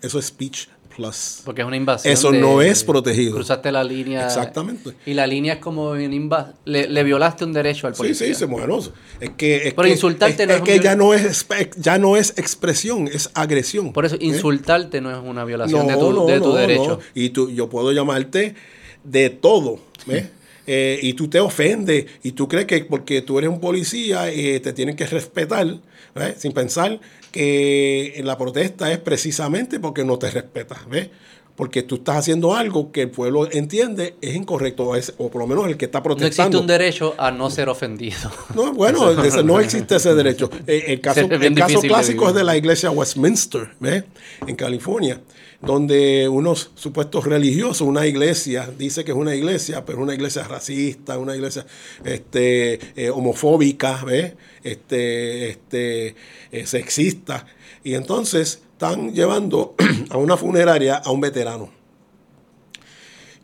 [0.00, 1.40] Eso es speech plus.
[1.44, 2.12] Porque es una invasión.
[2.12, 3.34] Eso de- no es protegido.
[3.34, 4.24] Cruzaste la línea.
[4.26, 4.92] Exactamente.
[5.06, 8.26] Y la línea es como un inva- le, le violaste un derecho al policía.
[8.28, 8.78] sí, sí, bueno,
[9.20, 11.46] es que, es Pero que, insultarte es, no es es que ya no es
[11.76, 13.92] ya no es expresión, es agresión.
[13.92, 14.18] Por eso, ¿Eh?
[14.22, 16.86] insultarte no es una violación no, de tu, no, de tu no, derecho.
[16.86, 16.98] no.
[17.14, 18.54] Y tú, yo puedo llamarte
[19.02, 20.26] de todo, ¿ves?
[20.66, 24.60] Eh, y tú te ofendes y tú crees que porque tú eres un policía eh,
[24.60, 25.66] te tienen que respetar,
[26.14, 26.36] ¿ves?
[26.38, 26.98] sin pensar
[27.34, 31.08] que la protesta es precisamente porque no te respetas, ¿ves?
[31.56, 35.40] Porque tú estás haciendo algo que el pueblo entiende es incorrecto, o, es- o por
[35.42, 36.60] lo menos el que está No existe protestando.
[36.60, 38.30] un derecho a no ser ofendido.
[38.54, 39.12] No, bueno,
[39.44, 40.48] no existe ese derecho.
[40.66, 44.04] Eh, el caso, el caso de clásico es de la iglesia Westminster, ¿ves?
[44.46, 45.20] En California,
[45.64, 51.18] donde unos supuestos religiosos, una iglesia, dice que es una iglesia, pero una iglesia racista,
[51.18, 51.66] una iglesia
[52.04, 54.34] este, eh, homofóbica, ¿ves?
[54.62, 56.14] Este, este,
[56.52, 57.46] eh, sexista.
[57.82, 59.74] Y entonces están llevando
[60.10, 61.70] a una funeraria a un veterano.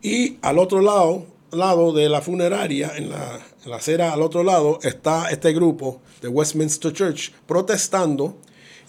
[0.01, 4.43] Y al otro lado, lado de la funeraria, en la, en la acera al otro
[4.43, 8.37] lado, está este grupo de Westminster Church protestando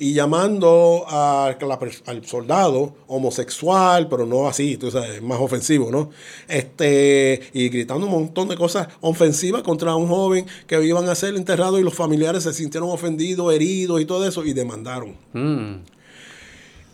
[0.03, 6.11] y llamando a la al soldado homosexual, pero no así, tú sabes, más ofensivo, ¿no?
[6.49, 11.37] Este, y gritando un montón de cosas ofensivas contra un joven que iban a ser
[11.37, 15.15] enterrado y los familiares se sintieron ofendidos, heridos y todo eso, y demandaron.
[15.35, 15.85] Mm.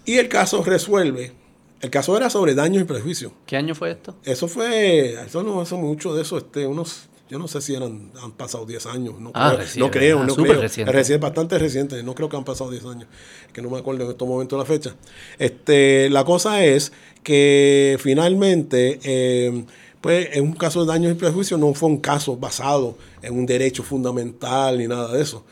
[0.04, 1.32] Y el caso resuelve.
[1.80, 3.32] El caso era sobre daños y prejuicios.
[3.46, 4.16] ¿Qué año fue esto?
[4.24, 8.10] Eso fue, eso no hace mucho de eso, este, unos, yo no sé si eran,
[8.22, 10.62] han pasado 10 años, no Ah, creo, recién, no creo, ah, no súper creo.
[10.62, 10.90] reciente.
[10.90, 13.08] Es recién, bastante reciente, no creo que han pasado 10 años,
[13.52, 14.94] que no me acuerdo en estos momentos la fecha.
[15.38, 16.92] Este, la cosa es
[17.22, 19.64] que finalmente, eh,
[20.00, 23.44] pues en un caso de daños y prejuicios no fue un caso basado en un
[23.46, 25.44] derecho fundamental ni nada de eso.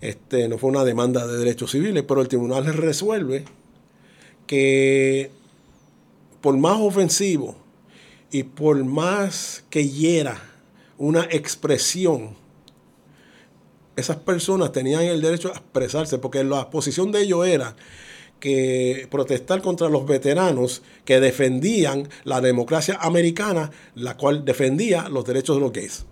[0.00, 3.44] Este, no fue una demanda de derechos civiles, pero el tribunal resuelve
[4.46, 5.30] que
[6.40, 7.56] por más ofensivo
[8.30, 10.42] y por más que hiera
[10.98, 12.36] una expresión,
[13.96, 17.76] esas personas tenían el derecho a expresarse, porque la posición de ellos era
[18.40, 25.56] que protestar contra los veteranos que defendían la democracia americana, la cual defendía los derechos
[25.56, 26.04] de los gays.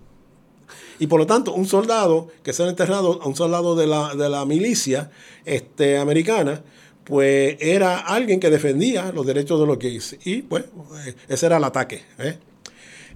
[0.99, 4.29] Y por lo tanto, un soldado que se ha enterrado, un soldado de la, de
[4.29, 5.11] la milicia
[5.45, 6.63] este, americana,
[7.03, 10.17] pues era alguien que defendía los derechos de los gays.
[10.23, 10.65] Y pues
[11.05, 12.03] eh, ese era el ataque.
[12.19, 12.37] ¿eh?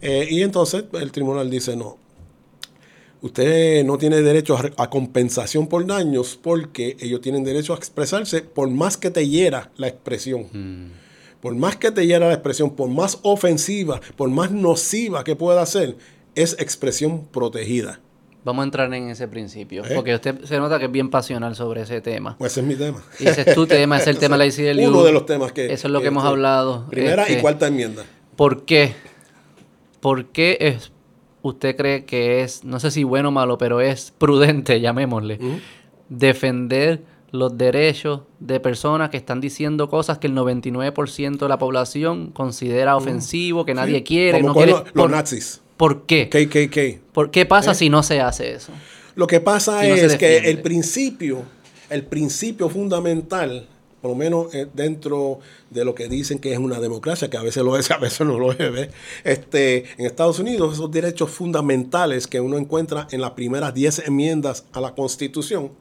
[0.02, 1.98] Eh, y entonces el tribunal dice, no,
[3.22, 8.70] usted no tiene derecho a, compensación por daños porque ellos tienen derecho a expresarse por
[8.70, 10.48] más que te hiera la expresión.
[11.42, 15.66] Por más que te hiera la expresión, por más ofensiva, por más nociva que pueda
[15.66, 15.98] ser,
[16.36, 18.00] es expresión protegida.
[18.44, 19.84] Vamos a entrar en ese principio.
[19.84, 19.92] ¿Eh?
[19.94, 22.38] Porque usted se nota que es bien pasional sobre ese tema.
[22.38, 23.04] Pues ese es mi tema.
[23.20, 24.88] Y ese es tu tema, ese es el tema de la ICLU.
[24.88, 25.66] Uno de los temas que...
[25.66, 26.86] Eso es lo que hemos hablado.
[26.90, 28.06] Primera y Este, cuarta enmienda.
[28.38, 28.94] ¿Por qué?
[30.00, 30.92] ¿Por qué es,
[31.42, 35.40] usted cree que es, no sé si bueno o malo, pero es prudente, llamémosle,
[36.10, 42.32] defender los derechos de personas que están diciendo cosas que el 99% de la población
[42.32, 44.72] considera ofensivo, que nadie Sí, quiere, como no quiere?
[44.72, 45.62] los, los ¿Por, nazis.
[45.76, 46.30] ¿Por qué?
[46.30, 47.12] KKK.
[47.12, 47.76] ¿Por qué pasa ¿Eh?
[47.76, 48.72] si no se hace eso?
[49.16, 51.44] Lo que pasa no es que el principio,
[51.90, 53.68] el principio fundamental,
[54.02, 57.42] por lo menos eh, dentro de lo que dicen que es una democracia, que a
[57.42, 58.90] veces lo es, a veces no lo es,
[59.24, 64.66] este, en Estados Unidos esos derechos fundamentales que uno encuentra en las primeras 10 enmiendas
[64.74, 65.72] a la Constitución,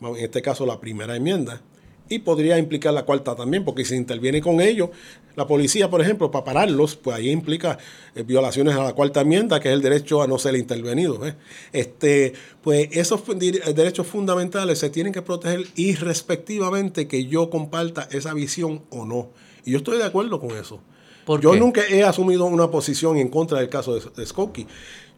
[0.00, 1.62] en este caso la primera enmienda,
[2.10, 4.90] y podría implicar la cuarta también, porque si interviene con ellos,
[5.36, 7.78] la policía, por ejemplo, para pararlos, pues ahí implica
[8.16, 11.18] eh, violaciones a la cuarta enmienda, que es el derecho a no ser intervenido.
[11.18, 11.36] ¿ves?
[11.72, 18.34] Este, pues esos eh, derechos fundamentales se tienen que proteger irrespectivamente que yo comparta esa
[18.34, 19.30] visión o no.
[19.64, 20.80] Y yo estoy de acuerdo con eso.
[21.30, 21.60] ¿Por yo qué?
[21.60, 24.66] nunca he asumido una posición en contra del caso de, de Skokie.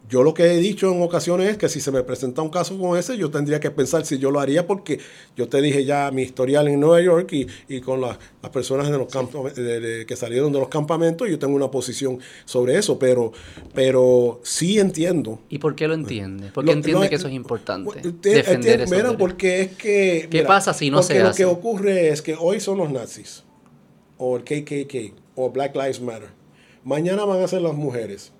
[0.09, 2.77] Yo lo que he dicho en ocasiones es que si se me presenta un caso
[2.77, 4.99] como ese, yo tendría que pensar si yo lo haría porque
[5.37, 8.91] yo te dije ya mi historial en Nueva York y, y con la- las personas
[8.91, 12.77] de los campos, de- de- que salieron de los campamentos, yo tengo una posición sobre
[12.77, 13.31] eso, pero,
[13.73, 15.39] pero sí entiendo.
[15.49, 16.51] ¿Y por qué lo entiende?
[16.51, 17.89] ¿Por qué Lo- entiende lo- que eso es importante?
[17.89, 19.19] Usted- defender entiende- esos mira, derechos.
[19.19, 20.27] porque es que...
[20.29, 21.37] ¿Qué pasa si no se lo hace?
[21.37, 23.43] que ocurre es que hoy son los nazis,
[24.17, 26.29] o el KKK, o Black Lives Matter.
[26.83, 28.31] Mañana van a ser las mujeres.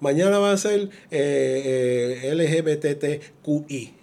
[0.00, 3.94] Mañana van a ser eh, eh, LGBTQI.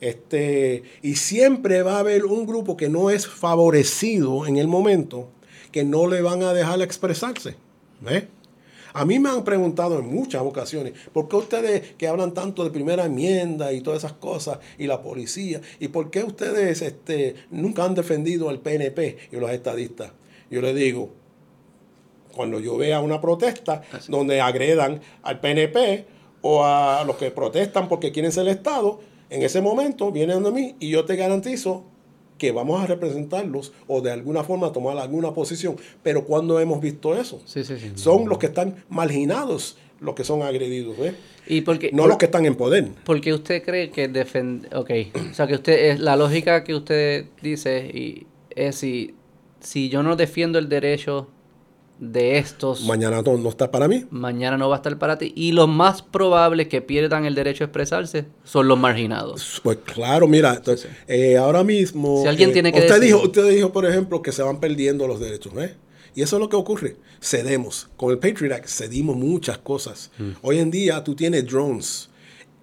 [0.00, 5.28] Este, y siempre va a haber un grupo que no es favorecido en el momento,
[5.72, 7.56] que no le van a dejar expresarse,
[8.00, 8.24] ¿ves?
[8.94, 12.70] A mí me han preguntado en muchas ocasiones, ¿por qué ustedes que hablan tanto de
[12.70, 17.84] primera enmienda y todas esas cosas, y la policía, y por qué ustedes este, nunca
[17.84, 20.12] han defendido al PNP y los estadistas?
[20.50, 21.12] Yo les digo,
[22.38, 26.06] cuando yo vea una protesta donde agredan al PNP
[26.42, 30.50] o a los que protestan porque quieren ser el Estado, en ese momento vienen a
[30.52, 31.82] mí y yo te garantizo
[32.38, 35.74] que vamos a representarlos o de alguna forma tomar alguna posición.
[36.04, 37.42] Pero cuando hemos visto eso?
[37.96, 41.12] Son los que están marginados los que son agredidos, ¿eh?
[41.48, 42.86] ¿Y porque, no los que están en poder.
[43.02, 44.72] Porque usted cree que defender...
[44.76, 44.90] Ok,
[45.32, 49.16] o sea que usted, es la lógica que usted dice y es si,
[49.58, 51.26] si yo no defiendo el derecho
[51.98, 52.84] de estos.
[52.84, 54.06] Mañana no, está para mí.
[54.10, 55.32] Mañana no va a estar para ti.
[55.34, 59.60] Y los más probables que pierdan el derecho a expresarse son los marginados.
[59.62, 62.22] Pues claro, mira, entonces, eh, ahora mismo.
[62.22, 65.06] Si alguien eh, tiene que usted dijo, usted dijo, por ejemplo, que se van perdiendo
[65.06, 65.74] los derechos, ¿eh?
[66.14, 66.96] Y eso es lo que ocurre.
[67.20, 67.88] Cedemos.
[67.96, 70.10] Con el Patriot Act cedimos muchas cosas.
[70.18, 70.30] Mm.
[70.42, 72.08] Hoy en día tú tienes drones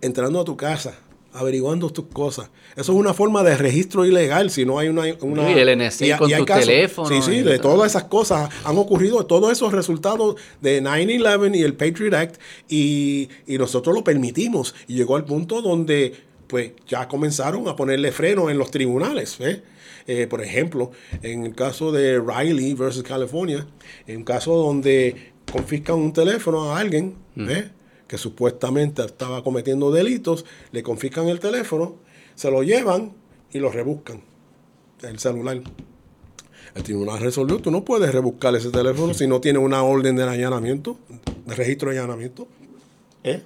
[0.01, 0.95] entrando a tu casa
[1.35, 2.49] averiguando tus cosas.
[2.75, 5.03] Eso es una forma de registro ilegal, si no hay una...
[5.21, 7.07] una y el NSC con tu teléfono.
[7.07, 11.73] Sí, sí, de todas esas cosas han ocurrido, todos esos resultados de 9-11 y el
[11.75, 14.75] Patriot Act, y, nosotros lo permitimos.
[14.87, 16.13] Y llegó al punto donde
[16.47, 19.37] pues ya comenzaron a ponerle freno en los tribunales.
[20.07, 20.91] Eh, por ejemplo,
[21.23, 23.65] en el caso de Riley versus California,
[24.05, 27.49] en un caso donde confiscan un teléfono a alguien, mm
[28.07, 31.95] que supuestamente estaba cometiendo delitos, le confiscan el teléfono,
[32.35, 33.13] se lo llevan
[33.51, 34.21] y lo rebuscan,
[35.01, 35.61] el celular.
[36.75, 40.23] El tribunal resolvió, tú no puedes rebuscar ese teléfono si no tiene una orden de
[40.23, 40.97] allanamiento,
[41.45, 42.47] de registro de allanamiento.
[43.23, 43.41] ¿eh?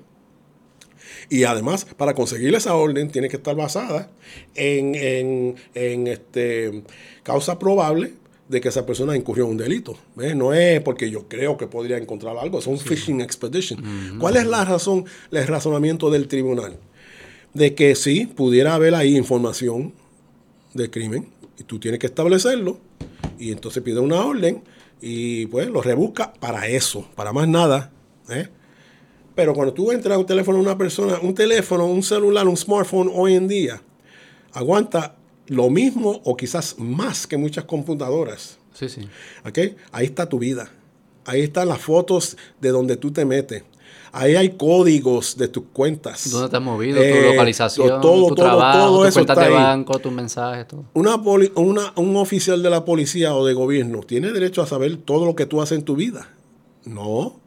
[1.30, 4.10] Y además, para conseguir esa orden, tiene que estar basada
[4.56, 6.84] en, en, en este,
[7.22, 8.14] causa probable
[8.48, 9.96] de que esa persona incurrió en un delito.
[10.16, 14.18] No es porque yo creo que podría encontrar algo, es un fishing expedition.
[14.20, 16.78] ¿Cuál es la razón, el razonamiento del tribunal?
[17.54, 19.94] De que sí, pudiera haber ahí información
[20.74, 22.80] de crimen y tú tienes que establecerlo
[23.40, 24.64] y entonces pide una orden
[25.02, 27.92] y pues lo rebusca para eso, para más nada.
[28.30, 28.50] ¿eh?
[29.36, 32.58] Pero cuando tú entras a un teléfono de una persona, un teléfono, un celular, un
[32.58, 33.82] smartphone hoy en día,
[34.54, 35.16] aguanta
[35.48, 38.60] lo mismo o quizás más que muchas computadoras.
[38.74, 39.02] Sí, sí.
[39.46, 39.76] ¿Okay?
[39.92, 40.70] Ahí está tu vida.
[41.26, 43.64] Ahí están las fotos de donde tú te metes.
[44.12, 46.30] Ahí hay códigos de tus cuentas.
[46.32, 46.98] ¿Dónde te has movido?
[46.98, 50.86] tu eh, localización, tu trabajo, tu cuenta de banco, tus mensajes, todo.
[50.94, 55.26] Una, una un oficial de la policía o de gobierno tiene derecho a saber todo
[55.26, 56.30] lo que tú haces en tu vida.
[56.86, 57.40] No.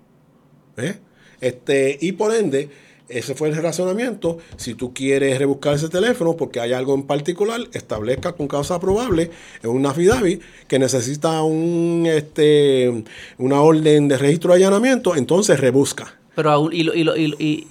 [0.77, 0.99] ¿Eh?
[1.41, 2.71] Este, y por ende,
[3.09, 4.39] ese fue el razonamiento.
[4.57, 9.31] Si tú quieres rebuscar ese teléfono porque hay algo en particular, establezca con causa probable
[9.63, 13.05] en una affidavit que necesita un, este,
[13.39, 16.22] una orden de registro de allanamiento, entonces rebusca.
[16.35, 17.67] Pero aún, y, lo, y, lo, y,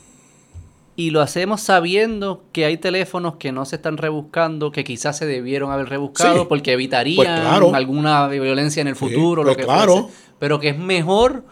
[0.96, 5.26] y, lo hacemos sabiendo que hay teléfonos que no se están rebuscando, que quizás se
[5.26, 10.10] debieron haber rebuscado porque evitarían pues alguna violencia en el futuro, lo pues que claro.
[10.38, 11.44] pero que es mejor,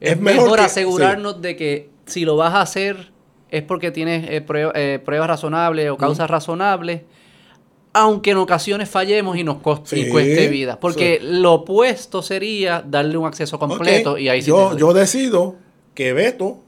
[0.00, 3.12] es, mejor, asegurarnos de que si lo vas a hacer
[3.50, 4.44] es porque tienes eh,
[4.74, 7.02] eh, pruebas razonables o causas razonables,
[7.92, 10.78] aunque en ocasiones fallemos y nos cueste vida.
[10.80, 15.65] Porque lo opuesto sería darle un acceso completo y ahí sí yo, yo decido
[15.96, 16.58] que Beto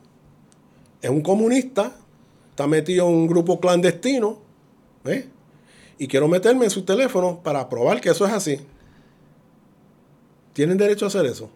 [1.01, 1.97] es un comunista,
[2.51, 4.41] está metido en un grupo clandestino,
[5.99, 8.59] y quiero meterme en su teléfono para probar que eso es así.
[10.53, 11.51] ¿Tienen derecho a hacer eso?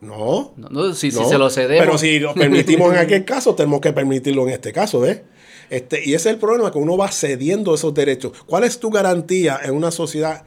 [0.00, 0.52] No.
[0.56, 1.86] no, si, se lo cedemos.
[1.86, 5.22] Pero si lo permitimos en aquel caso, tenemos que permitirlo en este caso, ¿ves?
[5.70, 8.32] Este, y ese es el problema, que uno va cediendo esos derechos.
[8.46, 10.44] ¿Cuál es tu garantía en una sociedad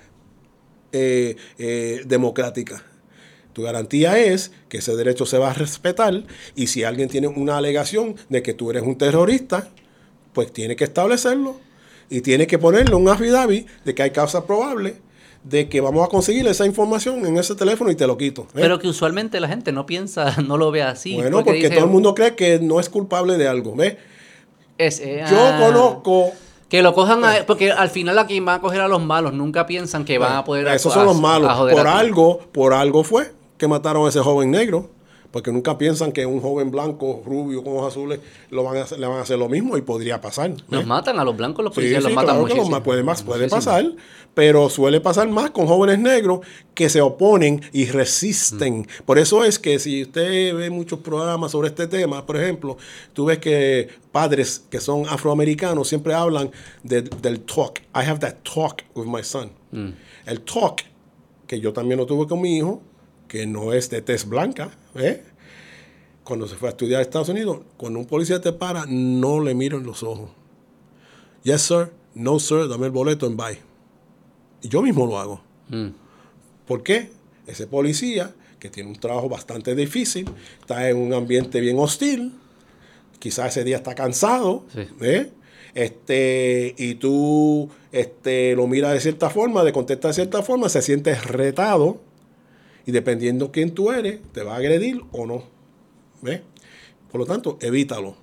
[0.92, 2.84] eh, eh, democrática?
[3.58, 7.58] Tu garantía es que ese derecho se va a respetar y si alguien tiene una
[7.58, 9.70] alegación de que tú eres un terrorista,
[10.34, 11.60] pues tiene que establecerlo
[12.08, 14.98] y tiene que ponerlo en un affidavit de que hay causa probable
[15.44, 18.44] de que vamos a conseguir esa información en ese teléfono y te lo quito.
[18.44, 18.60] ¿eh?
[18.62, 21.16] Pero que usualmente la gente no piensa, no lo ve así.
[21.16, 23.74] Bueno, porque, todo el mundo cree que no es culpable de algo.
[23.76, 23.98] ¿ves?
[24.78, 26.32] Eh, Yo ah, conozco...
[26.70, 29.66] Que lo cojan, a, porque al final aquí van a coger a los malos, nunca
[29.66, 30.68] piensan que van a poder...
[30.68, 31.72] Esos son los malos.
[31.72, 34.90] Por algo, por algo fue que mataron a ese joven negro
[35.32, 38.20] porque nunca piensan que un joven blanco, rubio, con ojos azules,
[38.50, 40.54] lo van a le van a hacer lo mismo y podría pasar.
[40.70, 42.82] Los matan a los blancos, los policías los matan muchísimo.
[42.82, 43.86] puede, más, puede pasar,
[44.34, 46.40] pero suele pasar más con jóvenes negros
[46.74, 48.80] que se oponen y resisten.
[48.80, 49.04] Mm.
[49.06, 52.78] Por eso es que si usted ve muchos programas sobre este tema, por ejemplo,
[53.14, 56.52] tú ves que padres que son afroamericanos siempre hablan
[56.84, 57.80] del talk.
[57.94, 59.52] I have that talk with my son.
[59.72, 59.90] Mm.
[60.26, 60.82] El talk,
[61.46, 62.82] que yo también lo tuve con mi hijo,
[63.28, 65.24] que no es de tez blanca, ¿eh?
[66.24, 69.56] cuando se fue a estudiar a Estados Unidos, cuando un policía te para, no le
[69.56, 70.30] miro en los ojos.
[71.44, 71.92] Yes, sir.
[72.14, 72.68] No, sir.
[72.68, 73.60] Dame el boleto en bye.
[74.62, 75.42] Y yo mismo lo hago.
[75.70, 75.88] Mm.
[76.68, 77.12] ¿Por qué?
[77.46, 80.30] Ese policía, que tiene un trabajo bastante difícil,
[80.60, 82.34] está en un ambiente bien hostil,
[83.20, 84.82] quizás ese día está cansado, Sí.
[85.00, 85.32] ¿eh?
[85.76, 90.82] este, y tú este, lo miras de cierta forma, de contestar de cierta forma, se
[90.82, 92.02] siente retado,
[92.88, 95.44] y dependiendo quién tú eres, te va a agredir o no.
[96.22, 96.42] ¿Ves?
[97.12, 98.16] Por lo tanto, evítalo.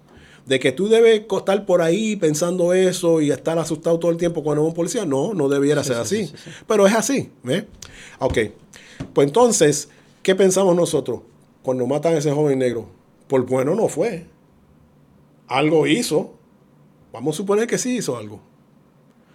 [0.47, 4.43] De que tú debes estar por ahí pensando eso y estar asustado todo el tiempo
[4.43, 6.33] cuando es un policía, no, no debiera ser así.
[6.67, 7.65] Pero es así, ¿ves?
[8.19, 8.39] Ok.
[9.13, 9.91] Pues entonces,
[10.23, 11.21] ¿qué pensamos nosotros
[11.63, 12.89] cuando matan a ese joven negro?
[13.29, 14.27] Por bueno no fue.
[15.47, 16.39] Algo hizo.
[17.13, 18.41] Vamos a suponer que sí hizo algo.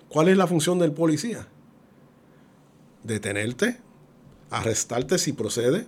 [0.10, 1.48] ¿Cuál es la función del policía?
[3.04, 3.78] Detenerte,
[4.50, 5.88] arrestarte si procede,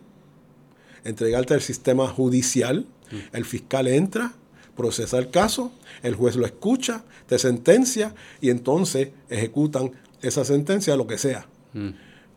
[1.04, 2.86] entregarte al sistema judicial,
[3.34, 4.34] el fiscal entra,
[4.76, 5.72] procesa el caso,
[6.02, 11.48] el juez lo escucha, te sentencia y entonces ejecutan esa sentencia, lo que sea.
[11.74, 11.90] Mm.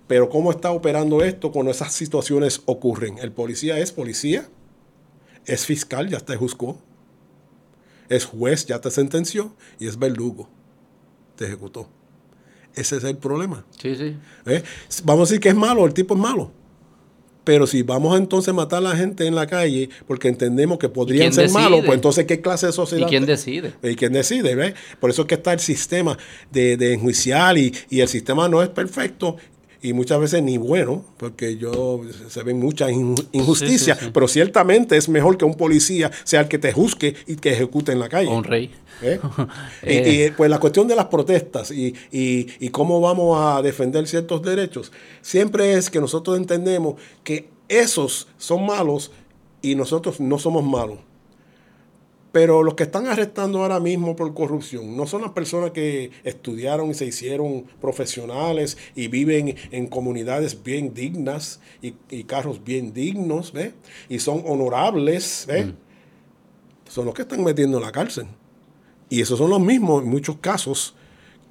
[0.07, 3.19] Pero ¿cómo está operando esto cuando esas situaciones ocurren?
[3.19, 4.49] El policía es policía,
[5.47, 6.79] es fiscal, ya te juzgó,
[8.09, 10.49] es juez, ya te sentenció y es verdugo,
[11.37, 11.89] te ejecutó.
[12.75, 13.65] Ese es el problema.
[13.81, 14.17] Sí, sí.
[14.47, 14.63] ¿eh?
[15.05, 16.51] Vamos a decir que es malo, el tipo es malo.
[17.45, 20.89] Pero si vamos a entonces matar a la gente en la calle porque entendemos que
[20.89, 21.63] podrían ser decide?
[21.63, 23.07] malos, pues entonces ¿qué clase de ¿Y sociedad?
[23.07, 23.75] quién decide?
[23.83, 24.55] ¿Y quién decide?
[24.55, 24.75] ¿ves?
[24.99, 26.17] Por eso es que está el sistema
[26.51, 29.37] de, de enjuiciar y, y el sistema no es perfecto
[29.85, 34.11] y muchas veces ni bueno, porque yo se ven muchas in- injusticias, Sí, sí, sí.
[34.15, 37.93] pero ciertamente es mejor que un policía sea el que te juzgue y que ejecute
[37.93, 38.29] en la calle.
[38.29, 38.71] O un rey.
[39.03, 39.21] ¿Eh?
[39.83, 40.27] y, Eh.
[40.27, 44.43] y, pues la cuestión de las protestas y, y- y cómo vamos a defender ciertos
[44.43, 44.91] derechos,
[45.21, 49.11] siempre es que nosotros entendemos que esos son malos
[49.63, 50.99] y nosotros no somos malos.
[52.35, 56.91] Pero los que están arrestando ahora mismo por corrupción no son las personas que estudiaron
[56.91, 63.53] y se hicieron profesionales y viven en comunidades bien dignas y, y carros bien dignos,
[63.53, 63.75] ¿ves?
[64.09, 65.67] Y son honorables, ¿ves?
[66.89, 68.27] Son los que están metiendo en la cárcel.
[69.09, 70.97] Y esos son los mismos en muchos casos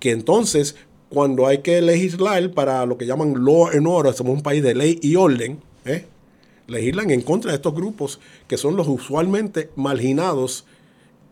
[0.02, 0.76] que entonces
[1.08, 4.76] cuando hay que legislar para lo que llaman law and order, somos un país de
[4.76, 6.08] ley y orden, ¿eh?
[6.68, 8.20] legislan en contra de estos grupos
[8.50, 10.66] que son los usualmente marginados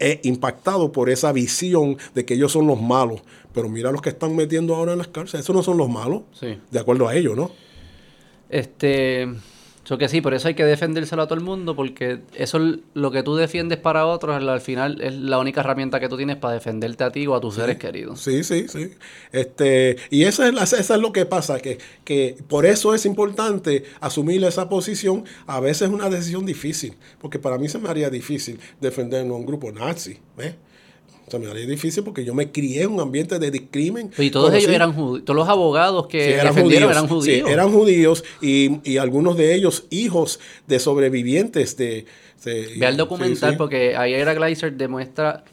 [0.02, 3.22] e impactados por esa visión de que ellos son los malos.
[3.54, 6.22] Pero mira los que están metiendo ahora en las cárceles, esos no son los malos,
[6.34, 6.58] Sí.
[6.72, 7.52] de acuerdo a ellos, ¿no?
[8.50, 9.28] Este.
[9.84, 12.80] Yo que sí, por eso hay que defendérselo a todo el mundo, porque eso es
[12.94, 16.18] lo que tú defiendes para otros, al al final es la única herramienta que tú
[16.18, 18.20] tienes para defenderte a ti o a tus seres queridos.
[18.22, 18.92] Sí, sí, sí.
[19.32, 23.06] Este, y eso es, la- eso es lo que pasa, que, que por eso es
[23.06, 25.26] importante asumir esa posición.
[25.48, 29.34] A veces es una decisión difícil, porque para mí se me haría difícil defender a
[29.34, 30.20] un grupo nazi.
[30.38, 30.56] ¿ves?
[31.32, 34.12] Se me haría difícil porque yo me crié en un ambiente de discrimen.
[34.18, 36.98] Y todos ellos eran judíos, todos los abogados que Sí, eran defendieron judíos.
[36.98, 37.48] eran judíos.
[37.48, 42.06] Sí, eran judíos y, y algunos de ellos hijos de sobrevivientes de...
[42.44, 45.44] de- Ve al documental porque ahí era Gleiser demuestra,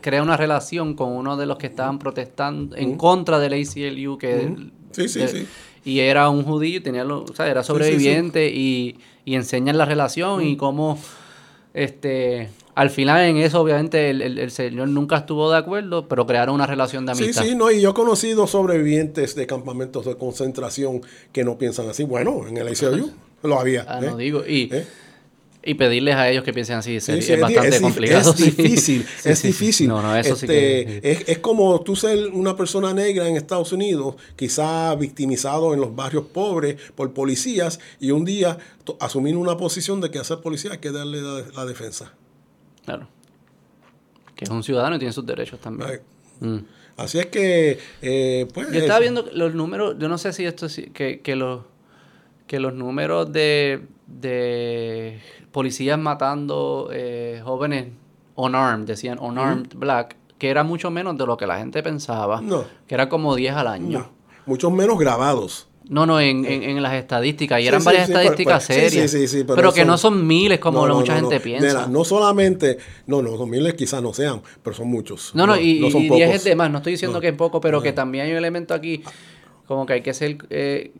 [0.00, 4.56] crea una relación con uno de los que estaban protestando en contra del ACLU que
[4.92, 5.46] Sí, sí, de- sí.
[5.84, 10.44] y era un judío, tenía lo- o sea, era sobreviviente Y, y enseñan la relación
[10.44, 10.98] y cómo
[11.74, 12.48] este
[12.78, 16.54] al final en eso obviamente el, el- el señor nunca estuvo de acuerdo, pero crearon
[16.54, 17.42] una relación de Sí, amistad.
[17.44, 21.02] sí, no, y yo he conocido sobrevivientes de campamentos de concentración
[21.32, 22.04] que no piensan así.
[22.04, 23.10] Bueno, en el ACLU
[23.42, 23.84] lo había.
[23.88, 24.06] Ah, ¿eh?
[24.06, 24.86] no digo, y, ¿Eh?
[25.64, 28.30] y pedirles a ellos que piensen así Sí, sí, es bastante es, complicado.
[28.30, 28.44] es sí.
[28.50, 29.46] difícil, Sí, es sí, sí.
[29.48, 29.88] difícil.
[29.88, 31.00] No, no, eso sí Este, que...
[31.12, 35.94] es, es como tú ser una persona negra en Estados Unidos, quizá victimizado en los
[35.96, 38.56] barrios pobres por policías, y un día
[39.00, 42.12] asumir una posición de que hacer policía hay que darle la, la defensa.
[42.88, 43.06] Claro.
[44.34, 46.00] Que es un ciudadano y tiene sus derechos también.
[46.40, 46.58] Mm.
[46.96, 48.72] Así es que, eh, pues...
[48.72, 51.62] Yo estaba es- viendo los números, yo no sé si esto sí- que, que los
[52.46, 55.20] que los números de, de
[55.52, 57.88] policías matando eh, jóvenes
[58.36, 62.64] unarmed, decían unarmed black, que era mucho menos de lo que la gente pensaba, No.
[62.86, 63.98] que era como 10 al año.
[63.98, 64.10] no,
[64.46, 65.67] muchos menos grabados.
[65.88, 67.60] No, no, en, en, en las estadísticas.
[67.62, 69.10] Y eran sí, varias sí, pero- estadísticas pero- sí, serias.
[69.10, 71.40] sí, sí, sí, pero pero que son- no son miles como No, no, mucha gente
[71.40, 71.86] piensa.
[71.86, 75.34] No solamente, no, no, dos miles quizás no sean, pero son muchos.
[75.34, 76.34] No, no, y, son y 10 pocos.
[76.36, 76.70] es de más.
[76.70, 79.02] No estoy diciendo que es poco, pero que también hay un elemento aquí
[79.66, 80.38] como que hay que ser...
[80.50, 80.92] eh,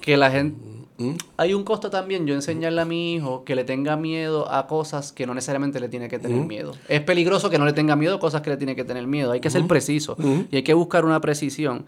[0.00, 0.58] que la gente...
[0.98, 1.12] ¿Mm?
[1.36, 5.12] Hay un costo también yo enseñarle a mi hijo que le tenga miedo a cosas
[5.12, 6.72] que no necesariamente le tiene que tener miedo.
[6.88, 9.30] Es peligroso que no le tenga miedo a cosas que le tiene que tener miedo.
[9.30, 10.16] Hay que ser preciso
[10.50, 11.86] y hay que buscar una precisión.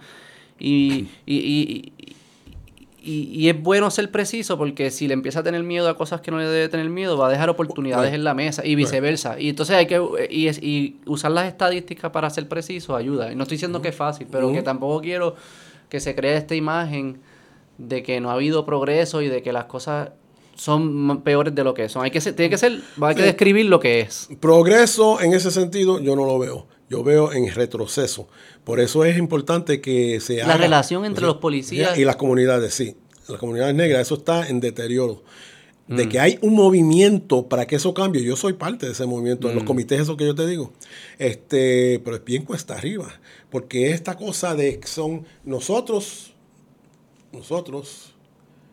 [0.61, 1.93] Y, y, y,
[3.03, 6.21] y- y, es bueno ser preciso porque si le empieza a tener miedo a cosas
[6.21, 9.41] que no le debe tener miedo, va a dejar oportunidades en la mesa y viceversa.
[9.41, 10.01] Y entonces hay que
[10.31, 13.33] y, y, usar las estadísticas para ser preciso ayuda.
[13.33, 15.35] Y no estoy diciendo que es fácil, pero que tampoco quiero
[15.89, 17.21] que se cree esta imagen
[17.79, 20.11] de que no ha habido progreso y de que las cosas
[20.55, 22.05] son peores de lo que son.
[22.05, 24.29] Hay que tiene que ser, hay que describir lo que es.
[24.41, 26.67] Progreso en ese sentido yo no lo veo.
[26.91, 28.29] Yo veo en retroceso.
[28.65, 32.97] Por eso es importante que se La relación entre los policías y las comunidades, sí.
[33.29, 35.23] Las comunidades negras, eso está en deterioro.
[35.87, 36.21] De que mm.
[36.21, 38.25] hay un movimiento para que eso cambie.
[38.25, 39.67] Yo soy parte de ese movimiento, en los mm.
[39.67, 40.73] comités, eso que yo te digo.
[41.19, 43.09] Este, pero es bien cuesta arriba.
[43.51, 46.33] Porque esta cosa de que son nosotros,
[47.33, 48.15] nosotros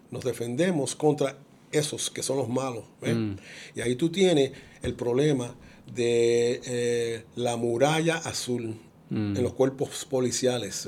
[0.09, 1.37] nos defendemos contra
[1.71, 2.83] esos que son los malos.
[3.01, 3.33] Mm.
[3.75, 5.55] Y ahí tú tienes el problema
[5.93, 8.75] de eh, la muralla azul
[9.09, 9.37] mm.
[9.37, 10.87] en los cuerpos policiales.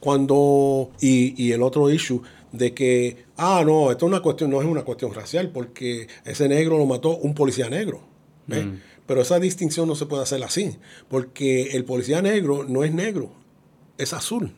[0.00, 2.22] Cuando, y, el otro issue
[2.52, 6.48] de que, ah, no, esto es una cuestión, no es una cuestión racial, porque ese
[6.48, 8.00] negro lo mató un policía negro.
[8.46, 8.78] Mm.
[9.06, 10.76] Pero esa distinción no se puede hacer así,
[11.08, 13.30] porque el policía negro no es negro,
[13.98, 14.52] es azul.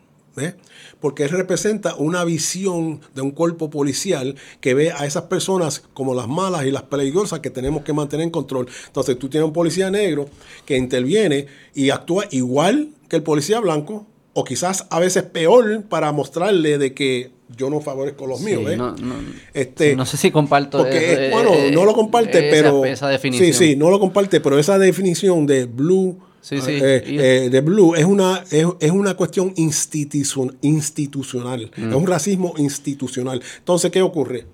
[1.00, 6.14] Porque él representa una visión de un cuerpo policial que ve a esas personas como
[6.14, 8.68] las malas y las peligrosas que tenemos que mantener en control.
[8.86, 10.28] Entonces tú tienes un policía negro
[10.64, 16.12] que interviene y actúa igual que el policía blanco, o quizás a veces peor para
[16.12, 18.62] mostrarle de que yo no favorezco los míos.
[18.76, 18.94] No,
[19.54, 23.52] este, no, sé si comparto porque, bueno, no lo comparte, pero esa definición.
[23.52, 26.72] Sí, sí, no lo comparte, pero esa definición de blue Sí, sí.
[26.72, 31.70] Eh, eh, de Blue es una, es, una cuestión institucional.
[31.76, 33.42] Es un racismo institucional.
[33.58, 34.46] Entonces, ¿qué ocurre?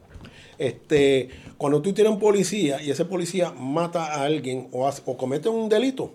[0.58, 5.48] Este, cuando tú tienes un policía y ese policía mata a alguien o, o comete
[5.48, 6.12] un delito,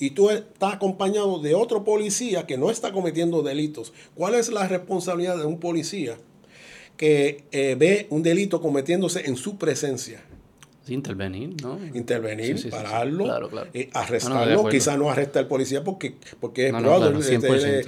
[0.00, 4.68] y tú estás acompañado de otro policía que no está cometiendo delitos, ¿cuál es la
[4.68, 6.16] responsabilidad de un policía
[6.96, 10.22] que eh, ve un delito cometiéndose en su presencia?
[10.94, 11.78] Intervenir, ¿no?
[11.94, 14.68] Intervenir, pararlo, eh, arrestarlo.
[14.68, 17.22] Quizás no arresta al policía porque, porque es probable.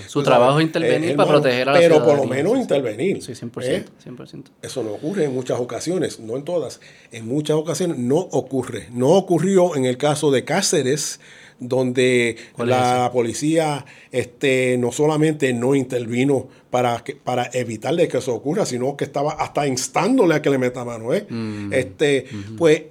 [0.06, 3.22] Su trabajo es intervenir para proteger a la Pero por lo menos intervenir.
[3.22, 4.38] Sí, 100%, 100%.
[4.38, 4.42] ¿eh?
[4.62, 6.80] Eso no ocurre en muchas ocasiones, no en todas.
[7.12, 8.88] En muchas ocasiones no ocurre.
[8.92, 11.20] No ocurrió en el caso de Cáceres,
[11.60, 18.96] donde la policía este, no solamente no intervino para, para evitar que eso ocurra, sino
[18.96, 21.12] que estaba hasta instándole a que le meta mano.
[21.12, 21.26] ¿eh?
[21.28, 21.72] Mm.
[21.72, 22.26] Este,
[22.56, 22.82] Pues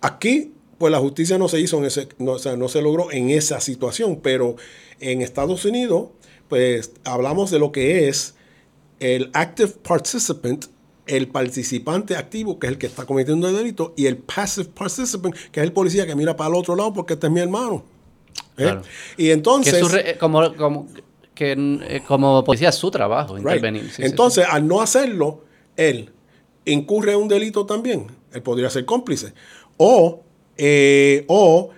[0.00, 3.10] aquí pues la justicia no se hizo en ese, no, o sea, no se logró
[3.12, 4.56] en esa situación, pero
[5.00, 6.08] en Estados Unidos,
[6.48, 8.34] pues hablamos de lo que es
[9.00, 10.66] el active participant,
[11.06, 15.34] el participante activo, que es el que está cometiendo el delito, y el passive participant,
[15.52, 17.84] que es el policía que mira para el otro lado porque este es mi hermano.
[18.56, 18.76] ¿eh?
[19.16, 19.82] Y entonces...
[19.94, 20.88] Eh, como, como,
[21.34, 23.90] que eh, como policía es su trabajo intervenir.
[23.98, 25.44] entonces, al no hacerlo,
[25.76, 26.10] él
[26.64, 28.06] incurre en un delito también.
[28.32, 29.32] Él podría ser cómplice.
[29.76, 30.22] O,
[31.26, 31.70] o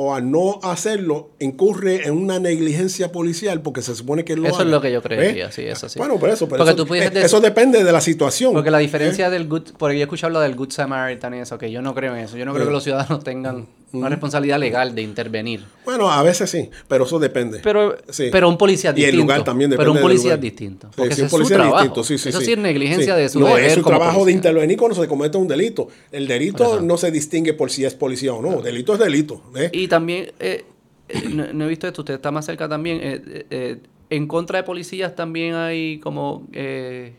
[0.00, 4.62] o a no hacerlo incurre en una negligencia policial porque se supone que lo Eso
[4.62, 5.98] es lo que yo creía, sí, eso sí.
[5.98, 8.52] Bueno, por eso, pero eso, eh, eso, depende de la situación.
[8.52, 9.30] Porque la diferencia ¿Eh?
[9.30, 11.96] del good, porque yo he escuchado lo del good Samaritan y eso, que yo no
[11.96, 12.36] creo en eso.
[12.36, 15.64] Yo no creo que los ciudadanos tengan una responsabilidad legal de intervenir.
[15.84, 17.60] Bueno, a veces sí, pero eso depende.
[17.62, 17.96] Pero,
[18.30, 19.16] pero un policía distinto.
[19.16, 20.90] Y el lugar también depende Pero un policía es distinto.
[20.94, 22.04] Porque sí, es su trabajo.
[22.04, 25.08] Sí, eso sí es negligencia de su No, es su trabajo de intervenir cuando se
[25.08, 25.88] comete un delito.
[26.12, 28.60] El delito no se distingue por si es policía o no.
[28.60, 29.42] Delito es delito.
[29.72, 30.64] Y también, eh,
[31.08, 33.00] eh, no, he visto esto, usted está más cerca también.
[33.02, 36.46] Eh, en contra de policías también hay como...
[36.50, 37.14] que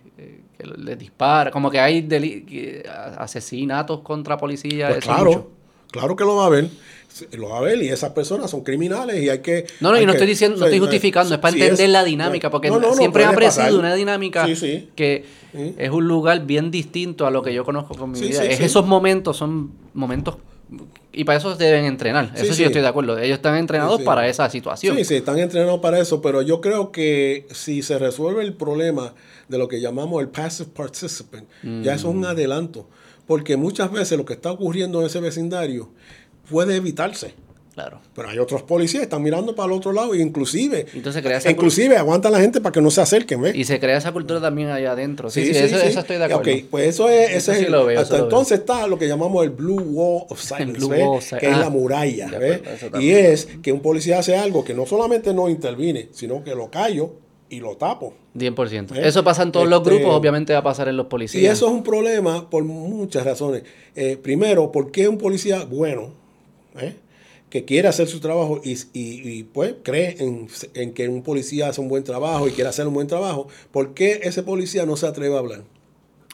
[0.60, 2.08] les dispara, como que hay
[3.18, 4.92] asesinatos contra policías.
[4.92, 5.52] Pues claro,
[5.92, 6.70] Claro que lo va a ver.
[7.32, 9.66] Lo va a ver y esas personas son criminales y hay que...
[9.80, 12.72] No, no, y no estoy diciendo, no estoy justificando, es para entender la dinámica, porque
[12.94, 14.48] siempre ha apreciado una dinámica
[14.96, 18.44] que es un lugar bien distinto a lo que yo conozco con mi vida.
[18.44, 20.38] Es esos momentos, son momentos
[21.12, 22.32] y para eso deben entrenar.
[22.36, 23.18] Eso sí, estoy de acuerdo.
[23.18, 24.96] Ellos están entrenados para esa situación.
[24.98, 29.14] Sí, sí, están entrenados para eso, pero yo creo que si se resuelve el problema
[29.48, 32.26] de lo que llamamos el passive participant, ya eso es un mm.
[32.26, 32.88] adelanto
[33.30, 35.92] porque muchas veces lo que está ocurriendo en ese vecindario
[36.50, 37.36] puede evitarse.
[37.80, 38.02] Claro.
[38.14, 41.40] Pero hay otros policías que están mirando para el otro lado e inclusive, Entonces crea
[41.50, 43.42] inclusive aguantan la gente para que no se acerquen.
[43.56, 45.30] Y se crea esa cultura también allá adentro.
[45.30, 46.52] Sí, sí, eso, estoy de acuerdo.
[46.52, 47.32] Ok, pues eso es...
[47.32, 51.38] Eso es lo veo, hasta entonces está lo que llamamos el Blue Wall of Silence,
[51.40, 51.70] que es la ah.
[51.70, 52.30] muralla.
[53.00, 56.70] Y es que un policía hace algo que no solamente no interviene, sino que lo
[56.70, 57.14] callo
[57.50, 58.14] y lo tapo.
[58.36, 58.98] 10%.
[58.98, 59.08] ¿Eh?
[59.08, 61.44] Eso pasa en todos los grupos, este, obviamente va a pasar en los policías.
[61.44, 63.64] Y eso es un problema por muchas razones.
[63.96, 66.12] Eh, primero, ¿por qué un policía bueno,
[66.78, 66.96] eh,
[67.50, 71.82] que quiere hacer su trabajo y, y, pues cree en, en, que un policía hace
[71.82, 75.08] un buen trabajo y quiere hacer un buen trabajo, ¿por qué ese policía no se
[75.08, 75.64] atreve a hablar?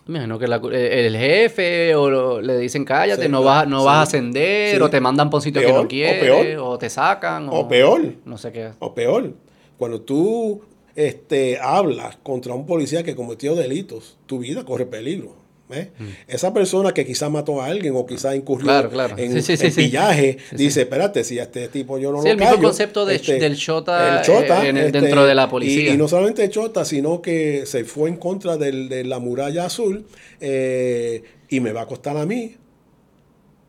[0.08, 4.82] imagino que eh, el jefe o le dicen cállate, no vas, no vas a ascender,
[4.82, 7.48] o te mandan por un sitio que no quieres, o, te sacan.
[7.50, 8.02] O, peor.
[8.26, 8.72] No sé qué.
[8.80, 9.34] O peor.
[9.78, 10.62] Cuando tú
[10.96, 15.45] este, hablas contra un policía que cometió delitos, tu vida corre peligro.
[15.72, 15.92] ¿Eh?
[15.98, 16.04] Mm.
[16.28, 18.72] Esa persona que quizá mató a alguien o quizá incurrió
[19.18, 19.44] en,
[19.76, 23.58] pillaje, dice, espérate, si a este tipo yo no lo el mismo concepto este, del
[23.58, 25.94] chota, eh, dentro este, de la policía.
[25.94, 30.06] Y, no solamente chota, sino que se fue en contra de la muralla azul
[30.40, 32.56] eh, y me va a costar a mí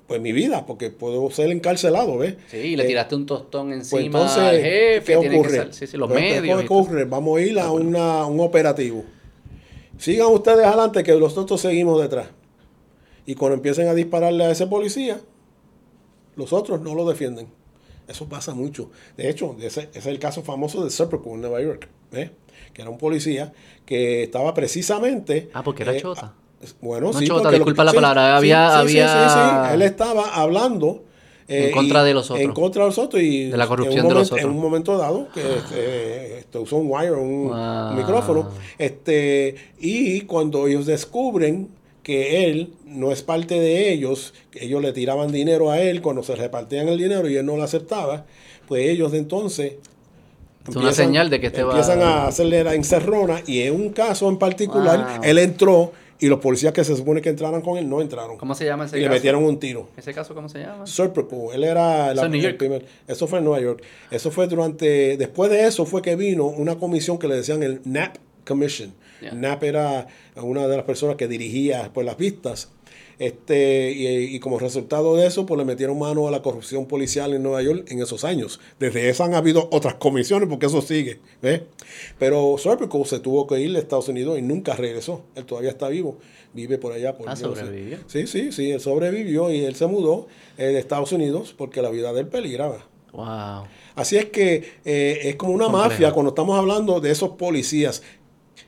[0.07, 2.37] pues mi vida, porque puedo ser encarcelado, ¿ves?
[2.49, 5.05] Sí, le tiraste un tostón pues, encima entonces, al jefe.
[5.05, 5.67] ¿Qué ocurre?
[5.73, 6.61] sí, sí, los medios.
[6.61, 7.05] ¿Qué ocurre?
[7.07, 9.05] Vamos a ir a una, un operativo.
[9.99, 12.29] Sigan ustedes adelante que nosotros seguimos detrás.
[13.25, 15.21] Y cuando empiecen a dispararle a ese policía,
[16.37, 17.49] los otros no lo defienden.
[18.07, 18.91] Eso pasa mucho.
[19.17, 22.31] De hecho, ese, es el caso famoso de Serpico en Nueva York, ¿eh?
[22.73, 23.53] que era un policía
[23.85, 25.51] que estaba precisamente...
[25.53, 26.35] Ah, porque era eh, chota.
[26.81, 27.27] Bueno, sí.
[27.27, 28.37] Chota, disculpa la palabra.
[28.37, 29.75] había, había...
[29.75, 31.05] Él estaba hablando
[31.49, 32.45] en eh, contra de los otros.
[32.45, 34.45] En contra de los otros y de la corrupción de los otros.
[34.45, 40.67] En un momento dado, que este, este, usó un wire, un, micrófono, este, y cuando
[40.67, 41.69] ellos descubren
[42.03, 46.23] que él no es parte de ellos, que ellos le tiraban dinero a él cuando
[46.23, 48.27] se repartían el dinero y él no lo aceptaba,
[48.69, 49.75] pues ellos de entonces
[50.69, 54.29] es una señal de que este empiezan a hacerle la encerrona y en un caso
[54.29, 58.01] en particular él entró y los policías que se supone que entraran con él no
[58.01, 58.39] entraron.
[58.39, 59.07] ¿Cómo se llama ese y caso?
[59.07, 59.89] Y le metieron un tiro.
[59.97, 60.87] ¿Ese caso cómo se llama?
[60.87, 61.53] Serpico.
[61.53, 62.87] Él era el, el primer.
[63.07, 63.83] Eso fue en Nueva York.
[64.11, 65.17] Eso fue durante.
[65.17, 68.17] Después de eso fue que vino una comisión que le decían el NAP
[68.47, 68.95] Commission.
[69.33, 70.07] NAP era
[70.37, 72.71] una de las personas que dirigía pues, las vistas
[73.19, 77.43] este, y, como resultado de eso, pues le metieron mano a la corrupción policial en
[77.43, 78.61] Nueva York en esos años.
[78.79, 81.21] Desde eso han habido otras comisiones porque eso sigue.
[82.19, 85.25] Pero Serpico se tuvo que ir a Estados Unidos y nunca regresó.
[85.35, 86.19] Él todavía está vivo.
[86.53, 87.17] Vive por allá.
[87.17, 87.99] Por ah, sobrevivió.
[88.07, 88.71] Sí, sí, sí.
[88.71, 90.27] Él sobrevivió y él se mudó
[90.59, 92.87] eh, de Estados Unidos porque la vida de él peligraba.
[93.13, 93.67] Wow.
[93.95, 98.03] Así es que eh, es como una mafia cuando estamos hablando de esos policías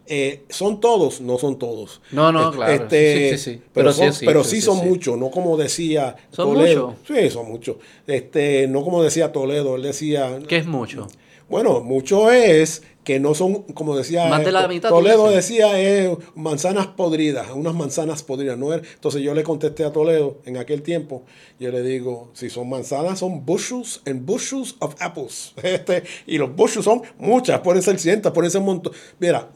[0.09, 2.01] eh, son todos, no son todos.
[2.13, 2.73] No, no, claro.
[2.73, 6.97] Este, sí, sí, Pero, sí, pero sí, son muchos, no como decía ¿Son Toledo.
[7.07, 7.77] Sí, son muchos.
[8.07, 10.39] Este, no como decía Toledo, él decía.
[10.49, 11.09] ¿Qué es mucho?
[11.49, 16.11] Bueno, mucho es que no son, como decía Más de la mitad, Toledo decía, es
[16.35, 18.59] manzanas podridas, unas manzanas podridas.
[18.59, 18.75] ¿no?
[18.75, 21.23] Entonces yo le contesté a Toledo en aquel tiempo,
[21.59, 25.55] yo le digo, si son manzanas, son bushels and bushels of apples.
[25.63, 28.93] Este, y los bushels son muchas, pueden ser cientos, pueden ser un montón.
[29.19, 29.49] Mira,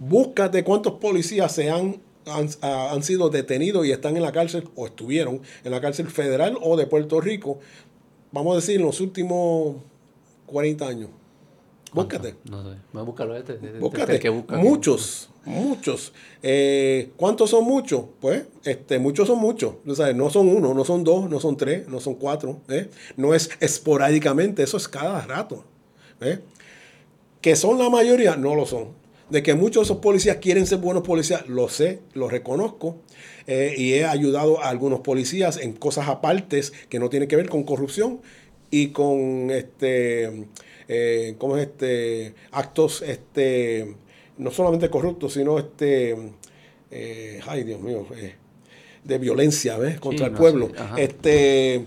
[0.00, 2.00] búscate cuántos policías se han,
[2.62, 6.76] han, sido detenidos y están en la cárcel o estuvieron en la cárcel federal o
[6.76, 7.60] de Puerto Rico,
[8.32, 9.76] vamos a decir, en los últimos
[10.46, 11.10] 40 años.
[11.92, 12.36] Búscate.
[12.48, 12.78] No sé.
[12.92, 13.54] Voy a buscarlo este.
[13.54, 14.20] este, este Búscate.
[14.20, 16.12] que muchos, muchos.
[16.40, 18.04] Eh, ¿Cuántos son muchos?
[18.20, 19.74] Pues, este, muchos son muchos.
[19.84, 22.60] No son uno, no son dos, no son tres, no son cuatro.
[22.68, 22.88] ¿eh?
[23.16, 25.64] No es esporádicamente, eso es cada rato.
[26.20, 26.38] ¿eh?
[27.40, 28.99] Que son la mayoría, no lo son
[29.30, 32.96] de que muchos de esos policías quieren ser buenos policías, lo sé, lo reconozco.
[33.46, 37.48] Eh, y he ayudado a algunos policías en cosas apartes que no tienen que ver
[37.48, 38.20] con corrupción
[38.70, 40.46] y con este,
[40.88, 42.34] eh, ¿cómo es este?
[42.52, 43.96] actos este,
[44.38, 46.16] no solamente corruptos, sino este,
[46.90, 48.06] eh, ay Dios mío,
[49.02, 49.98] de violencia ¿ves?
[49.98, 50.70] contra el pueblo.
[50.96, 51.86] este,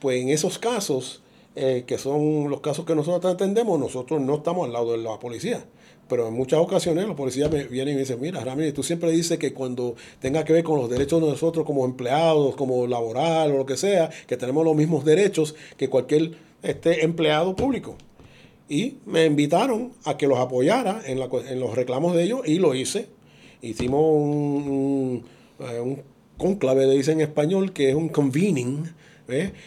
[0.00, 1.22] pues en esos casos,
[1.54, 5.64] que son los casos que nosotros atendemos, nosotros no estamos al lado de la policía.
[6.08, 9.10] Pero en muchas ocasiones los policías me vienen y me dicen, mira, Ramírez, tú siempre
[9.10, 13.52] dices que cuando tenga que ver con los derechos de nosotros como empleados, como laboral
[13.52, 17.96] o lo que sea, que tenemos los mismos derechos que cualquier este, empleado público.
[18.68, 23.08] Y me invitaron a que los apoyara en, los reclamos de ellos y lo hice.
[23.62, 25.24] Hicimos un,
[25.60, 26.02] un, eh,
[26.36, 28.84] conclave, dice en español, que es un convening,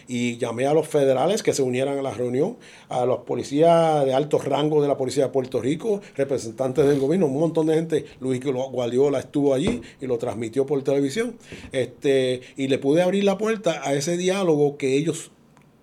[0.07, 2.57] y llamé a los federales que se unieran a la reunión,
[2.88, 7.27] a los policías de alto rango de la Policía de Puerto Rico, representantes del gobierno,
[7.27, 8.06] un montón de gente.
[8.19, 11.38] Luis Guardiola estuvo allí y lo transmitió por televisión.
[11.72, 15.31] Este, y le pude abrir la puerta a ese diálogo que ellos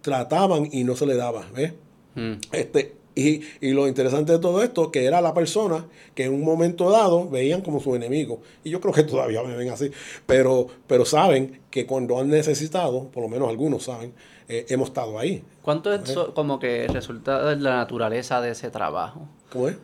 [0.01, 1.47] trataban y no se le daba.
[2.15, 2.33] Mm.
[2.53, 6.45] Este, y, y, lo interesante de todo esto, que era la persona que en un
[6.45, 8.41] momento dado veían como su enemigo.
[8.63, 9.91] Y yo creo que todavía me ven así.
[10.27, 14.13] Pero, pero saben que cuando han necesitado, por lo menos algunos saben,
[14.49, 15.43] eh, hemos estado ahí.
[15.63, 19.27] ¿Cuánto es como que resulta de la naturaleza de ese trabajo?
[19.51, 19.77] ¿Cómo es?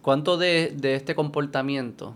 [0.00, 2.14] ¿Cuánto de, de este comportamiento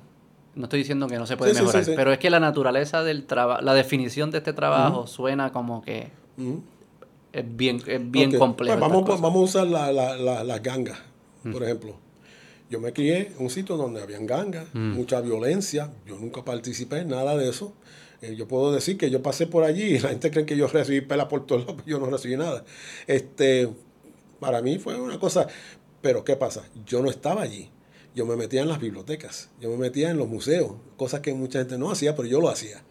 [0.55, 3.63] no estoy diciendo que no se puede mejorar, pero es que la naturaleza del trabajo,
[3.63, 6.11] la definición de este trabajo suena como que
[7.33, 8.79] es bien, es bien Ok, complejo.
[8.79, 10.99] pues vamos, vamos a usar la- la- la- las gangas,
[11.51, 11.97] por ejemplo.
[12.71, 15.91] Yo me crié en un sitio donde habían gangas, mucha violencia.
[16.07, 17.73] Yo nunca participé en nada de eso.
[18.23, 20.67] Eh, yo puedo decir que yo pasé por allí y la gente cree que yo
[20.69, 22.65] recibí pela por todos lados, pero yo no recibí nada.
[23.07, 23.69] Este,
[24.39, 25.49] para mí fue una cosa,
[26.01, 26.63] pero ¿qué pasa?
[26.87, 27.71] Yo no estaba allí.
[28.15, 31.61] Yo me metía en las bibliotecas, yo me metía en los museos, cosas que mucha
[31.61, 32.83] gente no hacía, pero yo lo hacía.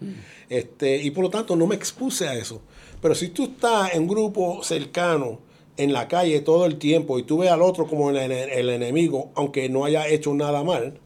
[0.47, 2.61] Este, y por lo tanto no me expuse a eso.
[3.01, 5.39] Pero si tú estás en un grupo cercano,
[5.77, 8.69] en la calle todo el tiempo, y tú ves al otro como el, ene- el
[8.69, 10.99] enemigo, aunque no haya hecho nada mal,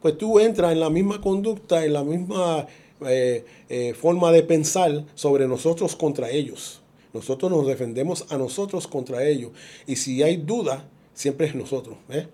[0.00, 2.66] pues tú entras en la misma conducta, en la misma
[3.06, 6.80] eh, eh, forma de pensar sobre nosotros contra ellos.
[7.12, 9.50] Nosotros nos defendemos a nosotros contra ellos.
[9.86, 11.96] Y si hay duda, siempre es nosotros.
[12.10, 12.26] ¿eh?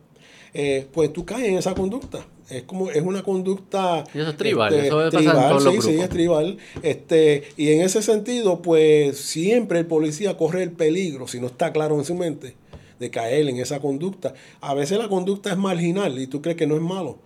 [0.52, 2.24] Eh, pues tú caes en esa conducta.
[2.48, 5.80] Es como es una conducta Y eso es tribal, eso pasa en tribal, los sí,
[5.80, 6.58] sí, es tribal.
[6.82, 11.72] Este, y en ese sentido, pues siempre el policía corre el peligro, si no está
[11.72, 12.54] claro en su mente,
[12.98, 14.34] de caer en esa conducta.
[14.60, 17.18] A veces la conducta es marginal y tú crees que no es malo.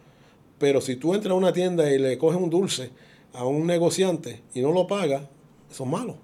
[0.58, 2.90] Pero si tú entras a una tienda y le coges un dulce
[3.32, 5.22] a un negociante y no lo pagas,
[5.70, 6.16] eso es malo.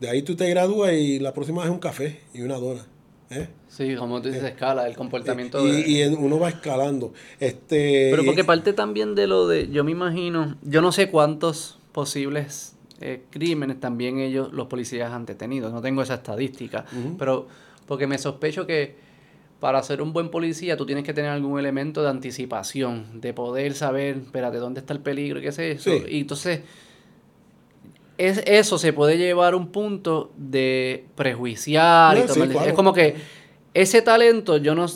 [0.00, 2.86] De ahí tú te gradúas y la próxima es un café y una dona.
[3.30, 3.48] ¿Eh?
[3.68, 5.88] Sí, como tú dices, escala, el comportamiento Y, de...
[5.88, 7.12] y en- uno va escalando.
[7.40, 11.10] Este, Pero y- porque parte también de lo de, yo me imagino, yo no sé
[11.10, 16.86] cuántos posibles eh, crímenes también ellos, los policías han detenido, no tengo esa estadística,
[17.18, 17.46] pero
[17.86, 18.94] porque me sospecho que
[19.60, 23.74] para ser un buen policía tú tienes que tener algún elemento de anticipación, de poder
[23.74, 26.02] saber, espérate, dónde está el peligro, qué es eso, Sí.
[26.08, 26.60] y entonces
[28.18, 32.68] es, eso se puede llevar a un punto de prejuiciar y No, sí, tomar- claro.
[32.68, 33.14] es como que
[33.74, 34.86] ese talento yo no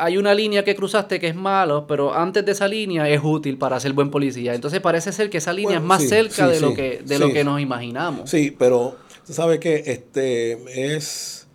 [0.00, 3.58] hay una línea que cruzaste que es malo, pero antes de esa línea es útil
[3.58, 4.54] para ser buen policía.
[4.54, 7.02] Entonces parece ser que esa línea Bueno, es más sí, cerca sí, de lo que
[7.04, 8.30] de lo que nos imaginamos.
[8.30, 8.96] Sí, pero
[9.26, 11.48] tú sabes que este es,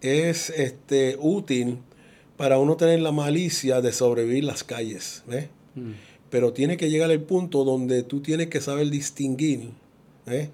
[0.00, 1.78] es este útil
[2.36, 5.48] para uno tener la malicia de sobrevivir las calles, ¿ves?
[5.74, 5.90] Mm.
[6.30, 9.70] Pero tiene que llegar el punto donde tú tienes que saber distinguir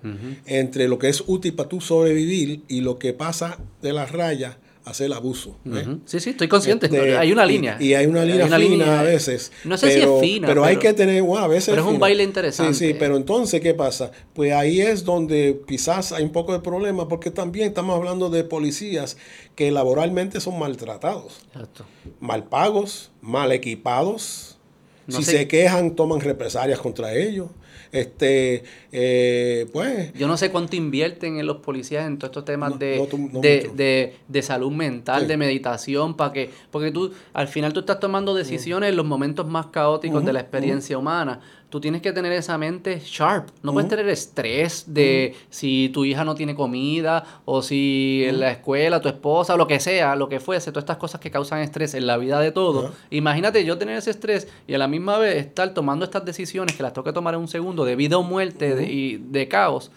[0.02, 0.36] Ujú.
[0.46, 4.56] entre lo que es útil para tú sobrevivir y lo que pasa de las rayas
[4.84, 5.56] hacer abuso.
[5.64, 6.00] Ujú.
[6.04, 6.86] Sí, sí, estoy consciente.
[6.86, 7.78] Este, hay una línea.
[7.80, 9.00] Y, hay una línea fina línea.
[9.00, 9.50] a veces.
[9.64, 11.98] No sé si es fina, Pero, hay que tener, bueno, a veces pero es un
[11.98, 12.74] baile interesante.
[12.74, 14.10] Sí, sí, pero entonces, ¿qué pasa?
[14.34, 18.44] Pues ahí es donde quizás hay un poco de problema, porque también estamos hablando de
[18.44, 19.16] policías
[19.56, 21.86] que laboralmente son maltratados, Exacto.
[22.20, 24.58] mal pagos, mal equipados.
[25.06, 27.48] No si sé- se quejan, toman represalias contra ellos.
[27.94, 32.72] Este, eh, pues, Yo no sé cuánto invierten en los policías en todos estos temas
[32.72, 35.26] No, de, no tu- no de, de- de salud mental, Sí.
[35.28, 39.46] de meditación, para que, porque tú al final tú estás tomando decisiones en los momentos
[39.46, 41.38] más caóticos de la experiencia humana.
[41.74, 43.48] Tú tienes que tener esa mente sharp.
[43.64, 48.52] No puedes tener estrés de si tu hija no tiene comida o si en la
[48.52, 51.58] escuela tu esposa o lo que sea, lo que fuese, todas estas cosas que causan
[51.62, 52.84] estrés en la vida de todos.
[52.84, 52.94] Ajá.
[53.10, 56.84] Imagínate yo tener ese estrés y a la misma vez estar tomando estas decisiones que
[56.84, 59.90] las tengo que tomar en un segundo de vida o muerte de- y de caos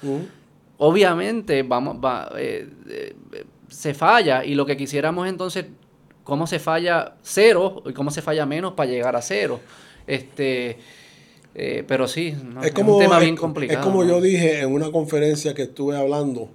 [0.78, 3.16] obviamente vamos va, eh, eh,
[3.70, 5.66] se falla y lo que quisiéramos entonces
[6.24, 9.60] cómo se falla cero y cómo se falla menos para llegar a cero
[10.08, 10.80] este
[11.58, 14.10] eh, pero sí no, es es, como, un tema es- bien complicado Es como ¿no?
[14.10, 16.50] yo dije en una conferencia que estuve hablando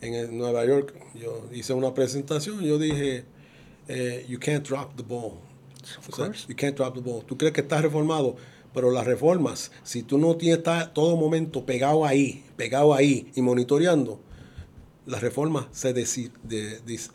[0.00, 0.94] en el- Nueva York.
[1.14, 2.60] Yo hice una presentación.
[2.62, 3.24] Yo dije,
[3.88, 5.32] eh, you can't drop the ball.
[6.08, 6.46] O sea, course.
[6.48, 7.24] you can't drop the ball.
[7.24, 8.36] Tú crees que estás reformado,
[8.74, 10.62] pero las reformas, si tú no tienes
[10.92, 14.20] todo momento pegado ahí, pegado ahí y monitoreando,
[15.06, 17.10] las reformas se desi- de- dis-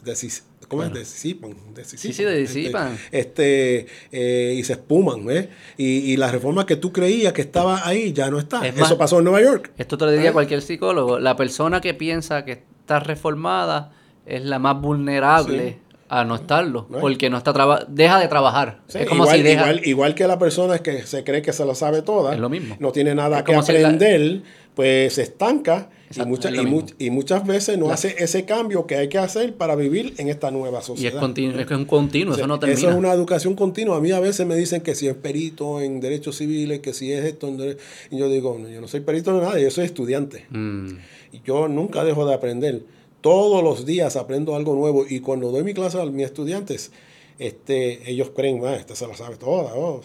[0.68, 0.94] ¿cómo es?
[0.94, 1.56] disipan.
[1.84, 2.98] Sí, sí, disipan.
[3.12, 5.48] Este, eh, y se espuman, ¿ves?
[5.78, 8.66] Y, y las reformas que tú creías que estaba ahí ya no está.
[8.68, 9.72] Es Eso pasó en Nueva York.
[9.78, 10.34] esto te lo diría ¿Eh?
[10.34, 13.92] cualquier psicólogo la persona que piensa que está reformada
[14.26, 15.78] es la más vulnerable Sí.
[16.10, 17.00] a no estarlo ¿No?
[17.00, 20.16] porque no está traba deja de trabajar Sí, es como igual, si deja igual, igual
[20.16, 22.76] que la persona que se cree que se lo sabe toda, Es lo mismo.
[22.80, 24.42] no tiene nada Es que como si la- aprender,
[24.76, 28.86] pues se estanca y, lo y, mu- y muchas veces no La- hace ese cambio
[28.88, 31.16] que hay que hacer para vivir en esta nueva y sociedad.
[31.16, 33.98] es continuo es un continuo O sea, eso no termina es una educación continua.
[33.98, 37.12] A mí a veces me dicen que si es perito en derechos civiles, que si
[37.12, 37.78] es esto en dere-
[38.12, 40.46] Y yo digo, no, yo no soy perito de nada, yo soy estudiante.
[40.50, 40.98] Mm.
[41.34, 42.84] Y yo nunca dejo de aprender.
[43.22, 45.06] Todos los días aprendo algo nuevo.
[45.10, 46.92] Y cuando doy mi clase a mis estudiantes,
[47.40, 49.74] este, ellos creen, ah, esta se la sabe toda.
[49.76, 50.02] oh".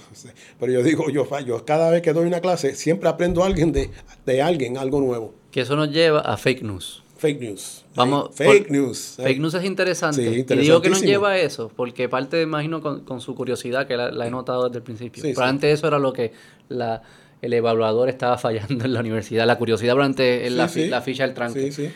[0.58, 3.72] Pero yo digo, yo, yo cada vez que doy una clase, siempre aprendo a alguien
[3.72, 3.90] de,
[4.26, 5.34] de alguien algo nuevo.
[5.52, 7.84] Que eso nos lleva a fake news Fake news.
[7.94, 9.14] Vamos, fake por- news.
[9.22, 10.16] Fake news es interesante.
[10.28, 13.86] Sí, y digo que nos lleva a eso, porque parte, imagino, con, con su curiosidad,
[13.86, 15.22] que la, la he notado desde el principio.
[15.22, 15.34] Sí, sí.
[15.34, 16.32] Probablemente eso era lo que
[16.68, 17.02] la,
[17.40, 19.46] el evaluador estaba fallando en la universidad.
[19.46, 21.92] La curiosidad es la, la ficha del tranque.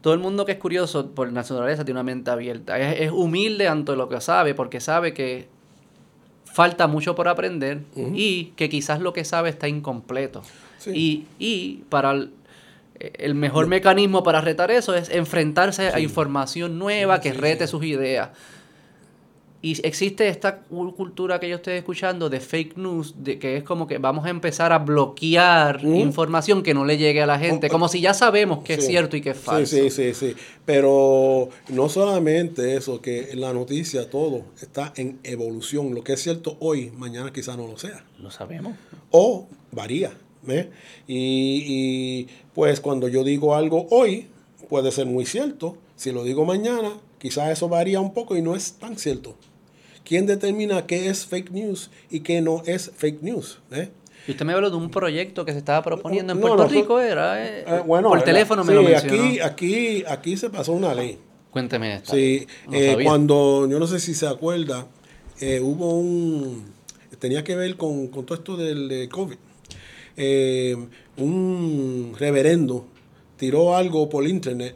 [0.00, 2.78] Todo el mundo que es curioso por naturaleza tiene una mente abierta.
[2.78, 5.48] Es, es humilde ante lo que sabe porque sabe que
[6.46, 7.80] falta mucho por aprender
[8.14, 10.42] y que quizás lo que sabe está incompleto.
[10.86, 12.30] Y, y, para el,
[12.98, 18.30] el mejor mecanismo para retar eso es enfrentarse a información nueva que rete sus ideas.
[19.60, 23.88] Y existe esta cultura que yo estoy escuchando de fake news, de que es como
[23.88, 27.70] que vamos a empezar a bloquear información que no le llegue a la gente, oh,
[27.70, 29.74] como si ya sabemos que es cierto y que es falso.
[29.74, 30.36] Sí, sí, sí, sí.
[30.64, 35.92] Pero no solamente eso, que en la noticia todo está en evolución.
[35.92, 38.04] Lo que es cierto hoy, mañana quizá no lo sea.
[38.20, 38.76] Lo sabemos.
[39.10, 40.12] O varía.
[40.46, 40.64] Y,
[41.06, 44.28] y pues cuando yo digo algo hoy,
[44.68, 45.76] puede ser muy cierto.
[45.96, 49.34] Si lo digo mañana, quizás eso varía un poco y no es tan cierto.
[50.04, 53.58] ¿Quién determina qué es fake news y qué no es fake news?
[53.70, 53.90] ¿Eh?
[54.26, 57.44] Y usted me habló de un proyecto que se estaba proponiendo en Puerto Rico, ¿era?
[57.44, 59.14] Eh, eh, bueno, por teléfono me lo mencionó.
[59.14, 61.18] Aquí, aquí, aquí se pasó una ley.
[61.50, 62.14] Cuénteme esto.
[62.14, 62.46] Sí,
[63.04, 64.86] cuando, yo no sé si se acuerda,
[65.62, 66.72] hubo un...
[67.18, 69.36] Tenía que ver con, todo esto del COVID.
[71.16, 72.86] Un reverendo
[73.36, 74.74] tiró algo por internet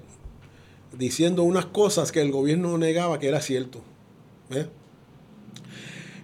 [0.96, 3.80] diciendo unas cosas que el gobierno negaba que era cierto.
[4.50, 4.66] ¿eh?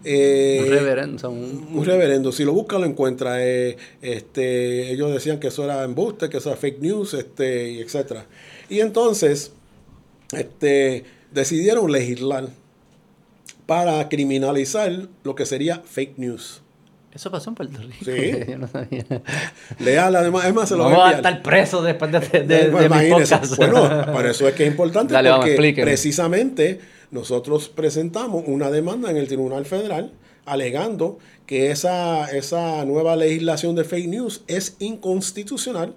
[0.04, 1.30] Eh, un reverendo.
[1.30, 2.32] Un, reverendo.
[2.32, 3.44] Si lo busca, lo encuentra.
[3.44, 7.80] Eh, este, ellos decían que eso era embuste, que eso era fake news, este, y
[7.80, 8.26] etcétera.
[8.68, 9.52] Y entonces,
[10.32, 12.48] este, decidieron legislar
[13.66, 16.62] para criminalizar lo que sería fake news.
[17.14, 18.04] Eso pasó en Puerto Rico.
[18.04, 18.32] Sí.
[18.48, 19.04] Yo no sabía.
[19.78, 22.94] Leal, además, es más, se lo Vamos a, estar preso después de, de, de, Bueno,
[24.12, 26.80] por eso es que es importante, porque precisamente
[27.10, 30.12] nosotros presentamos una demanda en el Tribunal Federal
[30.44, 35.94] alegando que esa, esa nueva legislación de fake news es inconstitucional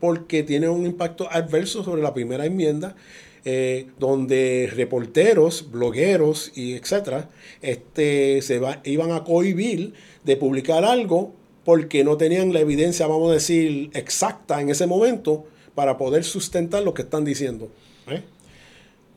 [0.00, 2.96] porque tiene un impacto adverso sobre la primera enmienda,
[3.44, 7.30] eh, donde reporteros, blogueros y etcétera,
[7.62, 9.94] este, se va, iban a cohibir
[10.26, 11.32] de publicar algo
[11.64, 16.82] porque no tenían la evidencia, vamos a decir, exacta en ese momento para poder sustentar
[16.82, 17.70] lo que están diciendo.
[18.08, 18.22] ¿eh?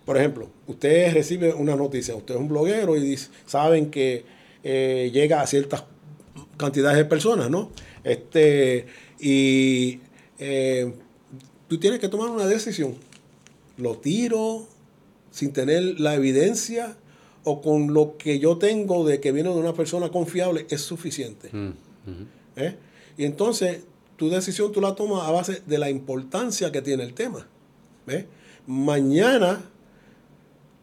[0.05, 4.23] Por ejemplo, usted recibe una noticia, usted es un bloguero y saben que
[4.63, 5.83] eh, llega a ciertas
[6.57, 7.71] cantidades de personas, ¿no?
[8.03, 8.85] Este,
[9.19, 9.99] y
[10.37, 10.93] eh,
[11.67, 12.95] tú tienes que tomar una decisión.
[13.77, 14.67] ¿Lo tiro
[15.31, 16.97] sin tener la evidencia
[17.43, 21.49] o con lo que yo tengo de que viene de una persona confiable es suficiente?
[21.51, 21.71] Mm,
[22.55, 22.75] ¿Eh?
[23.17, 23.83] Y entonces
[24.15, 27.47] tu decisión tú la tomas a base de la importancia que tiene el tema.
[28.67, 29.61] Mañana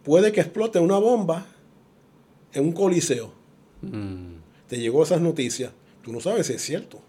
[0.04, 1.46] puede que explote una bomba
[2.52, 3.32] en un coliseo.
[3.82, 4.36] Mm.
[4.68, 5.72] Te llegó esas noticias.
[6.02, 7.00] Tú no sabes si es cierto.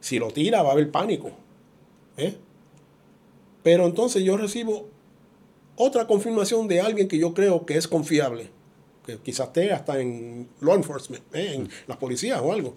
[0.00, 1.30] Si lo tira va a haber pánico.
[2.16, 2.36] ¿eh?
[3.62, 4.88] Pero entonces yo recibo
[5.80, 8.50] otra confirmación de alguien que yo creo que es confiable.
[9.06, 11.54] Que quizás esté hasta en law enforcement, ¿eh?
[11.54, 12.74] en las policías o algo.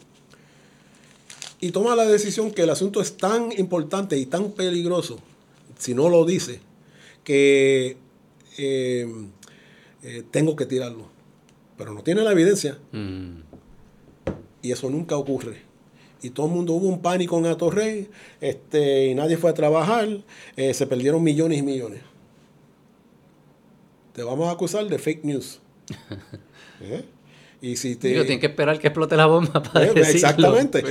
[1.60, 5.20] Y toma la decisión que el asunto es tan importante y tan peligroso,
[5.78, 6.62] si no lo dice,
[7.26, 7.98] que
[8.58, 9.08] eh,
[10.04, 11.08] eh, tengo que tirarlo.
[11.78, 12.78] Pero no tiene la evidencia.
[12.94, 13.42] Mm.
[14.62, 15.62] Y eso nunca ocurre.
[16.22, 18.10] Y todo el mundo hubo un pánico en Atorrey,
[18.40, 20.08] este, y nadie fue a trabajar,
[20.56, 22.00] eh, se perdieron millones y millones.
[24.14, 25.60] Te vamos a acusar de fake news.
[27.62, 28.10] Y si te...
[28.10, 30.84] Digo, que esperar que explote la bomba para Exactamente.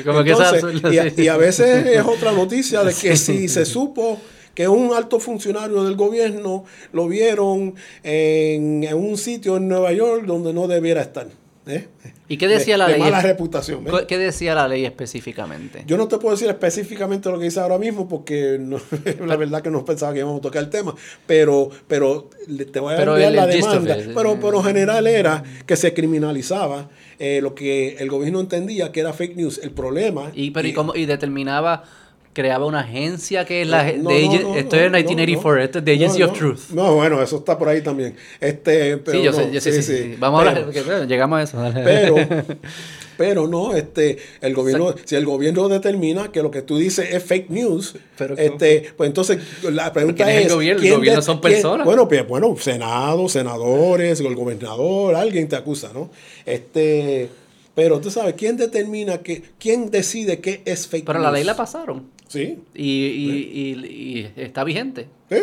[1.19, 4.19] y, a, veces es otra noticia de que si se supo
[4.55, 10.55] que un alto funcionario del gobierno lo vieron en, un sitio en Nueva York donde
[10.55, 11.27] no debiera estar.
[11.67, 11.89] ¿Eh?
[12.29, 13.01] ¿Y qué decía la ley?
[13.01, 13.85] mala reputación.
[14.09, 15.85] ¿Qué decía la ley específicamente?
[15.87, 18.59] Yo no te puedo decir específicamente lo que dice ahora mismo porque
[19.27, 20.95] la verdad que no pensaba que íbamos a tocar el tema,
[21.27, 22.31] pero, pero
[22.73, 23.97] te voy a enviar la demanda.
[24.15, 29.13] Pero, pero general era que se criminalizaba eh, lo que el gobierno entendía que era
[29.13, 29.61] fake news.
[29.63, 30.31] El problema...
[30.35, 31.85] Y, pero, y, cómo, y determinaba
[32.33, 36.33] creaba una agencia que es la de, esto es 1984 esto es The Agency of
[36.39, 36.61] Truth.
[36.71, 38.17] No bueno eso está por ahí también.
[38.41, 41.73] Este pero sí yo sé, yo sé, sí, sí, vamos a hablar llegamos a eso
[41.85, 42.17] pero
[43.19, 47.23] pero no este el gobierno si el gobierno determina que lo que tú dices es
[47.23, 47.97] fake news
[48.39, 51.85] este pues entonces la pregunta es, el gobierno, el gobierno son personas.
[51.85, 56.11] Bueno pues, bueno senado senadores el gobernador alguien te acusa no
[56.47, 57.29] este
[57.75, 61.57] pero tú sabes, ¿quién determina que, quién decide qué es fake Pero la ley la
[61.57, 62.11] pasaron.
[62.33, 62.59] Sí.
[62.75, 65.09] Y, y, y, está vigente.
[65.31, 65.37] Sí.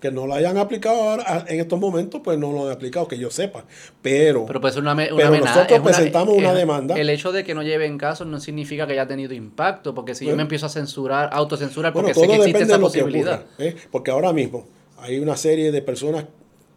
[0.00, 3.18] Que no lo hayan aplicado ahora, en estos momentos, pues no lo han aplicado, que
[3.18, 3.64] yo sepa.
[4.00, 6.94] Pero, Pero pues una, una pero amenaza- nosotros es una- presentamos una es- demanda.
[6.96, 10.24] El hecho de que no lleven casos no significa que haya tenido impacto, porque si
[10.24, 10.36] yo Bueno.
[10.36, 13.40] me empiezo a censurar, autocensurar, Bueno, porque todo sé que existe depende esa posibilidad.
[13.42, 13.64] ocurra.
[13.66, 13.76] ¿eh?
[13.90, 14.66] Porque ahora mismo
[14.98, 16.26] hay una serie de personas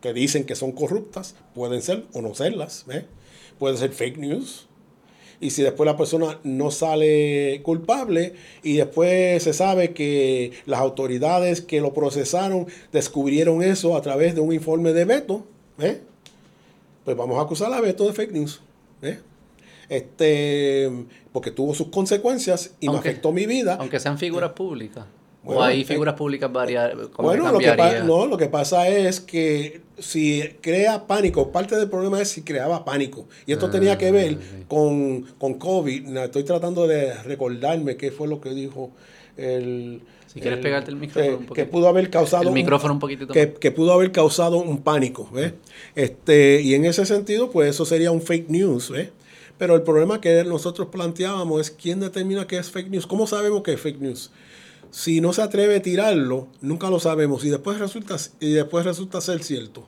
[0.02, 3.06] que dicen que son corruptas, pueden ser o no serlas, ¿eh?
[3.60, 4.68] puede ser fake news.
[5.42, 11.62] Y si después la persona no sale culpable y después se sabe que las autoridades
[11.62, 15.46] que lo procesaron descubrieron eso a través de un informe de Beto,
[15.80, 16.00] ¿eh?
[17.04, 18.62] pues vamos a acusar a Beto de fake news.
[19.02, 19.20] ¿eh?
[19.90, 20.90] Este,
[21.34, 23.78] porque tuvo sus consecuencias y Aunque- me afectó mi vida.
[23.80, 25.06] Aunque sean figuras públicas.
[25.44, 26.92] Bueno, o hay eh, figuras públicas varias.
[27.14, 31.90] como Bueno, lo que, no, lo que pasa es que si crea pánico, parte del
[31.90, 33.28] problema es si creaba pánico.
[33.48, 36.16] Y esto tenía que ver Ah, con, con COVID.
[36.18, 38.92] Estoy tratando de recordarme qué fue lo que dijo
[39.38, 40.02] el...
[40.28, 41.54] Si quieres el- pegarte el micrófono un poquito.
[41.56, 42.44] que pudo haber causado...
[42.44, 45.54] El un- micrófono un poquitito que, que pudo haber causado un pánico, ¿ves?
[45.96, 49.10] Este, y en ese sentido, pues eso sería un fake news, ¿ves?
[49.58, 53.06] Pero el problema que nosotros planteábamos es quién determina qué es fake news.
[53.08, 54.32] ¿Cómo sabemos que es fake news?
[54.92, 57.44] Si no se atreve a tirarlo, nunca lo sabemos.
[57.46, 59.88] Y después resulta, y después resulta ser cierto.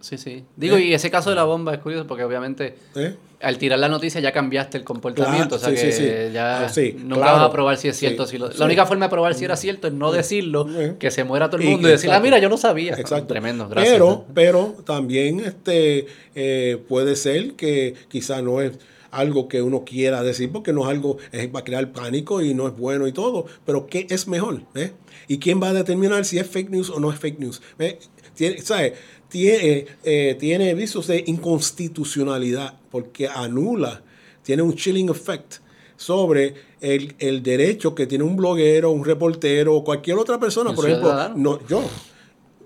[0.00, 0.44] Sí, sí.
[0.56, 0.82] Digo, ¿Eh?
[0.84, 3.16] y ese caso de la bomba es curioso porque obviamente ¿eh?
[3.40, 5.56] al tirar la noticia ya cambiaste el comportamiento.
[5.56, 6.32] Claro, o sea sí, que sí, sí.
[6.32, 6.72] ya Ah,
[7.02, 7.38] nunca claro.
[7.38, 8.24] vas a probar si es cierto.
[8.26, 8.48] Si lo-.
[8.48, 10.94] La única forma de probar si era cierto es no decirlo, Eh.
[11.00, 12.94] que se muera todo el Y- mundo y, decir, ah, mira, yo no sabía.
[12.94, 13.26] Exacto.
[13.26, 13.92] Tremendo, gracias.
[13.94, 16.06] Pero, pero también este,
[16.36, 18.78] eh, puede ser que quizá no es
[19.10, 22.54] algo que uno quiera decir, porque no es algo, es, va a crear pánico y
[22.54, 23.46] no es bueno y todo.
[23.64, 24.62] Pero ¿qué es mejor?
[24.74, 24.92] ¿Eh?
[25.26, 27.62] ¿Y quién va a determinar si es fake news o no es fake news?
[27.78, 27.98] ¿Eh?
[28.34, 28.94] Tiene, ¿sabe?
[29.28, 34.02] Tiene, eh, tiene visos de inconstitucionalidad porque anula,
[34.42, 35.56] tiene un chilling effect
[35.96, 40.72] sobre el, el derecho que tiene un bloguero, un reportero o cualquier otra persona.
[40.72, 41.82] Por ejemplo, no, yo,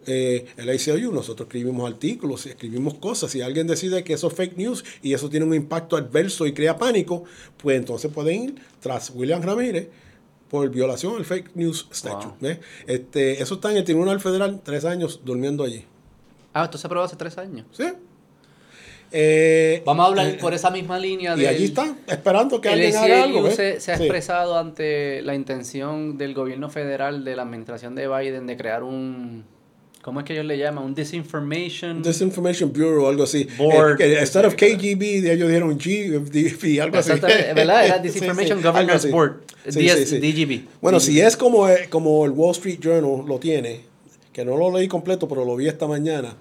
[0.07, 3.31] eh, el ACLU, nosotros escribimos artículos, escribimos cosas.
[3.31, 6.53] Si alguien decide que eso es fake news y eso tiene un impacto adverso y
[6.53, 7.25] crea pánico,
[7.57, 9.89] pues entonces pueden ir tras William Ramírez
[10.51, 12.61] por violación al fake news statute.
[12.87, 15.85] Este, eso está en el Tribunal Federal, tres años durmiendo allí.
[16.53, 17.67] Ah, esto se aprobó hace tres años.
[17.73, 17.85] ¿Sí?
[19.15, 21.43] Eh, Vamos a hablar eh, por esa misma línea de.
[21.43, 23.39] y allí está, esperando que alguien haga algo.
[23.41, 23.57] ACLU ¿ves?
[23.57, 24.05] se, se ha Sí.
[24.05, 29.45] expresado ante la intención del gobierno federal de la administración de Biden de crear un.
[30.03, 30.83] ¿Cómo es que ellos le llaman?
[30.83, 32.03] Un disinformation.
[32.03, 33.47] Disinformation Bureau, algo así.
[33.57, 33.93] Board.
[33.93, 37.13] Eh, que instead of KGB, ellos dieron G, algo así.
[37.21, 37.87] ¿verdad?
[37.87, 39.11] Era Sí, Disinformation sí, algo Governance.
[39.11, 39.43] Board.
[39.69, 40.33] Sí, DS sí, sí.
[40.33, 40.63] DGB.
[40.81, 41.05] Bueno, DGB.
[41.07, 43.83] si es como, eh, como el Wall Street Journal lo tiene,
[44.33, 46.35] que no lo leí completo, pero lo vi esta mañana.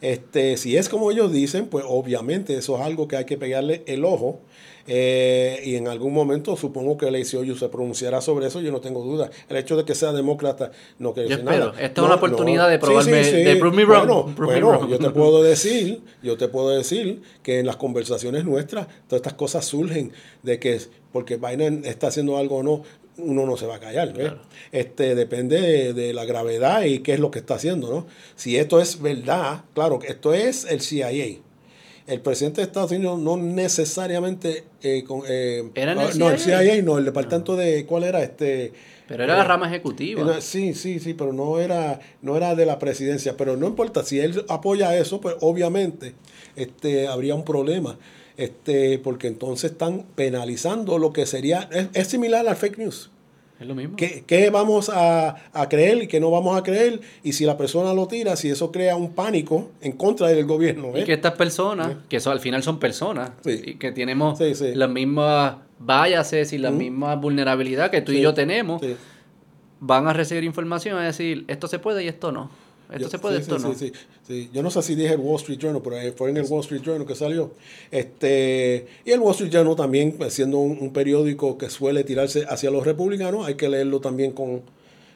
[0.00, 3.82] Este, si es como ellos dicen, pues obviamente eso es algo que hay que pegarle
[3.86, 4.40] el ojo.
[4.86, 8.80] Eh, y en algún momento supongo que el ACLU se pronunciará sobre eso, yo no
[8.80, 9.30] tengo duda.
[9.48, 11.72] El hecho de que sea demócrata no quiere Yo decir espero.
[11.72, 11.82] nada.
[11.82, 14.90] Esta es una oportunidad de probarme- de prove me wrong, Bueno, prove me bueno, wrong.
[14.90, 19.34] yo te puedo decir, yo te puedo decir que en las conversaciones nuestras todas estas
[19.34, 20.12] cosas surgen
[20.42, 20.78] de que
[21.12, 22.82] porque Biden está haciendo algo o no,
[23.16, 24.12] uno no se va a callar.
[24.72, 28.06] Este depende de, de la gravedad y qué es lo que está haciendo, ¿no?
[28.34, 31.38] Si esto es verdad, claro, esto es el CIA.
[32.06, 36.38] El presidente de Estados Unidos no necesariamente eh, con, eh, ¿Era el ah, no el
[36.38, 36.60] CIA?
[36.60, 38.72] CIA no el departamento de cuál era este
[39.08, 40.40] Pero era la rama ejecutiva.
[40.42, 43.36] Sí, sí, sí, pero no era, no era de la presidencia.
[43.38, 46.14] Pero no importa, si él apoya eso, pues obviamente
[46.56, 47.98] este, habría un problema.
[48.36, 53.10] Este, porque entonces están penalizando lo que sería, es, es similar al fake news.
[53.60, 53.96] Es lo mismo.
[53.96, 57.00] ¿Qué, qué vamos a, a creer y qué no vamos a creer?
[57.22, 60.90] Y si la persona lo tira, si eso crea un pánico en contra del gobierno.
[60.96, 61.04] Y ¿eh?
[61.04, 63.60] que estas personas, que eso al final son personas, Sí.
[63.64, 68.34] y que tenemos Sí, las mismas biases y la misma vulnerabilidad que tú y yo
[68.34, 68.82] tenemos,
[69.80, 72.50] van a recibir información a decir, esto se puede y esto no.
[72.90, 73.74] Esto Yo- se puede, sí, esto sí, no.
[73.74, 73.92] sí, sí,
[74.26, 74.50] sí.
[74.52, 76.60] Yo no sé si dije el Wall Street Journal, pero eh, fue en el Wall
[76.60, 77.50] Street Journal que salió.
[77.90, 82.44] Este, y el Wall Street Journal también, pues, siendo un, un periódico que suele tirarse
[82.48, 84.62] hacia los republicanos, hay que leerlo también con,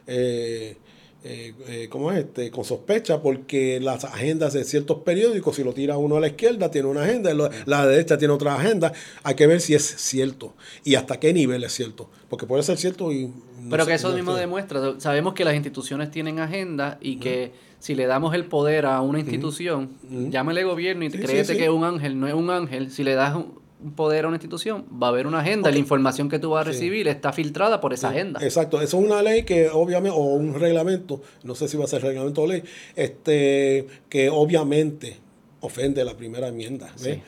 [0.07, 0.75] eh,
[1.21, 2.19] eh, eh, ¿cómo es?
[2.19, 6.27] Este, con sospecha, porque las agendas de ciertos periódicos, si lo tira uno a la
[6.27, 7.33] izquierda, tiene una agenda,
[7.65, 8.93] la derecha tiene otra agenda.
[9.23, 10.53] Hay que ver si es cierto
[10.85, 13.27] y hasta qué nivel es cierto, porque puede ser cierto y...
[13.27, 17.95] no Pero que eso mismo demuestra, sabemos que las instituciones tienen agenda y que si
[17.95, 19.97] le damos el poder a una institución,
[20.29, 21.57] llámele gobierno y Sí, créete sí, sí.
[21.57, 23.59] que es un ángel, no es un ángel, si le das un
[23.95, 26.71] poder a una institución, va a haber una agenda, la información que tú vas a
[26.71, 26.77] Sí.
[26.79, 28.39] recibir está filtrada por esa agenda.
[28.43, 31.87] Exacto, eso es una ley que obviamente, o un reglamento, no sé si va a
[31.87, 32.63] ser reglamento o ley,
[32.95, 35.17] este, que obviamente
[35.61, 36.91] ofende la primera enmienda.
[36.97, 37.21] Sí.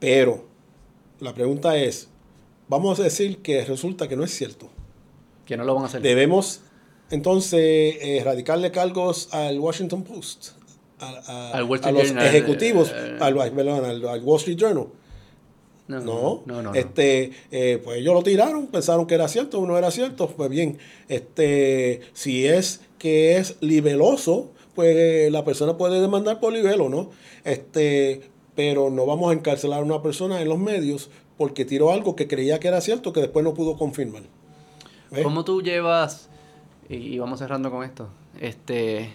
[0.00, 0.46] Pero
[1.20, 2.08] la pregunta es,
[2.68, 4.68] vamos a decir que resulta que no es cierto.
[5.46, 6.02] Que no lo van a hacer.
[6.02, 6.62] Debemos
[7.10, 10.48] entonces erradicarle cargos al Washington Post,
[10.98, 14.86] a, a- Al a los Journal, ejecutivos, eh, al, perdón, al- al Wall Street Journal.
[15.86, 16.62] No, No, no, no.
[16.62, 16.74] no.
[16.74, 20.78] este, eh, pues ellos lo tiraron, pensaron que era cierto, uno era cierto, pues bien,
[21.08, 27.10] este, si es que es libeloso, pues la persona puede demandar por libelo, ¿no?
[27.44, 28.22] Este,
[28.54, 32.28] pero no vamos a encarcelar a una persona en los medios porque tiró algo que
[32.28, 34.22] creía que era cierto que después no pudo confirmar.
[35.10, 35.22] ¿Ves?
[35.22, 36.30] ¿Cómo tú llevas,
[36.88, 38.08] y y vamos cerrando con esto,
[38.40, 39.12] este,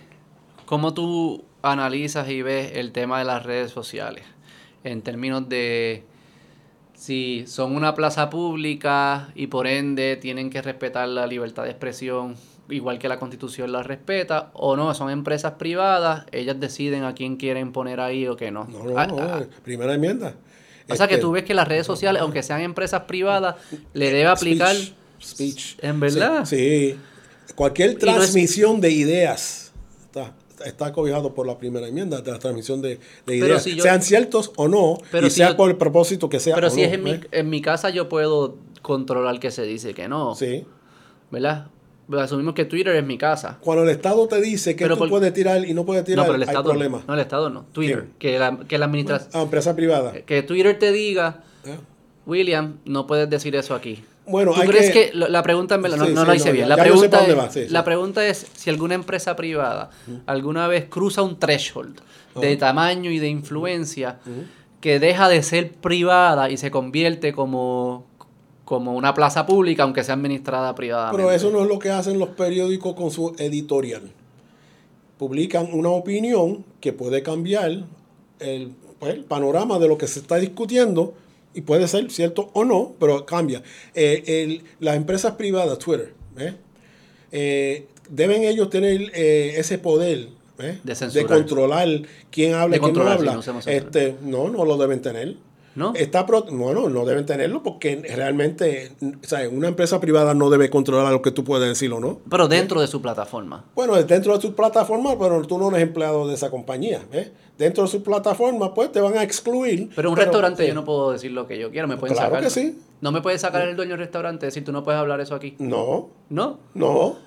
[0.65, 4.23] cómo tú analizas y ves el tema de las redes sociales
[4.83, 6.03] en términos de
[6.99, 12.35] si son una plaza pública y por ende tienen que respetar la libertad de expresión
[12.69, 17.37] igual que la constitución la respeta o no, son empresas privadas, ellas deciden a quién
[17.37, 18.65] quieren poner ahí o qué no.
[18.65, 20.35] No, no, Ah, no, ah, primera enmienda.
[20.89, 23.55] o sea que Este, tú ves que las redes sociales, aunque sean empresas privadas,
[23.93, 24.75] le debe aplicar...
[24.75, 24.93] Speech,
[25.23, 25.75] speech.
[25.81, 26.45] ¿En verdad?
[26.45, 26.97] Sí, sí.
[27.55, 29.71] Cualquier no es- transmisión de ideas
[30.05, 30.33] está,
[30.65, 34.01] está cobijado por la primera enmienda de la transmisión de, de ideas, si yo- sean
[34.01, 36.55] ciertos o no, Pero y si sea yo- por el propósito que sea.
[36.55, 37.27] Pero o si no, es en mi, ¿ves?
[37.31, 40.65] en mi casa yo puedo controlar que se dice que no, Sí.
[41.31, 41.67] ¿verdad?
[42.09, 43.59] Pues asumimos que Twitter es mi casa.
[43.61, 46.05] Cuando el Estado te dice que Pero tú por- puedes tirar y no puedes No,
[46.07, 47.03] tirar, pero el hay Estado problema.
[47.07, 48.33] no, el Estado no, Twitter, ¿Quién?
[48.33, 50.11] que la, que la administración, Ah, empresa privada.
[50.13, 51.77] que Twitter te diga, Ah.
[52.25, 54.03] William, no puedes decir eso aquí.
[54.29, 56.27] Bueno, ¿Tú hay crees que- que, lo- la pregunta en verdad, no, Sí, no sí,
[56.27, 57.69] la hice no, bien, ya- la pregunta, es, va, sí, sí.
[57.69, 59.89] la pregunta es si alguna empresa privada
[60.25, 61.99] alguna vez cruza un threshold
[62.39, 64.19] de tamaño y de influencia
[64.81, 68.05] que deja de ser privada y se convierte como,
[68.65, 71.17] como una plaza pública, aunque sea administrada privadamente.
[71.17, 74.03] Pero eso no es lo que hacen los periódicos con su editorial.
[75.17, 77.71] Publican una opinión que puede cambiar
[78.39, 81.13] el, pues, el panorama de lo que se está discutiendo
[81.59, 83.61] y puede ser cierto o no, pero cambia.
[83.93, 86.53] Eh, el- las empresas privadas, Twitter, ¿eh?
[87.31, 90.29] Eh, deben ellos tener ese poder.
[91.13, 91.87] De controlar
[92.31, 93.31] quién habla y quién no habla.
[93.35, 93.41] no
[93.77, 95.35] este, no, no lo deben tener.
[95.75, 95.93] ¿No?
[95.95, 100.69] Está pro- bueno, no deben tenerlo porque realmente, o sea, una empresa privada no debe
[100.69, 102.19] controlar lo que tú puedes decir o no.
[102.29, 103.63] Pero dentro de su plataforma.
[103.75, 107.01] Bueno, dentro de tu plataforma, pero tú no eres empleado de esa compañía.
[107.13, 107.31] ¿eh?
[107.59, 109.89] Dentro de su plataforma, pues te van a excluir.
[109.93, 110.69] Pero un restaurante sí.
[110.69, 112.43] yo no puedo decir lo que yo quiero, me pueden Claro sacar.
[112.45, 112.79] que sí.
[113.01, 115.55] No me puede sacar el dueño del restaurante decir, tú no puedes hablar eso aquí.
[115.59, 116.57] No, ¿No?
[116.73, 117.17] no.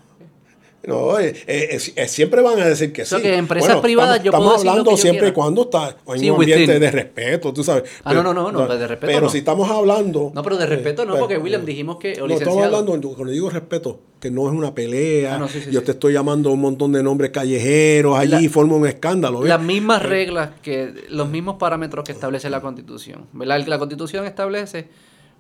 [0.85, 3.25] No, eh, eh, eh, siempre van a decir que O sea, sí.
[3.25, 5.97] que empresas privadas estamos, yo puedo estamos decir lo hablando que siempre y cuando está
[6.09, 6.81] en Sí, un ambiente within.
[6.81, 7.85] de respeto, tú sabes.
[8.03, 9.29] Ah, no, no, no, no, de respeto Pero no.
[9.31, 10.33] si estamos hablando...
[10.35, 12.09] No, pero de respeto no, eh, porque eh, William dijimos que...
[12.09, 12.65] No, estamos licenciado.
[12.77, 15.37] hablando, cuando digo respeto, que no es una pelea.
[15.37, 18.49] Ah, no, sí, sí, yo te estoy llamando un montón de nombres callejeros allí y
[18.49, 19.41] forma un escándalo.
[19.41, 19.51] ¿ves?
[19.51, 23.27] Las mismas reglas, que los mismos parámetros que establece la Constitución.
[23.33, 23.65] ¿verdad?
[23.69, 24.89] La Constitución establece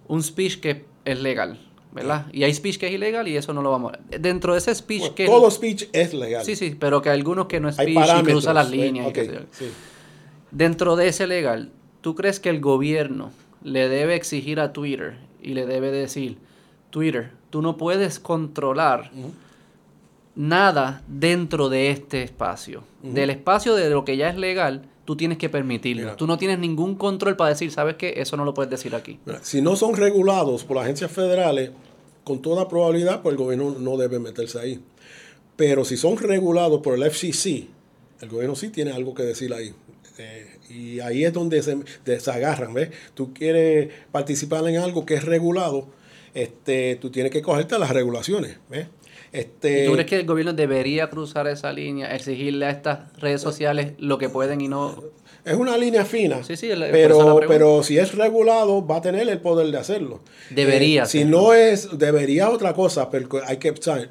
[0.06, 1.58] un speech que es legal,
[1.92, 2.26] ¿verdad?
[2.32, 4.18] Y hay speech que es ilegal y eso no lo vamos a...
[4.18, 5.26] Dentro de ese speech Bueno, que...
[5.26, 6.44] todo speech es legal.
[6.44, 8.32] Sí, sí, pero que algunos que no es speech y parámetros.
[8.32, 8.80] cruza las ¿ves?
[8.80, 9.06] líneas.
[9.06, 9.40] y Ok, qué sé yo.
[9.50, 9.66] sí.
[10.50, 11.70] Dentro de ese legal,
[12.02, 13.30] ¿tú crees que el gobierno
[13.62, 16.36] le debe exigir a Twitter y le debe decir,
[16.90, 19.10] Twitter, tú no puedes controlar
[20.34, 22.84] nada dentro de este espacio?
[23.02, 26.02] Del espacio de lo que ya es legal, tú tienes que permitirlo.
[26.04, 26.16] Mira.
[26.16, 28.14] Tú no tienes ningún control para decir, ¿sabes qué?
[28.16, 29.18] Eso no lo puedes decir aquí.
[29.24, 31.70] Mira, Si no son regulados por las agencias federales,
[32.24, 34.80] con toda probabilidad, pues el gobierno no debe meterse ahí.
[35.56, 37.66] Pero si son regulados por el FCC,
[38.20, 39.74] el gobierno sí tiene algo que decir ahí.
[40.18, 42.90] Eh, y ahí es donde se, de- se agarran, ¿ves?
[43.14, 45.88] Tú quieres participar en algo que es regulado,
[46.34, 48.86] este, tú tienes que cogerte las regulaciones, ¿ves?
[49.32, 53.40] Este, ¿Y tú crees que el gobierno debería cruzar esa línea, exigirle a estas redes
[53.40, 55.02] sociales lo que pueden y no...
[55.44, 56.44] Es una línea fina.
[56.44, 60.20] Sí, sí, pero, pero si es regulado, va a tener el poder de hacerlo.
[60.50, 64.08] Debería Eh, si no es, debería otra cosa, pero hay que, ¿sabes?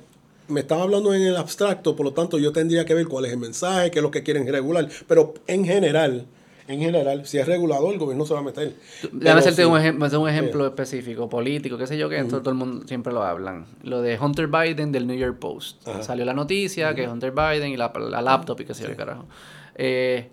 [0.49, 3.31] Me estaba hablando en el abstracto, por lo tanto yo tendría que ver cuál es
[3.31, 4.89] el mensaje, qué es lo que quieren regular.
[5.07, 6.25] Pero en general,
[6.71, 8.73] en general, si es regulado, el gobierno se va a meter.
[9.11, 9.67] Déjame hacerte sí.
[9.67, 13.23] un, un ejemplo específico, político, qué sé yo, que esto todo el mundo siempre lo
[13.23, 13.65] hablan.
[13.83, 15.87] Lo de Hunter Biden del New York Post.
[15.87, 16.03] Ajá.
[16.03, 18.95] Salió la noticia que Hunter Biden y la, la laptop y qué sé yo, qué
[18.95, 19.25] carajo.
[19.75, 20.29] Eh,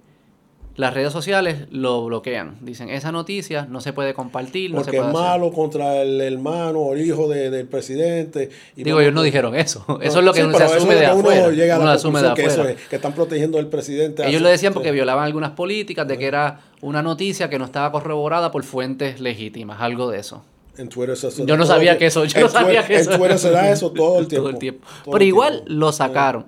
[0.78, 2.56] las redes sociales lo bloquean.
[2.60, 5.30] Dicen, esa noticia no se puede compartir, no se Porque es puede hacer".
[5.40, 8.48] malo contra el hermano o el hijo de- del presidente.
[8.76, 9.84] y Digo, ellos no dijeron eso.
[10.00, 11.50] Eso es lo que Sí, se asume es de uno afuera.
[11.50, 12.80] llega a Uno la asume de conclusión que eso afuera.
[12.80, 14.22] es, que están protegiendo al presidente.
[14.22, 14.94] Ellos hace- lo decían porque sí.
[14.94, 19.80] violaban algunas políticas de que era una noticia que no estaba corroborada por fuentes legítimas,
[19.82, 20.44] algo de eso.
[20.76, 22.94] En Twitter se hace Yo no sabía el- que eso, yo no sabía Twitter- que
[23.02, 23.10] eso.
[23.14, 24.44] En Twitter se da eso todo el tiempo.
[24.46, 24.86] Todo el tiempo.
[25.05, 25.72] todo Pero el igual tiempo.
[25.72, 26.46] lo sacaron.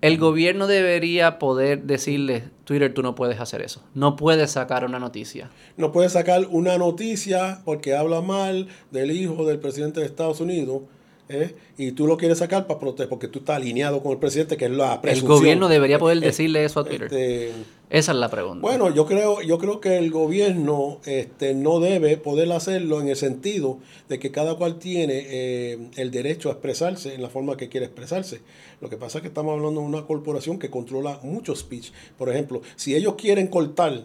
[0.00, 3.82] El gobierno debería poder decirle, Twitter, tú no puedes hacer eso.
[3.94, 5.50] No puedes sacar una noticia.
[5.76, 10.82] No puede sacar una noticia porque habla mal del hijo del presidente de Estados Unidos
[11.30, 11.54] ¿eh?
[11.78, 14.66] y tú lo quieres sacar para proteger, porque tú estás alineado con el presidente, que
[14.66, 15.32] es la El presunción.
[15.38, 17.04] gobierno debería poder Eh, decirle eso a Twitter.
[17.04, 17.52] Este,
[17.88, 18.60] Esa es la pregunta.
[18.60, 23.16] bueno, yo creo, yo creo que el gobierno este, no debe poder hacerlo en el
[23.16, 23.78] sentido
[24.08, 27.86] de que cada cual tiene eh, el derecho a expresarse en la forma que quiere
[27.86, 28.40] expresarse.
[28.80, 31.90] Lo que pasa es que estamos hablando de una corporación que controla mucho speech.
[32.18, 34.02] Por ejemplo, si ellos quieren cortar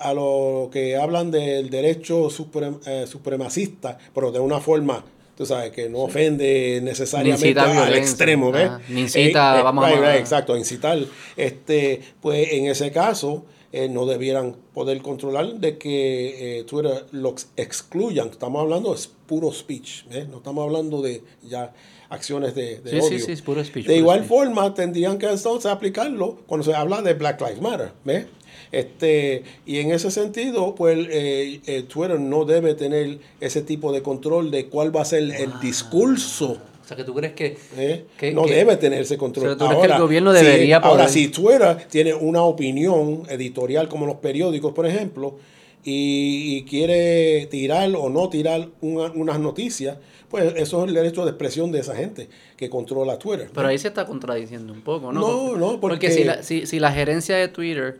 [0.00, 5.04] a lo que hablan del derecho suprem- eh, supremacista, pero de una forma,
[5.38, 8.66] tú sabes, que no ofende necesariamente al extremo, ¿ves?
[8.68, 8.80] Ajá.
[8.88, 10.98] Ni incita, vamos a- right, right, exacto, incitar.
[11.36, 17.46] Este, pues en ese caso, eh, no debieran poder controlar de que eh, Twitter los
[17.56, 18.28] excluyan.
[18.30, 20.28] Estamos hablando de puro speech, ¿ves?
[20.28, 21.72] no estamos hablando de ya
[22.10, 24.28] acciones de, de Sí, sí, sí, es puro speech, De puro igual speech.
[24.28, 28.26] forma, tendrían que entonces aplicarlo cuando se habla de Black Lives Matter, ¿ves?
[28.72, 34.02] Este, y en ese sentido, pues eh, eh, Twitter no debe tener ese tipo de
[34.02, 36.58] control de cuál va a ser el discurso.
[36.82, 37.56] o sea, que tú crees que...
[37.76, 38.04] ¿eh?
[38.18, 39.46] que- no que- debe tener ese control.
[39.46, 43.22] O sea, ¿tú crees que el gobierno si- debería Ahora, si Twitter tiene una opinión
[43.28, 45.36] editorial como los periódicos, por ejemplo,
[45.84, 49.96] y, y quiere tirar o no tirar una- unas noticias,
[50.28, 53.48] pues eso es el derecho de expresión de esa gente que controla Twitter.
[53.54, 55.20] Pero ahí se está contradiciendo un poco, ¿no?
[55.20, 57.98] No, no, porque- si la, si, si la gerencia de Twitter,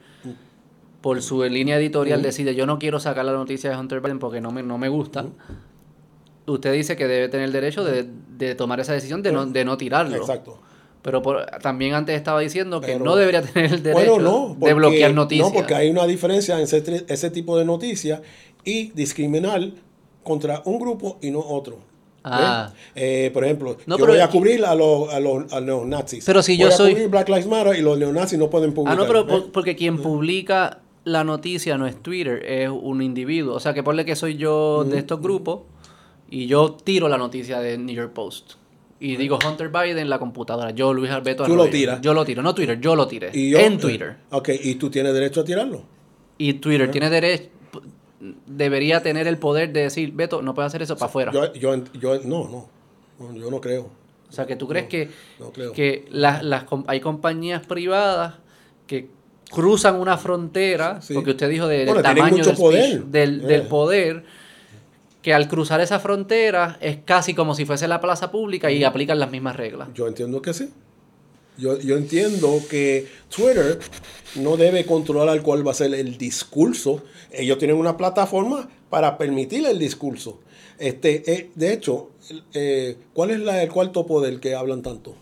[1.08, 4.42] por su línea editorial, decide yo no quiero sacar la noticia de Hunter Biden porque
[4.42, 5.24] no me, no me gusta,
[6.46, 8.06] usted dice que debe tener el derecho de,
[8.36, 10.16] de tomar esa decisión de no, de no tirarlo.
[10.16, 10.58] Exacto.
[11.00, 14.66] Pero por- también antes estaba diciendo que Pero- no debería tener el derecho Bueno, no,
[14.66, 15.48] de bloquear noticias.
[15.48, 18.20] No, porque hay una diferencia en ese, tipo de noticias
[18.62, 19.62] y discriminar
[20.22, 21.78] contra un grupo y no otro.
[22.22, 22.70] Ah.
[22.94, 25.86] Eh, por ejemplo, No, yo pero- voy a cubrir a los, a los, a los.
[26.26, 28.72] Pero si voy yo a soy- cubrir Black Lives Matter y los neonazis no pueden
[28.72, 28.98] Ah, publicar.
[28.98, 33.54] no, pero porque quien publica la noticia no es Twitter, es un individuo.
[33.54, 35.62] O sea, que ponle que soy yo de estos grupos
[36.30, 38.52] y yo tiro la noticia de New York Post.
[39.00, 40.70] Y digo Hunter Biden en la computadora.
[40.72, 42.00] Yo, Luis Alberto Tú lo tiras.
[42.00, 42.42] Yo lo tiro.
[42.42, 43.30] No Twitter, yo lo tiré.
[43.32, 44.16] Y yo- en Twitter.
[44.30, 45.82] Ok, y tú tienes derecho a tirarlo.
[46.36, 47.48] Y Twitter tiene derecho...
[48.46, 51.32] Debería tener el poder de decir, Beto, no puedes hacer eso para afuera.
[51.32, 52.68] Yo, yo, yo, no, no,
[53.20, 53.88] no, yo no creo.
[54.28, 55.08] o sea, que tú crees que,
[55.38, 55.72] no creo.
[55.72, 58.34] que las, las, hay compañías privadas
[58.88, 59.08] que
[59.50, 61.14] cruzan una frontera, Sí.
[61.14, 62.84] porque usted dijo de- del Bueno, tamaño mucho del, poder.
[62.90, 63.64] speech, del, del Eh.
[63.64, 64.24] poder,
[65.22, 69.18] que al cruzar esa frontera es casi como si fuese la plaza pública y aplican
[69.18, 69.88] las mismas reglas.
[69.94, 70.68] Yo entiendo que sí.
[71.58, 73.80] Yo, yo entiendo que Twitter
[74.36, 77.02] no debe controlar cuál va a ser el discurso.
[77.32, 80.38] Ellos tienen una plataforma para permitir el discurso.
[80.78, 82.10] Este, eh, de hecho,
[82.54, 85.16] eh, ¿cuál es la, el cuarto poder que hablan tanto?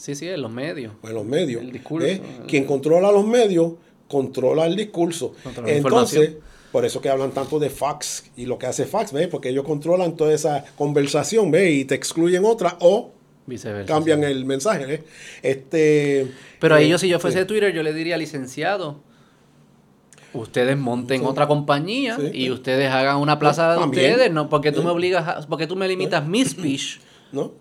[0.00, 0.94] Sí, sí, en los medios.
[1.02, 1.60] Pues los medios.
[1.62, 2.06] El discurso.
[2.06, 2.22] ¿eh?
[2.48, 3.74] Quien controla los medios,
[4.08, 5.34] controla el discurso.
[5.42, 6.36] Controla la Entonces,
[6.72, 9.28] por eso que hablan tanto de fax y lo que hace fax, ¿ves?
[9.28, 11.70] Porque ellos controlan toda esa conversación, ¿ves?
[11.70, 13.12] Y te excluyen otra o
[13.44, 13.92] Viceversa.
[13.92, 14.26] cambian sí.
[14.26, 15.00] el mensaje, ¿ves?
[15.42, 19.00] Este, Pero ahí eh, yo, si yo fuese de Twitter, yo le diría, licenciado,
[20.32, 21.26] ustedes monten Sí.
[21.26, 22.30] otra compañía Sí.
[22.32, 24.12] y ustedes hagan una plaza de También.
[24.12, 24.86] ustedes, no porque tú Sí.
[24.86, 27.00] me obligas, a- porque tú me limitas mi speech
[27.32, 27.52] ¿no?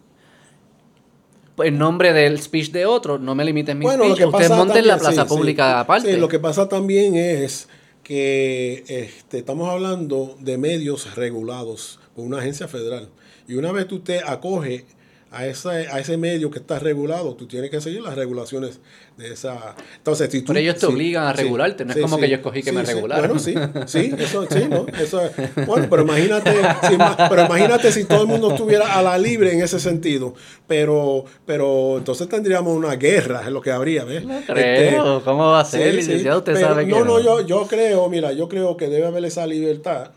[1.63, 4.65] En nombre del speech de otro, no me limites mi Bueno, speech, que ustedes pasa
[4.65, 5.35] monten la plaza sí, sí.
[5.35, 6.13] pública aparte.
[6.13, 7.67] Sí, lo que pasa también es
[8.03, 13.09] que este, estamos hablando de medios regulados por una agencia federal.
[13.47, 14.85] Y una vez tú usted acoge
[15.31, 18.79] a ese, a ese medio que está regulado, tú tienes que seguir las regulaciones
[19.17, 19.75] de esa...
[19.97, 22.15] Entonces, si tú, Pero ellos te sí, obligan a sí, regularte, no es sí, como
[22.15, 22.93] sí, que yo escogí que sí, me sí.
[22.93, 23.25] regularan.
[23.27, 23.53] Bueno, sí,
[23.85, 24.85] sí, eso sí, ¿no?
[24.97, 25.31] Eso es-
[25.65, 26.51] bueno, pero imagínate,
[26.81, 26.97] si,
[27.27, 30.33] pero imagínate si todo el mundo estuviera a la libre en ese sentido.
[30.67, 34.23] Pero, pero entonces tendríamos una guerra, es lo que habría, ¿ves?
[34.25, 36.37] No Este, creo, ¿cómo va a ser, Sí, licenciado?
[36.37, 39.07] sí, Usted pero sabe que no, no, yo, yo creo, mira, yo creo que debe
[39.07, 40.11] haber esa libertad.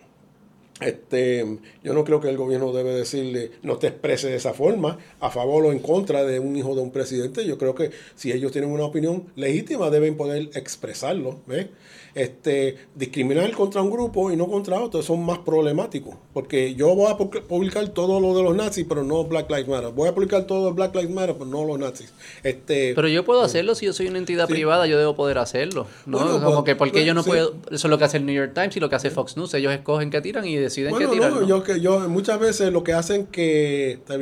[0.85, 4.99] Este, yo no creo que el gobierno debe decirle no te exprese de esa forma,
[5.21, 7.45] a favor o en contra de un hijo de un presidente.
[7.47, 11.41] Yo creo que si ellos tienen una opinión legítima deben poder expresarlo.
[11.47, 11.67] ¿ves?
[12.15, 16.15] Este, discriminar contra un grupo y no contra otro son más problemáticos.
[16.33, 19.69] Porque yo voy a pu- publicar todo lo de los nazis, pero no Black Lives
[19.69, 19.93] Matter.
[19.93, 22.13] Voy a publicar todo de Black Lives Matter, pero no los nazis.
[22.43, 24.53] Este, Pero yo puedo hacerlo si yo soy una entidad Sí.
[24.55, 25.87] privada, yo debo poder hacerlo.
[26.07, 26.19] ¿no?
[26.19, 27.31] Bueno, como pues, que porque yo no sí.
[27.31, 27.55] puedo.
[27.71, 29.55] Eso es lo que hace el New York Times y lo que hace Fox News.
[29.55, 31.35] Ellos escogen qué tiran y deciden Bueno, qué tiran.
[31.35, 31.47] no, ¿no?
[31.47, 34.19] yo que yo muchas veces lo que hacen que te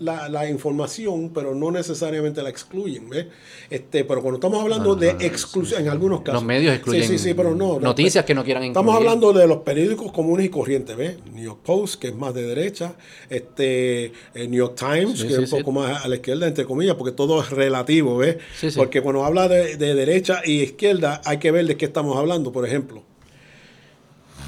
[0.00, 3.26] la, la información, pero no necesariamente la excluyen, ¿ves?
[3.70, 6.34] Este, pero cuando estamos hablando de exclusión, en algunos casos.
[6.34, 7.74] Los medios excluyen Sí, sí, pero no.
[7.74, 8.86] no, noticias que no quieran incluir.
[8.86, 11.16] Estamos hablando de los periódicos comunes y corrientes, ¿ves?
[11.32, 12.94] New York Post, que es más de derecha,
[13.28, 16.46] este, el New York Times, Sí, que sí, es un poco más a la izquierda,
[16.46, 18.38] entre comillas, porque todo es relativo, ¿ves?
[18.58, 18.76] Sí, sí.
[18.78, 22.52] Porque cuando habla de, de derecha y izquierda, hay que ver de qué estamos hablando,
[22.52, 23.02] por ejemplo.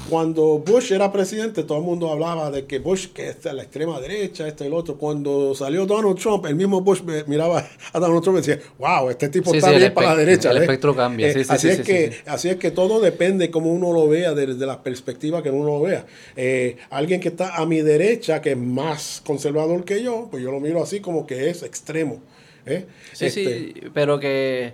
[0.09, 3.99] Cuando Bush era presidente, todo el mundo hablaba de que Bush, que es la extrema
[3.99, 4.97] derecha, este y el otro.
[4.97, 9.29] Cuando salió Donald Trump, el mismo Bush miraba a Donald Trump y decía, wow, este
[9.29, 10.51] tipo está bien para la derecha.
[10.51, 11.29] El espectro cambia.
[11.29, 14.83] Eh, así, es que, así es que todo depende cómo uno lo vea, desde la
[14.83, 16.05] perspectiva que uno lo vea.
[16.35, 20.51] Eh, alguien que está a mi derecha, que es más conservador que yo, pues yo
[20.51, 22.21] lo miro así como que es extremo.
[22.65, 22.85] ¿eh?
[23.13, 24.73] Sí, sí, este, pero que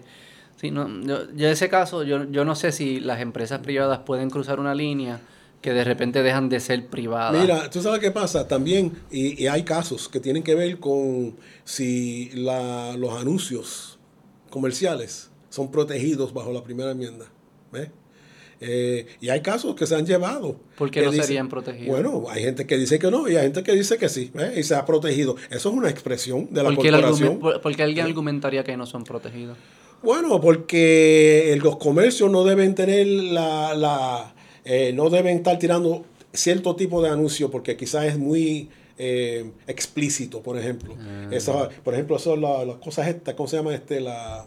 [0.62, 4.30] Sí, no, yo, en ese caso, yo, yo no sé si las empresas privadas pueden
[4.30, 5.20] cruzar una línea
[5.60, 7.42] que de repente dejan de ser privadas.
[7.42, 12.30] Mira, tú sabes qué pasa también, y, hay casos que tienen que ver con si
[12.36, 13.98] la, los anuncios
[14.52, 17.26] comerciales son protegidos bajo la primera enmienda.
[18.64, 20.60] Eh, y hay casos que se han llevado.
[20.78, 21.88] ¿Por qué no serían protegidos?
[21.88, 24.62] Bueno, hay gente que dice que no y hay gente que dice que sí, y
[24.62, 25.38] se ha protegido.
[25.50, 27.40] Eso es una expresión de la corporación.
[27.40, 29.58] ¿Por qué alguien argumentaría que no son protegidos?
[30.04, 34.34] Bueno, porque los comercios no deben tener la, la
[34.64, 40.42] eh, no deben estar tirando cierto tipo de anuncio porque quizás es muy eh, explícito,
[40.42, 40.96] por ejemplo.
[41.00, 41.70] Ah.
[41.84, 44.00] por ejemplo, son las cosas estas, ¿cómo se llama este?
[44.00, 44.46] La,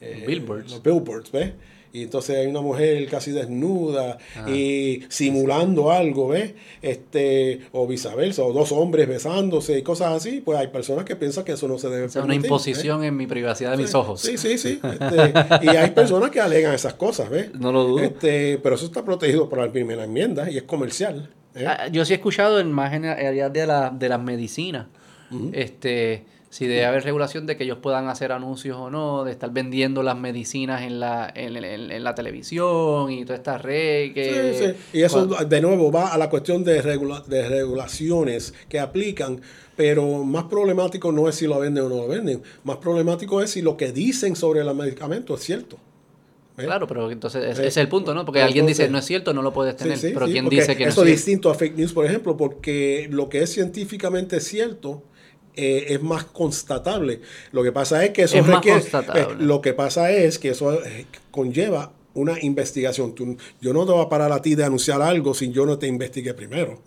[0.00, 0.70] eh, billboards.
[0.70, 1.52] Los billboards, ¿ves?
[1.92, 4.50] Y entonces hay una mujer casi desnuda ah.
[4.50, 6.54] y simulando algo, ¿ves?
[6.80, 11.44] Este, o viceversa, o dos hombres besándose y cosas así, pues hay personas que piensan
[11.44, 14.22] que eso no se debe Es una imposición en mi privacidad de mis ojos.
[14.22, 14.80] Sí, sí, sí.
[14.82, 17.54] Este, y hay personas que alegan esas cosas, ¿ves?
[17.54, 18.02] No lo dudo.
[18.02, 21.28] Este, pero eso está protegido por la primera enmienda y es comercial.
[21.54, 21.66] ¿eh?
[21.66, 24.86] Ah, yo sí he escuchado en más en área de, la, de las medicinas.
[25.52, 29.50] Este si debe haber regulación de que ellos puedan hacer anuncios o no, de estar
[29.50, 34.12] vendiendo las medicinas en la, en, la televisión y toda esta red.
[34.12, 34.98] Que, sí, sí.
[34.98, 39.40] Y eso de nuevo va a la cuestión de, de regulaciones que aplican,
[39.76, 43.52] pero más problemático no es si lo venden o no lo venden, más problemático es
[43.52, 45.78] si lo que dicen sobre el medicamento es cierto.
[46.58, 46.64] ¿Eh?
[46.64, 48.26] Claro, pero entonces ese es el punto, ¿no?
[48.26, 49.98] Porque alguien dice no es cierto, no lo puedes tener.
[49.98, 53.08] pero ¿quién dice que no es Eso es distinto a fake news, por ejemplo, porque
[53.10, 55.02] lo que es científicamente cierto
[55.54, 57.20] eh, es más constatable.
[57.52, 61.06] Lo que pasa es que eso requiere, eh, lo que pasa es que eso eh,
[61.30, 63.14] conlleva una investigación.
[63.60, 65.86] yo no te voy a parar a ti de anunciar algo si yo no te
[65.86, 66.80] investigue primero.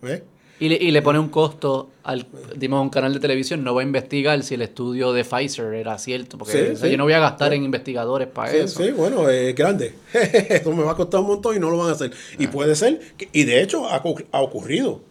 [0.59, 2.25] Y le, y le pone un costo al
[2.55, 5.97] dimos, un canal de televisión, no va a investigar si el estudio de Pfizer era
[5.97, 8.83] cierto, porque yo no voy a gastar en investigadores para eso.
[8.83, 9.93] Sí, bueno, es grande.
[10.13, 12.11] eso me va a costar un montón y no lo van a hacer.
[12.39, 12.51] Y ah.
[12.51, 12.99] puede ser,
[13.31, 14.01] y de hecho ha,
[14.31, 15.01] ha ocurrido.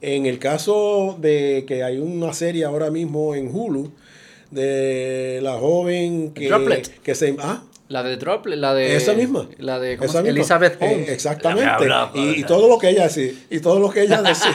[0.00, 3.90] En el caso de que hay una serie ahora mismo en Hulu
[4.50, 7.36] de la joven que, que se...
[7.40, 7.62] ¿ah?
[7.88, 8.96] La de Droplet, la de...
[8.96, 9.48] Esa misma.
[9.58, 11.08] La de Elizabeth eh, Holmes.
[11.08, 11.86] exactamente.
[12.14, 13.32] y, todo lo que ella decía.
[13.48, 14.50] Y todo lo que ella decía.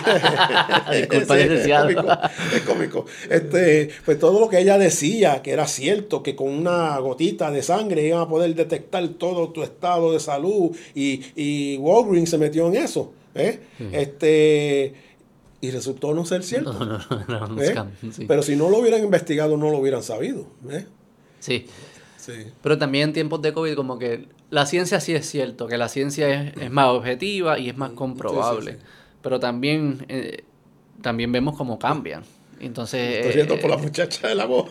[0.92, 2.18] es, cómico,
[2.54, 3.06] es cómico.
[3.30, 7.64] Este, pues todo lo que ella decía, que era cierto, que con una gotita de
[7.64, 10.76] sangre iban a poder detectar todo tu estado de salud.
[10.94, 13.14] Y, y Walgreens se metió en eso.
[13.34, 13.60] ¿eh?
[13.94, 14.94] Este
[15.62, 17.00] y resultó no ser cierto.
[17.62, 17.76] ¿Eh?
[18.28, 20.48] Pero si no lo hubieran investigado, no lo hubieran sabido.
[20.70, 20.86] ¿eh?
[21.40, 21.68] Sí.
[22.62, 25.88] Pero también en tiempos de COVID, como que la ciencia sí es cierto, que la
[25.88, 28.78] ciencia es, más objetiva y es más comprobable.
[29.22, 30.44] Pero también, eh,
[31.02, 32.24] también vemos cómo cambian.
[32.60, 33.18] Entonces.
[33.18, 34.70] Estoy viendo por la muchacha de la voz.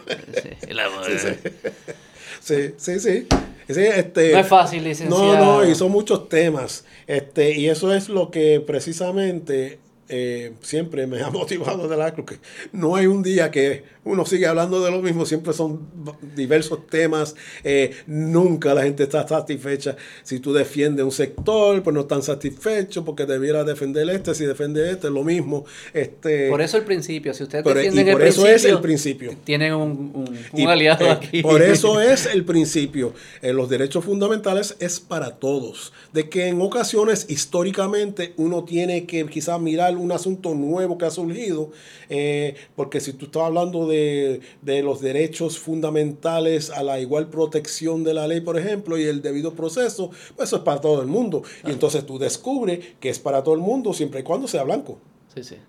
[2.40, 3.26] Sí, sí, sí.
[3.68, 5.36] este, no es fácil, licenciado.
[5.36, 6.84] No, no, y son muchos temas.
[7.06, 9.78] Este, y eso es lo que precisamente
[10.10, 12.24] eh, siempre me ha motivado de la que
[12.72, 15.88] no hay un día que uno sigue hablando de lo mismo, siempre son
[16.34, 19.96] diversos temas, eh, nunca la gente está satisfecha.
[20.22, 24.90] Si tú defiendes un sector, pues no están satisfechos porque debiera defender este, si defiende
[24.90, 25.64] este, lo mismo.
[25.92, 29.34] Este, por eso el principio, si ustedes defienden por eso es el principio.
[29.44, 31.42] Tienen un, aliado eh, aquí.
[31.42, 33.12] Por eso es el principio.
[33.42, 35.92] Los derechos fundamentales es para todos.
[36.12, 41.10] De que en ocasiones, históricamente, uno tiene que quizás mirar un asunto nuevo que ha
[41.10, 41.70] surgido,
[42.08, 44.40] eh, porque si tú estás hablando de,
[44.82, 49.54] los derechos fundamentales a la igual protección de la ley, por ejemplo, y el debido
[49.54, 51.42] proceso, pues eso es para todo el mundo.
[51.66, 54.98] Y entonces tú descubres que es para todo el mundo siempre y cuando sea blanco.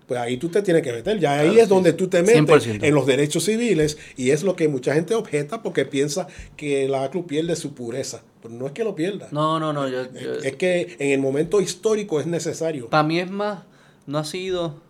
[0.06, 1.18] Pues ahí tú te tienes que meter.
[1.18, 4.68] Ya ahí es donde tú te metes en los derechos civiles y es lo que
[4.68, 6.26] mucha gente objeta porque piensa
[6.56, 8.22] que la ACLU pierde su pureza.
[8.42, 9.28] Pero no es que lo pierda.
[9.30, 9.86] No, no, no.
[9.86, 12.88] es que en el momento histórico es necesario.
[12.88, 13.60] Para mí es más
[14.06, 14.80] no ha sido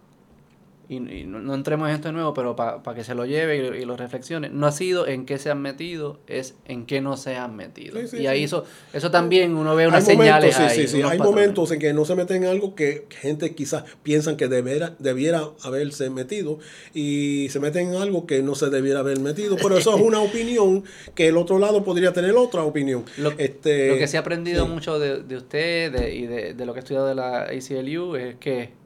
[0.89, 3.97] y, no, entremos en esto de nuevo, pero para que se lo lleve y, lo
[3.97, 7.57] reflexione, no ha sido en qué se han metido, es en qué no se han
[7.57, 7.99] metido.
[8.13, 11.93] y ahí eso, eso también uno ve unas señales Sí, sí, Hay momentos en que
[11.93, 16.59] no se meten en algo que gente quizás piensan que debiera, debiera haberse metido
[16.93, 19.57] y se meten en algo que no se debiera haber metido.
[19.57, 20.85] Pero eso es una opinión
[21.15, 23.05] que el otro lado podría tener otra opinión.
[23.17, 26.81] Lo, este, que se ha aprendido mucho de, de usted y de, de lo que
[26.81, 28.82] he estudiado de la ACLU es que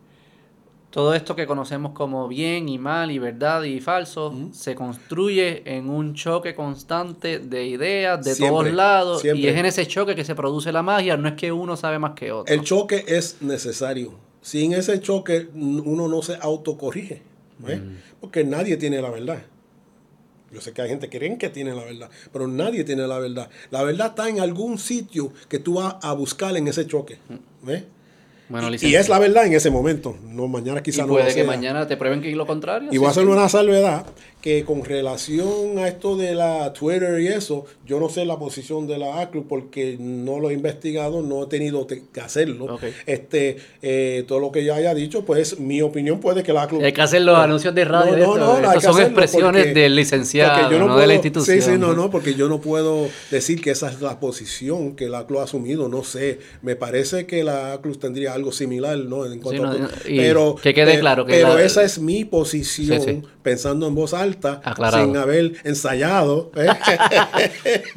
[0.96, 5.90] todo esto que conocemos como bien y mal y verdad y falso se construye en
[5.90, 10.34] un choque constante de ideas de todos lados y es en ese choque que se
[10.34, 12.54] produce la magia, no es que uno sabe más que otro.
[12.54, 14.14] El choque es necesario.
[14.40, 17.20] Sin ese choque uno no se autocorrige,
[17.58, 17.66] mm.
[18.22, 19.42] porque nadie tiene la verdad.
[20.50, 23.18] Yo sé que hay gente que creen que tiene la verdad, pero nadie tiene la
[23.18, 23.50] verdad.
[23.70, 27.18] La verdad está en algún sitio que tú vas a buscar en ese choque.
[28.48, 28.82] ¿Ves?
[28.82, 30.16] y, es la verdad en ese momento.
[30.24, 32.90] No, mañana quizás no puede que mañana te prueben que es lo contrario.
[32.92, 34.06] Y voy a hacer una salvedad
[34.46, 38.86] que con relación a esto de la Twitter y eso, yo no sé la posición
[38.86, 42.78] de la ACLU porque no lo he investigado, no he tenido que hacerlo.
[43.06, 46.80] Este, eh, todo lo que yo haya dicho, pues mi opinión puede que la ACLU...
[46.80, 48.16] Hay que hacer los anuncios de radio.
[48.18, 51.60] No, no, no, son expresiones del licenciado, no, de la institución.
[51.60, 55.08] Sí, sí, no, no, porque yo no puedo decir que esa es la posición que
[55.08, 56.38] la ACLU ha asumido, no sé.
[56.62, 59.26] Me parece que la ACLU tendría algo similar, ¿no?
[59.26, 64.14] En cuanto pero, que quede claro que Pero esa es mi posición, pensando en voz
[64.14, 64.35] alta
[64.92, 66.50] sin haber ensayado.
[66.56, 66.68] ¿eh?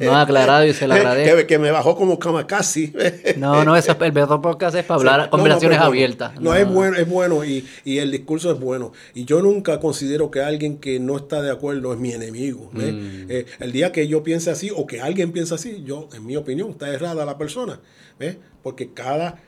[0.00, 1.46] no aclarado y se lo agradezco.
[1.46, 2.92] Que, me bajó como casi.
[3.36, 6.40] no, no, eso, el mejor podcast es para hablar conversaciones abiertas.
[6.40, 8.92] No, es bueno, es bueno y, y, el discurso es bueno.
[9.14, 12.70] Y yo nunca considero que alguien que no está de acuerdo es mi enemigo.
[12.72, 12.80] Mm.
[13.28, 16.36] Eh, el día que yo piense así o que alguien piense así, yo, en mi
[16.36, 17.80] opinión, está errada la persona.
[18.62, 19.40] Porque cada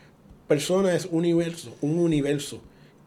[0.48, 2.60] persona es un universo, un universo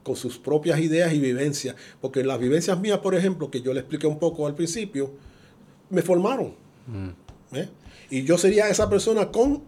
[0.05, 1.75] con sus propias ideas y vivencias.
[1.99, 5.11] Porque las vivencias mías, por ejemplo, que yo le expliqué un poco al principio,
[5.89, 6.53] me formaron.
[6.85, 7.55] Mm.
[7.55, 7.69] ¿eh?
[8.11, 9.63] Y yo sería esa persona con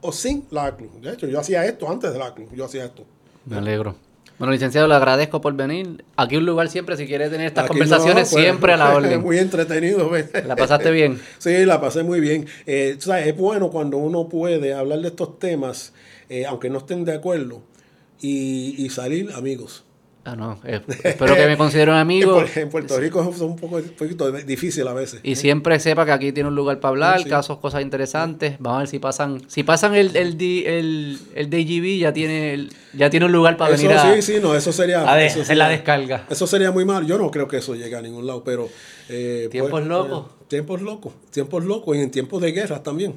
[0.00, 0.98] o sin la ACLU.
[1.02, 2.48] De hecho, yo hacía esto antes de la ACLU.
[2.54, 3.04] Yo hacía esto.
[3.44, 3.94] Me alegro.
[4.38, 6.06] Bueno, licenciado, le agradezco por venir.
[6.16, 9.20] Aquí un lugar siempre, si quiere tener estas conversaciones, pues, siempre a la orden.
[9.20, 10.10] Muy entretenido.
[10.46, 11.20] ¿La pasaste bien?
[11.38, 12.46] Sí, la pasé muy bien.
[12.64, 15.92] Eh, es bueno cuando uno puede hablar de estos temas,
[16.30, 17.60] eh, aunque no estén de acuerdo,
[18.20, 19.82] y, salir amigos.
[20.24, 20.58] Ah, no.
[20.64, 22.42] Eh, espero que me consideren amigo.
[22.56, 25.20] en Puerto Rico es un, poco, poquito difícil a veces.
[25.22, 28.56] Y siempre sepa que aquí tiene un lugar para hablar, casos, cosas interesantes.
[28.58, 29.42] Vamos a ver si pasan.
[29.46, 33.92] Si pasan el, el, el, el DGB, ya tiene, ya tiene un lugar para venir
[33.92, 34.14] a.
[34.16, 35.08] Sí, sí, no, eso sería.
[35.08, 36.26] A eso la descarga.
[36.28, 37.06] Eso sería muy mal.
[37.06, 38.68] Yo no creo que eso llegue a ningún lado, pero.
[39.08, 40.26] Eh, tiempos pues, locos.
[40.26, 41.12] Eh, tiempos locos.
[41.30, 43.14] Tiempos locos y en tiempos de guerra también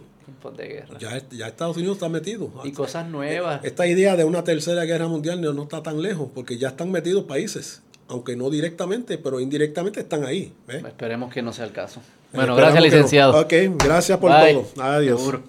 [0.55, 0.97] de guerra.
[0.99, 2.51] Ya, ya Estados Unidos está metido.
[2.63, 3.63] Y cosas nuevas.
[3.63, 7.25] Esta idea de una tercera guerra mundial no, está tan lejos, porque ya están metidos
[7.25, 10.53] países, aunque no directamente, pero indirectamente están ahí.
[10.67, 12.01] Esperemos que no sea el caso.
[12.33, 13.39] Bueno, gracias, licenciado.
[13.39, 14.65] ok, gracias por todo.
[14.81, 15.39] Adiós.